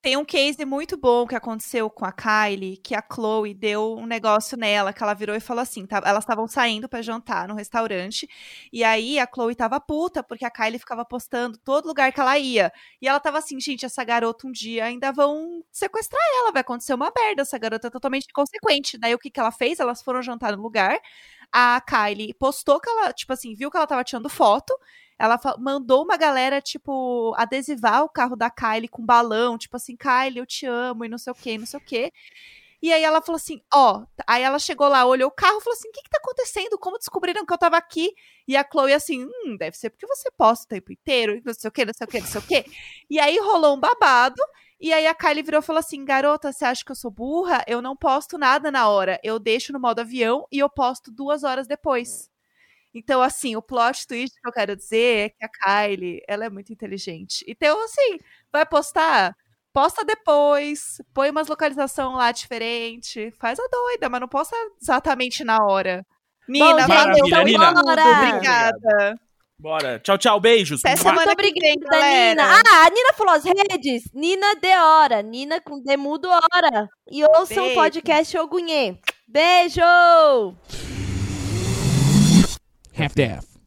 tem 0.00 0.16
um 0.16 0.24
case 0.24 0.64
muito 0.64 0.96
bom 0.96 1.26
que 1.26 1.34
aconteceu 1.34 1.90
com 1.90 2.04
a 2.04 2.12
Kylie, 2.12 2.76
que 2.76 2.94
a 2.94 3.02
Chloe 3.02 3.52
deu 3.52 3.96
um 3.96 4.06
negócio 4.06 4.56
nela, 4.56 4.92
que 4.92 5.02
ela 5.02 5.12
virou 5.12 5.34
e 5.34 5.40
falou 5.40 5.60
assim, 5.60 5.84
tá, 5.86 6.00
elas 6.04 6.22
estavam 6.22 6.46
saindo 6.46 6.88
para 6.88 7.02
jantar 7.02 7.48
no 7.48 7.54
restaurante, 7.54 8.28
e 8.72 8.84
aí 8.84 9.18
a 9.18 9.26
Chloe 9.26 9.56
tava 9.56 9.80
puta, 9.80 10.22
porque 10.22 10.44
a 10.44 10.50
Kylie 10.50 10.78
ficava 10.78 11.04
postando 11.04 11.58
todo 11.58 11.88
lugar 11.88 12.12
que 12.12 12.20
ela 12.20 12.38
ia, 12.38 12.72
e 13.02 13.08
ela 13.08 13.18
tava 13.18 13.38
assim, 13.38 13.60
gente, 13.60 13.84
essa 13.84 14.04
garota 14.04 14.46
um 14.46 14.52
dia 14.52 14.84
ainda 14.84 15.10
vão 15.12 15.64
sequestrar 15.72 16.22
ela, 16.42 16.52
vai 16.52 16.60
acontecer 16.60 16.94
uma 16.94 17.12
merda, 17.16 17.42
essa 17.42 17.58
garota 17.58 17.88
é 17.88 17.90
totalmente 17.90 18.26
inconsequente. 18.30 18.98
Daí 18.98 19.14
o 19.14 19.18
que 19.18 19.30
que 19.30 19.40
ela 19.40 19.50
fez? 19.50 19.80
Elas 19.80 20.02
foram 20.02 20.22
jantar 20.22 20.56
no 20.56 20.62
lugar, 20.62 20.98
a 21.52 21.80
Kylie 21.80 22.34
postou 22.34 22.80
que 22.80 22.88
ela, 22.88 23.12
tipo 23.12 23.32
assim, 23.32 23.54
viu 23.54 23.70
que 23.70 23.76
ela 23.76 23.86
tava 23.86 24.04
tirando 24.04 24.28
foto, 24.28 24.72
ela 25.18 25.38
mandou 25.58 26.04
uma 26.04 26.16
galera, 26.16 26.60
tipo, 26.60 27.34
adesivar 27.36 28.04
o 28.04 28.08
carro 28.08 28.36
da 28.36 28.50
Kylie 28.50 28.88
com 28.88 29.04
balão, 29.04 29.58
tipo 29.58 29.76
assim, 29.76 29.96
Kylie, 29.96 30.38
eu 30.38 30.46
te 30.46 30.66
amo, 30.66 31.04
e 31.04 31.08
não 31.08 31.18
sei 31.18 31.32
o 31.32 31.36
que, 31.36 31.58
não 31.58 31.66
sei 31.66 31.78
o 31.78 31.82
que. 31.82 32.12
E 32.80 32.92
aí 32.92 33.02
ela 33.02 33.20
falou 33.20 33.36
assim, 33.36 33.60
ó, 33.74 34.04
aí 34.24 34.42
ela 34.42 34.58
chegou 34.58 34.86
lá, 34.86 35.04
olhou 35.04 35.28
o 35.28 35.32
carro, 35.32 35.60
falou 35.60 35.76
assim, 35.76 35.88
o 35.88 35.92
que 35.92 36.02
que 36.02 36.10
tá 36.10 36.18
acontecendo? 36.18 36.78
Como 36.78 36.96
descobriram 36.96 37.44
que 37.44 37.52
eu 37.52 37.58
tava 37.58 37.76
aqui? 37.76 38.12
E 38.46 38.56
a 38.56 38.64
Chloe 38.64 38.92
assim, 38.92 39.24
hum, 39.24 39.56
deve 39.58 39.76
ser 39.76 39.90
porque 39.90 40.06
você 40.06 40.30
posta 40.30 40.64
o 40.64 40.68
tempo 40.68 40.92
inteiro, 40.92 41.40
não 41.44 41.52
sei 41.52 41.68
o 41.68 41.72
que, 41.72 41.84
não 41.84 41.92
sei 41.92 42.04
o 42.06 42.08
que, 42.08 42.20
não 42.20 42.26
sei 42.28 42.40
o 42.40 42.44
que. 42.44 42.64
E 43.10 43.18
aí 43.18 43.36
rolou 43.40 43.76
um 43.76 43.80
babado, 43.80 44.40
e 44.80 44.92
aí 44.92 45.08
a 45.08 45.14
Kylie 45.14 45.42
virou 45.42 45.58
e 45.60 45.64
falou 45.64 45.80
assim, 45.80 46.04
garota, 46.04 46.52
você 46.52 46.64
acha 46.64 46.84
que 46.84 46.92
eu 46.92 46.96
sou 46.96 47.10
burra? 47.10 47.64
Eu 47.66 47.82
não 47.82 47.96
posto 47.96 48.38
nada 48.38 48.70
na 48.70 48.88
hora, 48.88 49.18
eu 49.24 49.40
deixo 49.40 49.72
no 49.72 49.80
modo 49.80 49.98
avião 50.00 50.46
e 50.52 50.60
eu 50.60 50.70
posto 50.70 51.10
duas 51.10 51.42
horas 51.42 51.66
depois. 51.66 52.30
Então, 52.94 53.20
assim, 53.22 53.54
o 53.54 53.62
plot 53.62 54.06
twist 54.06 54.40
que 54.40 54.48
eu 54.48 54.52
quero 54.52 54.74
dizer 54.74 55.26
é 55.26 55.28
que 55.28 55.44
a 55.44 55.48
Kylie, 55.48 56.22
ela 56.26 56.44
é 56.44 56.50
muito 56.50 56.72
inteligente. 56.72 57.44
Então, 57.46 57.84
assim, 57.84 58.18
vai 58.52 58.64
postar? 58.66 59.36
Posta 59.72 60.04
depois, 60.04 61.00
põe 61.14 61.30
umas 61.30 61.48
localização 61.48 62.14
lá 62.14 62.32
diferente, 62.32 63.30
faz 63.38 63.60
a 63.60 63.68
doida, 63.70 64.08
mas 64.08 64.20
não 64.20 64.28
posta 64.28 64.56
exatamente 64.80 65.44
na 65.44 65.58
hora. 65.64 66.04
Nina, 66.48 66.86
Bom, 66.86 66.86
valeu, 66.88 67.14
gente, 67.14 67.30
foi 67.34 67.44
Nina. 67.44 67.72
Bora. 67.74 68.02
obrigada. 68.02 69.20
Bora. 69.60 69.98
Tchau, 69.98 70.16
tchau. 70.16 70.40
Beijos. 70.40 70.84
Até 70.84 70.96
semana 70.96 71.26
Muito 71.26 71.36
que 71.52 71.60
vem, 71.60 71.74
obrigada. 71.74 72.28
Nina. 72.30 72.44
Ah, 72.44 72.86
a 72.86 72.90
Nina 72.90 73.12
falou 73.12 73.34
as 73.34 73.44
redes. 73.44 74.04
Nina 74.14 74.54
de 74.54 74.76
hora. 74.76 75.20
Nina 75.20 75.60
com 75.60 75.82
Demudo 75.82 76.28
hora. 76.28 76.88
E 77.10 77.22
ouçam 77.24 77.66
o 77.66 77.74
podcast 77.74 78.38
Ogunhê. 78.38 78.96
Beijo! 79.26 79.82
half 82.98 83.14
daff. 83.14 83.57